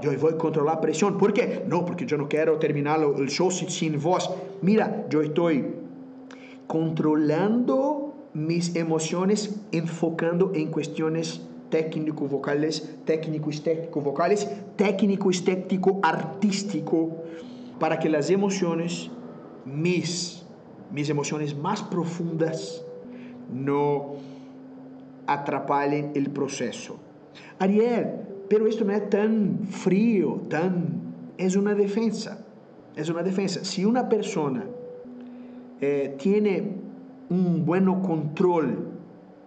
yo 0.00 0.18
voy 0.18 0.32
a 0.32 0.38
controlar 0.38 0.76
la 0.76 0.80
presión. 0.80 1.18
¿Por 1.18 1.32
qué? 1.32 1.64
No, 1.66 1.84
porque 1.84 2.06
yo 2.06 2.16
no 2.16 2.28
quiero 2.28 2.58
terminar 2.58 3.00
el 3.00 3.28
show 3.28 3.50
sin 3.50 4.00
voz. 4.00 4.30
Mira, 4.62 5.04
yo 5.10 5.20
estoy 5.20 5.66
controlando 6.68 8.14
mis 8.34 8.76
emociones, 8.76 9.58
enfocando 9.72 10.52
en 10.54 10.70
cuestiones 10.70 11.42
técnico-vocales, 11.70 12.98
técnico-estético-vocales, 13.04 14.48
técnico-estético-artístico, 14.76 17.24
para 17.80 17.98
que 17.98 18.08
las 18.08 18.30
emociones 18.30 19.10
mis, 19.74 20.44
mis 20.92 21.08
emociones 21.10 21.56
más 21.56 21.82
profundas 21.82 22.84
no 23.52 24.14
atrapalhen 25.26 26.12
el 26.14 26.30
proceso. 26.30 26.96
Ariel, 27.58 28.06
pero 28.48 28.66
esto 28.66 28.84
no 28.84 28.92
es 28.92 29.08
tan 29.10 29.60
frío, 29.70 30.40
tan... 30.48 31.08
Es 31.36 31.54
una 31.54 31.74
defensa. 31.74 32.44
Es 32.96 33.08
una 33.10 33.22
defensa. 33.22 33.64
Si 33.64 33.84
una 33.84 34.08
persona 34.08 34.64
eh, 35.80 36.16
tiene 36.18 36.72
un 37.30 37.64
buen 37.64 37.84
control, 38.00 38.88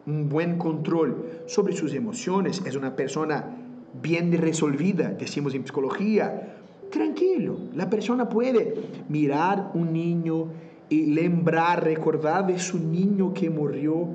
un 0.06 0.30
buen 0.30 0.58
control 0.58 1.42
sobre 1.48 1.74
sus 1.74 1.94
emociones, 1.94 2.62
es 2.66 2.76
una 2.76 2.96
persona 2.96 3.58
bien 4.02 4.32
resolvida, 4.32 5.10
decimos 5.10 5.54
en 5.54 5.66
psicología, 5.66 6.61
tranquilo. 6.92 7.58
La 7.74 7.90
persona 7.90 8.30
puede 8.30 8.76
mirar 9.10 9.72
un 9.74 9.94
niño 9.94 10.48
y 10.90 11.08
lembrar, 11.08 11.84
recordar 11.84 12.46
de 12.46 12.60
su 12.60 12.78
niño 12.78 13.34
que 13.34 13.50
murió, 13.50 14.08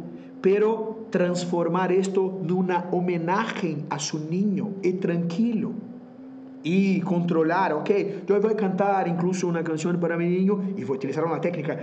pero 0.43 1.07
transformar 1.11 1.91
esto 1.91 2.41
en 2.43 2.53
una 2.53 2.89
homenaje 2.93 3.79
a 3.91 3.99
su 3.99 4.19
niño 4.29 4.75
y 4.83 4.93
tranquilo. 4.93 5.73
Y 6.63 7.01
controlar, 7.01 7.73
ok, 7.73 7.91
yo 8.27 8.41
voy 8.41 8.53
a 8.53 8.57
cantar 8.57 9.09
incluso 9.09 9.47
una 9.49 9.65
canción 9.65 9.99
para 9.99 10.17
mi 10.17 10.29
niño 10.29 10.61
y 10.77 10.85
voy 10.85 10.97
a 10.97 10.99
utilizar 10.99 11.25
una 11.25 11.41
técnica. 11.41 11.79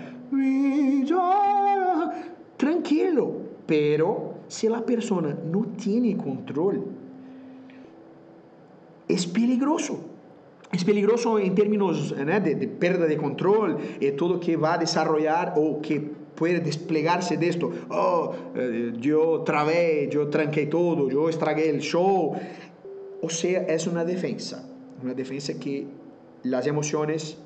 tranquilo, 2.57 3.31
pero 3.65 4.35
si 4.47 4.67
la 4.67 4.85
persona 4.85 5.35
no 5.51 5.65
tiene 5.77 6.15
control, 6.17 6.83
es 9.07 9.25
peligroso. 9.25 10.12
Es 10.74 10.84
peligroso 10.84 11.38
en 11.38 11.53
términos 11.53 12.13
¿no? 12.17 12.26
de, 12.26 12.55
de, 12.55 12.67
pérdida 12.67 13.05
de 13.05 13.17
control, 13.17 13.78
y 13.99 14.11
todo 14.11 14.39
que 14.39 14.57
va 14.57 14.74
a 14.74 14.78
desarrollar 14.80 15.53
o 15.55 15.82
que 15.82 15.99
puede 16.36 16.59
desplegarse 16.59 17.38
de 17.38 17.47
esto. 17.47 17.71
Oh, 17.89 18.34
eh, 18.55 18.93
yo 18.99 19.43
trabé, 19.45 20.09
yo 20.11 20.28
tranqué 20.28 20.65
todo, 20.65 21.09
yo 21.09 21.30
estragué 21.30 21.69
el 21.69 21.80
show. 21.80 22.34
O 23.21 23.30
sea, 23.30 23.61
es 23.61 23.88
una 23.88 24.03
defensa, 24.03 24.67
una 25.01 25.13
defensa 25.13 25.53
que 25.59 25.88
las 26.43 26.67
emociones 26.67 27.38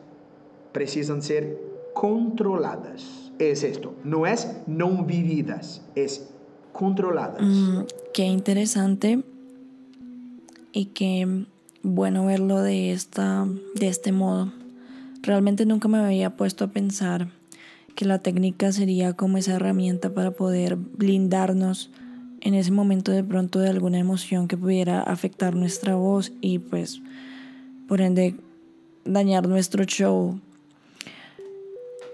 precisan 0.71 1.21
ser 1.21 1.57
controladas. 1.93 3.31
Es 3.39 3.63
esto, 3.63 3.93
no 4.03 4.25
es 4.25 4.49
no 4.65 5.03
vividas, 5.03 5.83
es 5.93 6.29
controladas. 6.71 7.41
Mm, 7.41 7.81
qué 8.13 8.23
interesante 8.23 9.21
y 10.71 10.85
qué 10.85 11.45
bueno 11.87 12.25
verlo 12.25 12.61
de, 12.61 12.91
esta, 12.91 13.47
de 13.75 13.87
este 13.87 14.11
modo. 14.11 14.51
Realmente 15.21 15.65
nunca 15.65 15.87
me 15.87 15.97
había 15.97 16.35
puesto 16.37 16.65
a 16.65 16.67
pensar 16.67 17.29
que 17.95 18.05
la 18.05 18.19
técnica 18.19 18.71
sería 18.71 19.13
como 19.13 19.37
esa 19.37 19.55
herramienta 19.55 20.13
para 20.13 20.31
poder 20.31 20.75
blindarnos 20.75 21.89
en 22.41 22.53
ese 22.53 22.71
momento 22.71 23.11
de 23.11 23.23
pronto 23.23 23.59
de 23.59 23.69
alguna 23.69 23.97
emoción 23.97 24.47
que 24.47 24.55
pudiera 24.55 25.01
afectar 25.01 25.55
nuestra 25.55 25.95
voz 25.95 26.31
y 26.39 26.59
pues 26.59 27.01
por 27.87 28.01
ende 28.01 28.35
dañar 29.03 29.47
nuestro 29.47 29.83
show. 29.85 30.39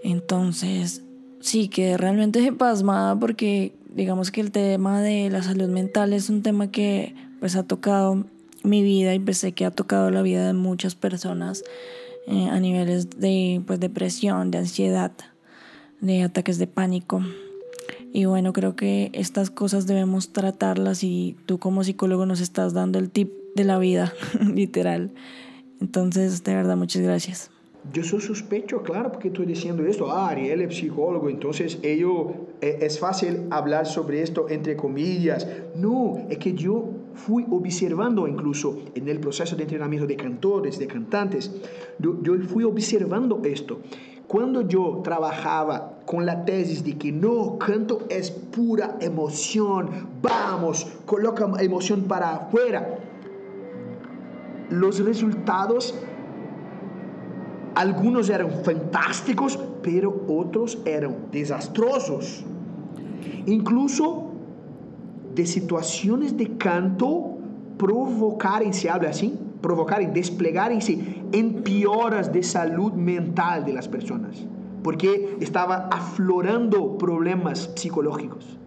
Entonces, 0.03 1.01
sí 1.39 1.67
que 1.67 1.97
realmente 1.97 2.51
pasmada 2.57 3.19
porque 3.19 3.73
digamos 3.93 4.31
que 4.31 4.41
el 4.41 4.51
tema 4.51 5.01
de 5.01 5.29
la 5.29 5.43
salud 5.43 5.69
mental 5.69 6.13
es 6.13 6.29
un 6.29 6.41
tema 6.41 6.71
que 6.71 7.15
pues 7.39 7.55
ha 7.55 7.63
tocado 7.63 8.25
mi 8.63 8.81
vida 8.81 9.13
y 9.13 9.19
pensé 9.19 9.51
que 9.51 9.65
ha 9.65 9.71
tocado 9.71 10.09
la 10.09 10.21
vida 10.21 10.47
de 10.47 10.53
muchas 10.53 10.95
personas 10.95 11.63
eh, 12.27 12.47
a 12.49 12.59
niveles 12.59 13.09
de 13.19 13.61
pues, 13.67 13.79
depresión, 13.79 14.49
de 14.49 14.59
ansiedad, 14.59 15.11
de 16.01 16.23
ataques 16.23 16.57
de 16.57 16.67
pánico. 16.67 17.21
Y 18.13 18.25
bueno, 18.25 18.53
creo 18.53 18.75
que 18.75 19.09
estas 19.13 19.49
cosas 19.49 19.87
debemos 19.87 20.31
tratarlas 20.31 21.03
y 21.03 21.35
tú 21.45 21.59
como 21.59 21.83
psicólogo 21.83 22.25
nos 22.25 22.39
estás 22.39 22.73
dando 22.73 22.99
el 22.99 23.09
tip 23.09 23.31
de 23.55 23.63
la 23.65 23.77
vida, 23.77 24.13
literal. 24.53 25.11
Entonces, 25.81 26.43
de 26.43 26.55
verdad, 26.55 26.77
muchas 26.77 27.01
gracias. 27.01 27.49
Yo 27.91 28.03
soy 28.03 28.21
sospecho, 28.21 28.81
claro, 28.81 29.11
porque 29.11 29.27
estoy 29.27 29.45
diciendo 29.45 29.85
esto. 29.85 30.09
Ah, 30.09 30.29
Ariel 30.29 30.61
es 30.61 30.77
psicólogo, 30.77 31.29
entonces 31.29 31.79
ello, 31.83 32.33
es 32.61 32.97
fácil 32.97 33.47
hablar 33.49 33.85
sobre 33.85 34.21
esto 34.21 34.47
entre 34.49 34.77
comillas. 34.77 35.45
No, 35.75 36.25
es 36.29 36.37
que 36.37 36.53
yo 36.53 36.89
fui 37.13 37.45
observando 37.49 38.27
incluso 38.27 38.77
en 38.95 39.07
el 39.07 39.19
proceso 39.19 39.55
de 39.55 39.63
entrenamiento 39.63 40.07
de 40.07 40.15
cantores, 40.15 40.79
de 40.79 40.87
cantantes, 40.87 41.51
yo, 41.99 42.15
fui 42.47 42.63
observando 42.63 43.41
esto. 43.43 43.79
Cuando 44.27 44.67
yo 44.67 45.01
trabajaba 45.03 45.99
con 46.05 46.25
la 46.25 46.45
tesis 46.45 46.83
de 46.83 46.97
que 46.97 47.11
no, 47.11 47.57
canto 47.59 48.05
es 48.09 48.31
pura 48.31 48.97
emoción, 48.99 49.89
vamos, 50.21 50.87
coloca 51.05 51.51
emoción 51.59 52.03
para 52.03 52.35
afuera, 52.35 52.99
los 54.69 54.99
resultados 55.03 55.93
algunos 57.75 58.29
eran 58.29 58.51
fantásticos, 58.63 59.59
pero 59.81 60.23
otros 60.27 60.77
eran 60.85 61.31
desastrosos. 61.31 62.43
Incluso 63.45 64.22
de 65.33 65.45
situaciones 65.45 66.35
de 66.35 66.45
canto 66.57 67.37
provocarem, 67.77 68.71
se 68.71 68.87
habla 68.87 69.09
assim, 69.09 69.37
provocarem, 69.61 70.09
desplegarem-se 70.09 71.23
em 71.33 71.61
pioras 71.61 72.27
de 72.27 72.43
saúde 72.43 72.97
mental 72.97 73.63
de 73.63 73.71
las 73.71 73.87
personas, 73.87 74.45
porque 74.83 75.37
estava 75.39 75.89
aflorando 75.91 76.95
problemas 76.97 77.67
psicológicos. 77.67 78.59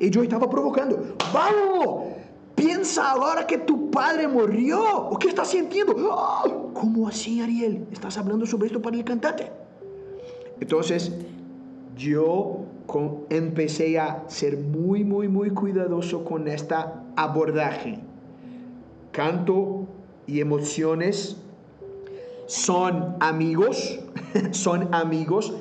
E 0.00 0.10
eu 0.14 0.24
estava 0.24 0.48
provocando, 0.48 1.14
vamos, 1.32 2.20
Piensa 2.60 3.12
ahora 3.12 3.46
que 3.46 3.56
tu 3.56 3.90
padre 3.90 4.28
murió. 4.28 5.08
¿O 5.08 5.18
qué 5.18 5.28
estás 5.28 5.48
sintiendo? 5.48 5.94
Oh, 5.96 6.72
¿Cómo 6.74 7.08
así, 7.08 7.40
Ariel? 7.40 7.86
¿Estás 7.90 8.18
hablando 8.18 8.44
sobre 8.44 8.66
esto 8.66 8.82
para 8.82 8.98
el 8.98 9.04
cantante? 9.04 9.50
Entonces, 10.60 11.10
yo 12.00 12.64
empecé 13.28 13.98
a 13.98 14.24
ser 14.28 14.56
muy, 14.56 15.04
muy, 15.04 15.28
muy 15.28 15.50
cuidadoso 15.50 16.24
con 16.24 16.48
esta 16.48 17.04
abordaje. 17.14 17.98
Canto 19.12 19.86
y 20.26 20.40
emociones 20.40 21.36
son 22.46 23.16
amigos, 23.20 24.00
son 24.52 24.94
amigos, 24.94 25.54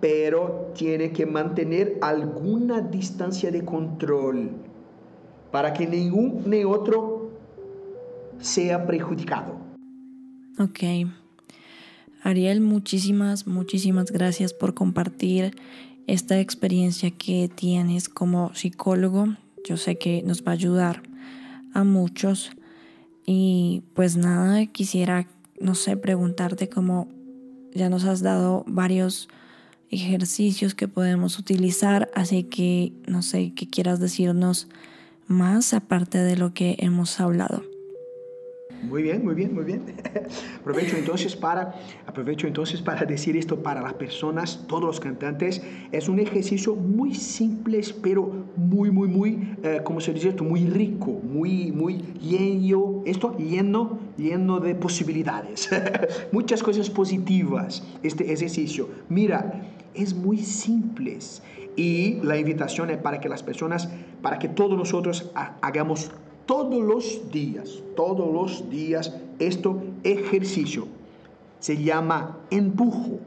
pero 0.00 0.72
tiene 0.74 1.12
que 1.12 1.26
mantener 1.26 1.98
alguna 2.00 2.80
distancia 2.80 3.50
de 3.50 3.64
control 3.64 4.50
para 5.52 5.74
que 5.74 5.86
ningún 5.86 6.42
ni 6.46 6.64
otro 6.64 7.30
sea 8.38 8.86
perjudicado. 8.86 9.56
Ok. 10.58 10.80
Ariel, 12.26 12.60
muchísimas, 12.60 13.46
muchísimas 13.46 14.10
gracias 14.10 14.52
por 14.52 14.74
compartir 14.74 15.54
esta 16.08 16.40
experiencia 16.40 17.12
que 17.12 17.48
tienes 17.48 18.08
como 18.08 18.52
psicólogo. 18.52 19.36
Yo 19.64 19.76
sé 19.76 19.96
que 19.96 20.24
nos 20.24 20.42
va 20.42 20.50
a 20.50 20.54
ayudar 20.54 21.04
a 21.72 21.84
muchos. 21.84 22.50
Y 23.26 23.84
pues 23.94 24.16
nada, 24.16 24.66
quisiera, 24.66 25.28
no 25.60 25.76
sé, 25.76 25.96
preguntarte 25.96 26.68
cómo 26.68 27.06
ya 27.72 27.88
nos 27.88 28.04
has 28.04 28.22
dado 28.22 28.64
varios 28.66 29.28
ejercicios 29.88 30.74
que 30.74 30.88
podemos 30.88 31.38
utilizar, 31.38 32.10
así 32.12 32.42
que 32.42 32.92
no 33.06 33.22
sé 33.22 33.52
qué 33.54 33.68
quieras 33.68 34.00
decirnos 34.00 34.66
más 35.28 35.72
aparte 35.74 36.18
de 36.18 36.36
lo 36.36 36.54
que 36.54 36.74
hemos 36.80 37.20
hablado. 37.20 37.75
Muy 38.88 39.02
bien, 39.02 39.24
muy 39.24 39.34
bien, 39.34 39.54
muy 39.54 39.64
bien. 39.64 39.82
aprovecho 40.60 40.96
entonces 40.96 41.34
para 41.34 41.74
aprovecho 42.06 42.46
entonces 42.46 42.80
para 42.80 43.04
decir 43.04 43.36
esto 43.36 43.62
para 43.62 43.80
las 43.82 43.94
personas, 43.94 44.64
todos 44.66 44.84
los 44.84 45.00
cantantes. 45.00 45.62
Es 45.92 46.08
un 46.08 46.18
ejercicio 46.18 46.74
muy 46.74 47.14
simple, 47.14 47.80
pero 48.02 48.46
muy, 48.56 48.90
muy, 48.90 49.08
muy, 49.08 49.56
eh, 49.62 49.80
como 49.82 50.00
se 50.00 50.12
dice 50.12 50.28
esto, 50.30 50.44
muy 50.44 50.66
rico, 50.66 51.10
muy, 51.10 51.72
muy 51.72 51.98
lleno, 52.20 53.02
esto 53.04 53.36
lleno, 53.36 53.98
lleno 54.16 54.60
de 54.60 54.74
posibilidades. 54.74 55.68
Muchas 56.32 56.62
cosas 56.62 56.88
positivas 56.90 57.82
este 58.02 58.32
ejercicio. 58.32 58.88
Mira, 59.08 59.62
es 59.94 60.14
muy 60.14 60.38
simple 60.38 61.18
y 61.76 62.14
la 62.22 62.36
invitación 62.38 62.90
es 62.90 62.98
para 62.98 63.20
que 63.20 63.28
las 63.28 63.42
personas, 63.42 63.88
para 64.22 64.38
que 64.38 64.48
todos 64.48 64.76
nosotros 64.76 65.30
hagamos 65.60 66.10
todos 66.46 66.82
los 66.82 67.30
días, 67.30 67.82
todos 67.94 68.32
los 68.32 68.70
días, 68.70 69.14
esto 69.38 69.82
ejercicio. 70.04 70.86
Se 71.58 71.76
llama 71.76 72.38
empujo, 72.50 73.18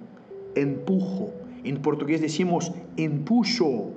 empujo. 0.55 1.31
En 1.63 1.81
portugués 1.81 2.21
decimos 2.21 2.71
empujo, 2.95 3.91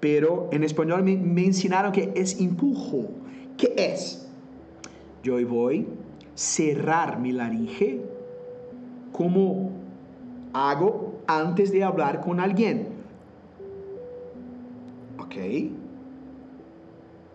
pero 0.00 0.48
en 0.52 0.64
español 0.64 1.02
me, 1.02 1.16
me 1.16 1.44
enseñaron 1.44 1.92
que 1.92 2.12
es 2.14 2.40
empujo. 2.40 3.10
¿Qué 3.56 3.74
es? 3.76 4.26
Yo 5.22 5.34
voy 5.46 5.80
a 5.80 6.38
cerrar 6.38 7.20
mi 7.20 7.32
laringe 7.32 8.00
como 9.12 9.72
hago 10.52 11.20
antes 11.26 11.72
de 11.72 11.84
hablar 11.84 12.20
con 12.20 12.40
alguien. 12.40 12.88
¿Ok? 15.18 15.34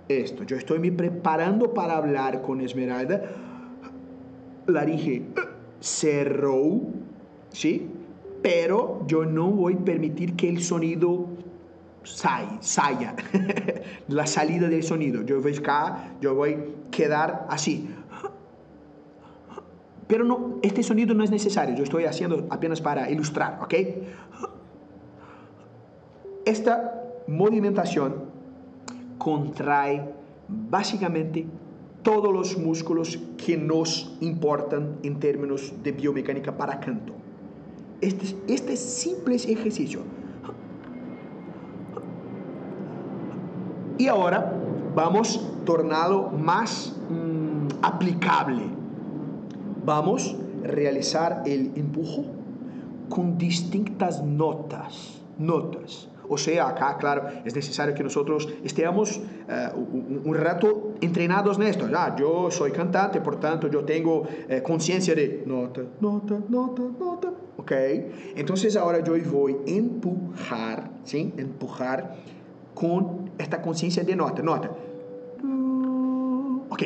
Esto. 0.08 0.44
Yo 0.44 0.58
estoy 0.58 0.80
me 0.80 0.92
preparando 0.92 1.74
para 1.74 1.98
hablar 1.98 2.42
con 2.42 2.62
Esmeralda. 2.62 3.22
Laringe 4.68 5.24
cerró, 5.80 6.82
¿sí? 7.50 7.90
Pero 8.42 9.04
yo 9.08 9.26
no 9.26 9.50
voy 9.50 9.74
a 9.74 9.86
permitir 9.86 10.36
que 10.36 10.50
el 10.50 10.62
sonido 10.64 11.28
salga, 12.04 13.16
la 14.08 14.28
salida 14.28 14.68
del 14.68 14.84
sonido. 14.84 15.22
Yo 15.24 15.42
voy 15.42 15.56
a, 15.66 16.16
yo 16.22 16.36
voy 16.36 16.54
a 16.54 16.92
quedar 16.92 17.46
así. 17.50 17.90
Pero 20.08 20.26
no, 20.26 20.60
este 20.62 20.84
sonido 20.84 21.14
no 21.14 21.24
es 21.24 21.32
necesario, 21.32 21.76
yo 21.76 21.84
estoy 21.84 22.06
haciendo 22.06 22.46
apenas 22.50 22.82
para 22.82 23.10
ilustrar, 23.10 23.60
¿ok? 23.64 23.74
Esta 26.46 27.02
movimentación 27.26 28.33
contrae 29.18 30.14
básicamente 30.48 31.48
todos 32.02 32.34
los 32.34 32.58
músculos 32.58 33.18
que 33.38 33.58
nos 33.58 34.18
importan 34.20 34.98
en 35.04 35.20
términos 35.20 35.74
de 35.84 35.92
biomecánica 35.92 36.56
para 36.56 36.80
canto. 36.80 37.14
Este, 38.02 38.36
este 38.48 38.76
simple 38.76 39.36
ejercicio 39.36 40.02
Y 43.98 44.08
ahora 44.08 44.54
vamos 44.96 45.38
a 45.38 45.66
tornarlo 45.66 46.30
más 46.30 46.94
mm, 47.10 47.68
aplicable. 47.84 48.64
Vamos 49.86 50.36
a 50.36 50.68
realizar 50.68 51.44
el 51.46 51.72
empujo 51.76 52.26
con 53.10 53.38
distintas 53.38 54.24
notas. 54.24 55.22
Notas. 55.38 56.10
O 56.34 56.38
sea, 56.38 56.70
acá, 56.70 56.98
claro, 56.98 57.28
es 57.46 57.56
necesario 57.56 57.94
que 57.94 58.04
nosotros 58.04 58.50
estemos 58.64 59.22
un 60.26 60.36
rato 60.36 60.94
entrenados 61.02 61.58
en 61.58 61.64
esto. 61.64 61.88
Ya, 61.90 62.16
yo 62.16 62.50
soy 62.50 62.72
cantante, 62.72 63.22
por 63.22 63.40
tanto, 63.40 63.68
yo 63.68 63.84
tengo 63.84 64.24
eh, 64.50 64.64
de 65.16 65.44
nota, 65.46 65.82
nota, 66.02 66.40
nota, 66.50 66.82
nota. 67.00 67.34
¿Ok? 67.58 67.72
Entonces 68.36 68.76
ahora 68.76 69.04
yo 69.04 69.14
voy 69.32 69.58
a 69.68 69.70
empujar, 69.70 70.90
¿sí? 71.04 71.34
Empujar 71.38 72.16
con 72.74 73.30
esta 73.38 73.62
conciencia 73.62 74.04
de 74.04 74.16
nota, 74.16 74.42
nota. 74.42 74.72
Ok. 76.70 76.84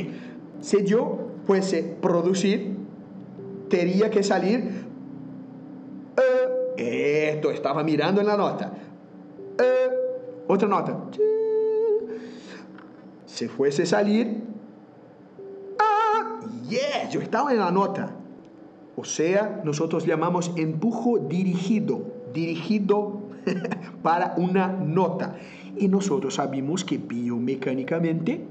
Si 0.60 0.84
yo 0.84 1.30
fuese 1.46 1.84
producir, 2.02 2.76
tendría 3.70 4.10
que 4.10 4.24
salir. 4.24 4.86
eh, 6.78 7.32
esto, 7.34 7.52
estaba 7.52 7.84
mirando 7.84 8.22
en 8.22 8.28
la 8.28 8.38
nota. 8.38 8.72
Eh, 9.60 9.90
otra 10.48 10.68
nota. 10.68 10.98
Si 13.26 13.48
fuese 13.48 13.86
salir. 13.86 14.44
Ah, 15.80 16.40
yeah, 16.70 17.10
yo 17.10 17.22
estaba 17.22 17.52
en 17.52 17.60
la 17.60 17.72
nota. 17.72 18.16
O 18.96 19.04
sea, 19.04 19.62
nosotros 19.64 20.06
llamamos 20.06 20.52
empujo 20.56 21.20
dirigido, 21.20 22.02
dirigido 22.34 23.22
para 24.02 24.34
una 24.38 24.68
nota. 24.68 25.36
Y 25.78 25.88
nosotros 25.88 26.36
sabemos 26.36 26.84
que 26.84 26.98
biomecánicamente, 26.98 28.44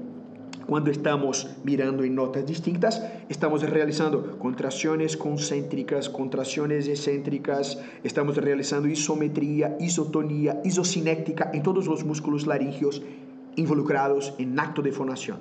cuando 0.67 0.91
estamos 0.91 1.49
mirando 1.63 2.03
en 2.03 2.13
notas 2.13 2.45
distintas, 2.45 3.01
estamos 3.29 3.67
realizando 3.67 4.37
contracciones 4.37 5.15
concéntricas, 5.15 6.09
contracciones 6.09 6.87
excéntricas, 6.87 7.79
estamos 8.03 8.35
realizando 8.35 8.89
isometría, 8.89 9.77
isotonía, 9.79 10.61
isocinética 10.65 11.49
en 11.53 11.63
todos 11.63 11.87
los 11.87 12.03
músculos 12.03 12.45
laríngeos 12.45 13.01
involucrados 13.55 14.33
en 14.37 14.59
acto 14.59 14.81
de 14.81 14.91
fonación. 14.91 15.37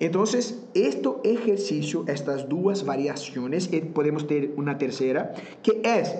Entonces, 0.00 0.62
este 0.74 1.08
ejercicio, 1.24 2.04
estas 2.06 2.48
dos 2.48 2.84
variaciones, 2.84 3.70
eh, 3.72 3.80
podemos 3.80 4.26
tener 4.26 4.52
una 4.56 4.78
tercera, 4.78 5.34
que 5.62 5.80
es, 5.84 6.14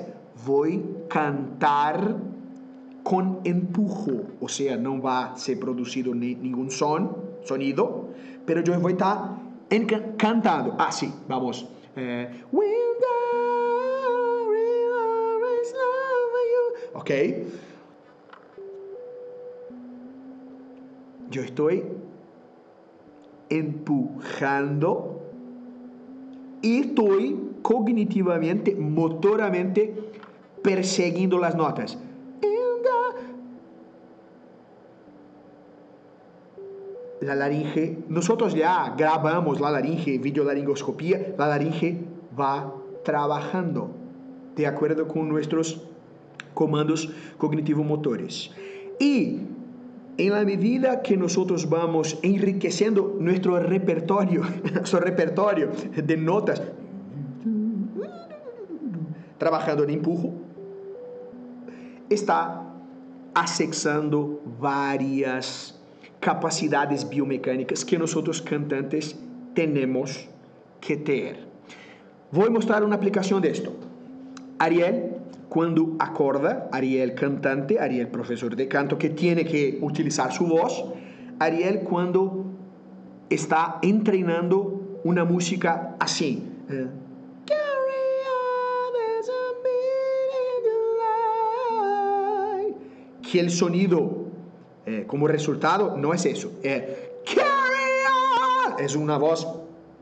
voy 0.47 0.83
a 1.07 1.09
cantar 1.09 2.17
con 3.03 3.41
empujo, 3.45 4.25
o 4.41 4.49
sea, 4.49 4.77
no 4.77 5.01
va 5.01 5.33
a 5.33 5.37
ser 5.37 5.61
producido 5.61 6.15
ni, 6.15 6.35
ningún 6.35 6.71
son, 6.71 7.36
sonido, 7.47 8.09
pero 8.45 8.63
yo 8.63 8.79
voy 8.81 8.93
a 8.93 9.39
estar 9.69 10.17
cantando. 10.17 10.75
Ah, 10.79 10.93
sí, 10.93 11.13
vamos. 11.29 11.67
Eh. 11.97 12.43
Ok. 16.95 17.11
Yo 21.31 21.43
estoy 21.43 21.85
empujando 23.49 25.23
y 26.63 26.81
estoy 26.81 27.39
cognitivamente, 27.63 28.75
motoramente 28.75 29.95
persiguiendo 30.63 31.39
las 31.39 31.55
notas. 31.55 31.99
La 37.21 37.35
laringe, 37.35 37.99
nosotros 38.09 38.55
ya 38.55 38.95
grabamos 38.97 39.61
la 39.61 39.71
laringe, 39.71 40.19
videolaringoscopía, 40.19 41.35
la 41.39 41.49
laringe 41.49 41.99
va 42.39 42.75
trabajando 43.05 43.91
de 44.55 44.67
acuerdo 44.67 45.07
con 45.09 45.29
nuestros 45.29 45.81
comandos 46.55 47.11
cognitivo-motores. 47.39 48.51
Y 48.99 49.41
en 50.19 50.33
la 50.33 50.45
medida 50.45 51.03
que 51.03 51.17
nosotros 51.17 51.69
vamos 51.69 52.19
enriqueciendo 52.23 53.17
nuestro 53.21 53.59
repertorio, 53.61 54.43
nuestro 54.73 55.01
repertorio 55.01 55.71
de 55.95 56.17
notas, 56.17 56.63
trabajando 59.39 59.85
en 59.85 59.91
empujo, 59.91 60.33
está 62.09 62.63
acessando 63.35 64.41
várias 64.59 65.76
capacidades 66.27 67.05
biomecânicas 67.05 67.85
que 67.85 67.97
nós 67.97 68.13
cantantes 68.41 69.15
temos 69.55 70.29
que 70.81 70.97
ter. 70.97 71.39
Vou 72.33 72.51
mostrar 72.51 72.83
uma 72.83 72.97
aplicação 72.97 73.41
disto. 73.41 73.71
Ariel, 74.59 75.21
quando 75.49 75.95
acorda, 76.01 76.69
Ariel 76.73 77.15
cantante, 77.15 77.79
Ariel 77.79 78.09
professor 78.09 78.57
de 78.57 78.67
canto 78.67 78.97
que 78.97 79.11
tem 79.11 79.45
que 79.45 79.79
utilizar 79.81 80.33
sua 80.33 80.49
voz, 80.49 80.85
Ariel 81.39 81.85
quando 81.85 82.47
está 83.31 83.79
entrenando 83.85 84.99
uma 85.05 85.25
música 85.25 85.95
assim. 86.01 86.43
que 93.23 93.41
el 93.41 93.51
sonido 93.51 94.26
eh, 94.87 95.05
como 95.07 95.27
resultado 95.27 95.97
no 95.97 96.15
es 96.15 96.25
eso, 96.27 96.53
on, 96.63 96.85
es 98.79 98.95
una 98.95 99.19
voz 99.19 99.47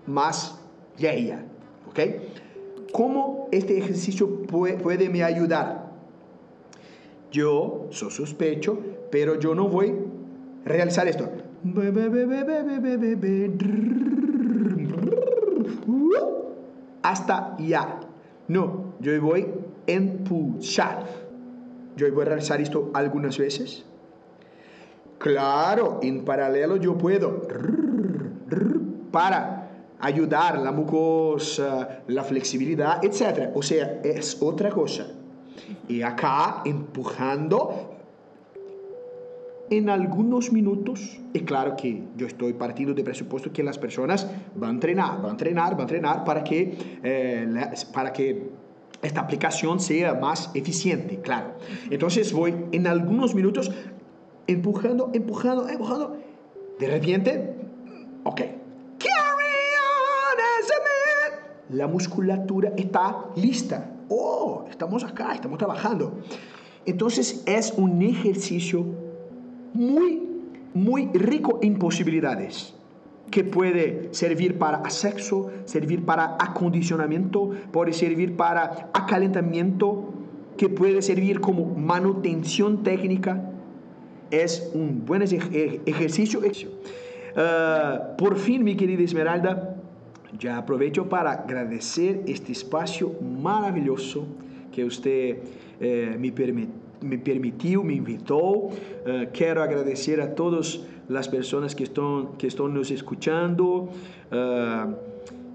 más 0.06 0.60
ella, 0.98 1.44
¿ok? 1.88 2.00
¿Cómo 2.92 3.48
este 3.50 3.78
ejercicio 3.78 4.42
puede, 4.42 4.74
puede 4.74 5.08
me 5.08 5.24
ayudar? 5.24 5.90
Yo 7.32 7.88
soy 7.90 8.10
sospecho, 8.10 8.78
pero 9.10 9.40
yo 9.40 9.54
no 9.54 9.68
voy 9.68 9.88
a 10.64 10.68
realizar 10.68 11.08
esto. 11.08 11.28
Hasta 17.02 17.56
ya. 17.58 18.00
No, 18.46 18.94
yo 19.00 19.20
voy 19.20 19.42
a 19.42 19.90
empujar. 19.90 21.06
Yo 21.96 22.12
voy 22.12 22.22
a 22.22 22.24
realizar 22.26 22.60
esto 22.60 22.90
algunas 22.94 23.38
veces. 23.38 23.84
Claro, 25.24 26.00
en 26.02 26.22
paralelo 26.22 26.76
yo 26.76 26.98
puedo 26.98 27.48
para 29.10 29.70
ayudar 29.98 30.58
la 30.58 30.70
mucosa, 30.70 32.02
la 32.08 32.22
flexibilidad, 32.22 33.02
etc. 33.02 33.48
O 33.54 33.62
sea, 33.62 34.02
es 34.04 34.36
otra 34.42 34.68
cosa. 34.68 35.06
Y 35.88 36.02
acá 36.02 36.60
empujando 36.66 37.96
en 39.70 39.88
algunos 39.88 40.52
minutos, 40.52 41.18
y 41.32 41.40
claro 41.40 41.74
que 41.74 42.02
yo 42.18 42.26
estoy 42.26 42.52
partiendo 42.52 42.92
de 42.92 43.02
presupuesto 43.02 43.50
que 43.50 43.62
las 43.62 43.78
personas 43.78 44.28
van 44.54 44.68
a 44.68 44.72
entrenar, 44.74 45.16
van 45.22 45.24
a 45.24 45.30
entrenar, 45.30 45.70
van 45.70 45.80
a 45.80 45.84
entrenar 45.84 46.24
para 46.24 46.44
que, 46.44 46.76
eh, 47.02 47.48
para 47.94 48.12
que 48.12 48.50
esta 49.00 49.20
aplicación 49.20 49.80
sea 49.80 50.12
más 50.14 50.50
eficiente, 50.54 51.20
claro. 51.20 51.54
Entonces 51.90 52.30
voy 52.32 52.54
en 52.72 52.86
algunos 52.86 53.34
minutos 53.34 53.70
empujando, 54.46 55.10
empujando, 55.12 55.68
empujando. 55.68 56.16
De 56.78 56.86
repente, 56.86 57.54
ok. 58.24 58.40
La 61.70 61.86
musculatura 61.88 62.72
está 62.76 63.24
lista. 63.36 63.90
Oh, 64.08 64.66
estamos 64.70 65.02
acá, 65.02 65.34
estamos 65.34 65.58
trabajando. 65.58 66.18
Entonces 66.86 67.42
es 67.46 67.72
un 67.76 68.02
ejercicio 68.02 68.84
muy, 69.72 70.28
muy 70.74 71.06
rico 71.14 71.58
en 71.62 71.78
posibilidades 71.78 72.74
que 73.30 73.42
puede 73.42 74.10
servir 74.12 74.58
para 74.58 74.88
sexo, 74.90 75.50
servir 75.64 76.04
para 76.04 76.36
acondicionamiento, 76.38 77.50
puede 77.72 77.92
servir 77.92 78.36
para 78.36 78.90
acalentamiento, 78.92 80.12
que 80.56 80.68
puede 80.68 81.02
servir 81.02 81.40
como 81.40 81.64
manutención 81.74 82.82
técnica. 82.82 83.50
Es 84.42 84.70
un 84.74 85.04
buen 85.06 85.22
ej- 85.22 85.80
ejercicio. 85.86 86.40
Ah, 87.36 88.14
por 88.18 88.36
fin, 88.36 88.62
mi 88.64 88.74
querida 88.74 89.02
Esmeralda, 89.02 89.76
ya 90.38 90.58
aprovecho 90.58 91.08
para 91.08 91.30
agradecer 91.32 92.22
este 92.26 92.50
espacio 92.52 93.12
maravilloso 93.20 94.26
que 94.72 94.84
usted 94.84 95.38
eh, 95.80 96.16
me, 96.18 96.32
me 97.02 97.18
permitiu, 97.18 97.84
me 97.84 97.94
invitou. 97.94 98.72
Eh, 99.06 99.28
quero 99.32 99.62
agradecer 99.62 100.20
a 100.20 100.26
todas 100.34 100.80
as 101.14 101.28
pessoas 101.28 101.74
que 101.74 101.84
estão, 101.84 102.32
que 102.38 102.46
estão 102.48 102.66
nos 102.68 102.90
escuchando. 102.90 103.88
Eh, 104.32 104.86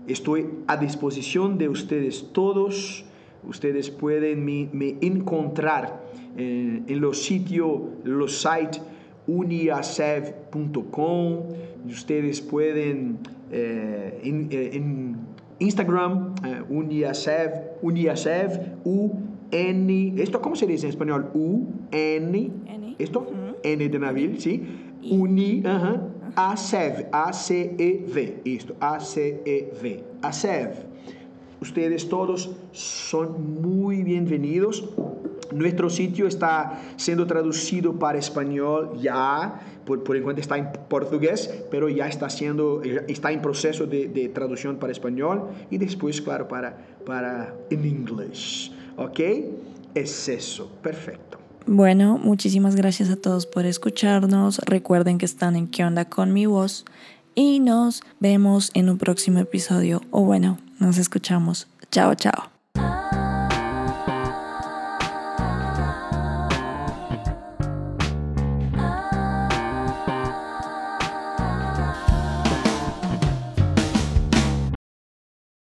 estou 0.08 0.38
à 0.68 0.76
disposição 0.78 1.54
de 1.56 1.68
ustedes 1.68 2.22
todos. 2.22 3.04
Ustedes 3.48 3.90
pueden 3.90 4.46
me, 4.46 4.70
me 4.74 4.98
encontrar 5.02 6.02
en, 6.38 6.84
en 6.88 7.02
los 7.02 7.24
sitios, 7.24 7.82
los 8.04 8.42
sites 8.42 8.82
uniasev.com. 9.30 11.40
Ustedes 11.88 12.42
pueden 12.42 13.20
eh, 13.52 14.20
en, 14.24 14.48
eh, 14.52 14.72
en, 14.74 15.30
Instagram, 15.62 16.36
eh, 16.46 16.62
uniasev, 16.70 17.52
uniasev, 17.82 18.78
U-N, 18.86 20.14
¿esto 20.18 20.42
cómo 20.42 20.56
se 20.56 20.66
dice 20.66 20.86
en 20.86 20.92
español? 20.92 21.30
U-N, 21.34 22.52
¿esto? 22.98 23.20
Uh 23.20 23.26
-huh. 23.26 23.56
N 23.64 23.90
de 23.90 24.00
Nabil, 24.00 24.40
¿sí? 24.40 24.64
Uni, 25.04 25.60
uh 25.60 25.66
-huh. 25.66 26.00
A-C-E-V, 27.12 28.42
esto, 28.46 28.78
A-C-E-V, 28.80 30.04
ASEV. 30.22 30.89
Ustedes 31.62 32.08
todos 32.08 32.52
son 32.72 33.62
muy 33.62 34.04
bienvenidos. 34.04 34.86
Nuestro 35.52 35.90
sitio 35.90 36.28
está 36.28 36.80
siendo 36.96 37.28
traducido 37.28 37.98
para 37.98 38.18
español 38.18 39.00
ya, 39.02 39.60
por, 39.86 40.04
por 40.04 40.16
enquanto 40.16 40.40
está 40.40 40.58
en 40.58 40.70
portugués, 40.88 41.64
pero 41.70 41.90
ya 41.90 42.08
está, 42.08 42.30
siendo, 42.30 42.82
está 43.08 43.32
en 43.32 43.42
proceso 43.42 43.86
de, 43.86 44.08
de 44.08 44.30
traducción 44.30 44.78
para 44.78 44.92
español 44.92 45.50
y 45.70 45.78
después, 45.78 46.22
claro, 46.22 46.48
para, 46.48 46.78
para 47.06 47.56
en 47.70 47.86
inglés. 47.86 48.72
¿Ok? 48.96 49.20
Es 49.96 50.30
eso. 50.30 50.72
Perfecto. 50.82 51.40
Bueno, 51.66 52.18
muchísimas 52.18 52.76
gracias 52.76 53.10
a 53.10 53.16
todos 53.16 53.46
por 53.46 53.66
escucharnos. 53.66 54.60
Recuerden 54.60 55.18
que 55.18 55.26
están 55.26 55.56
en 55.56 55.68
¿Qué 55.68 55.84
onda 55.84 56.06
con 56.06 56.32
mi 56.32 56.46
voz? 56.46 56.86
Y 57.36 57.60
nos 57.60 58.02
vemos 58.20 58.72
en 58.74 58.90
un 58.90 58.98
próximo 58.98 59.40
episodio. 59.40 60.02
O 60.12 60.24
bueno, 60.24 60.58
nos 60.80 60.98
escuchamos. 60.98 61.68
Chao, 61.92 62.16
chao. 62.16 62.59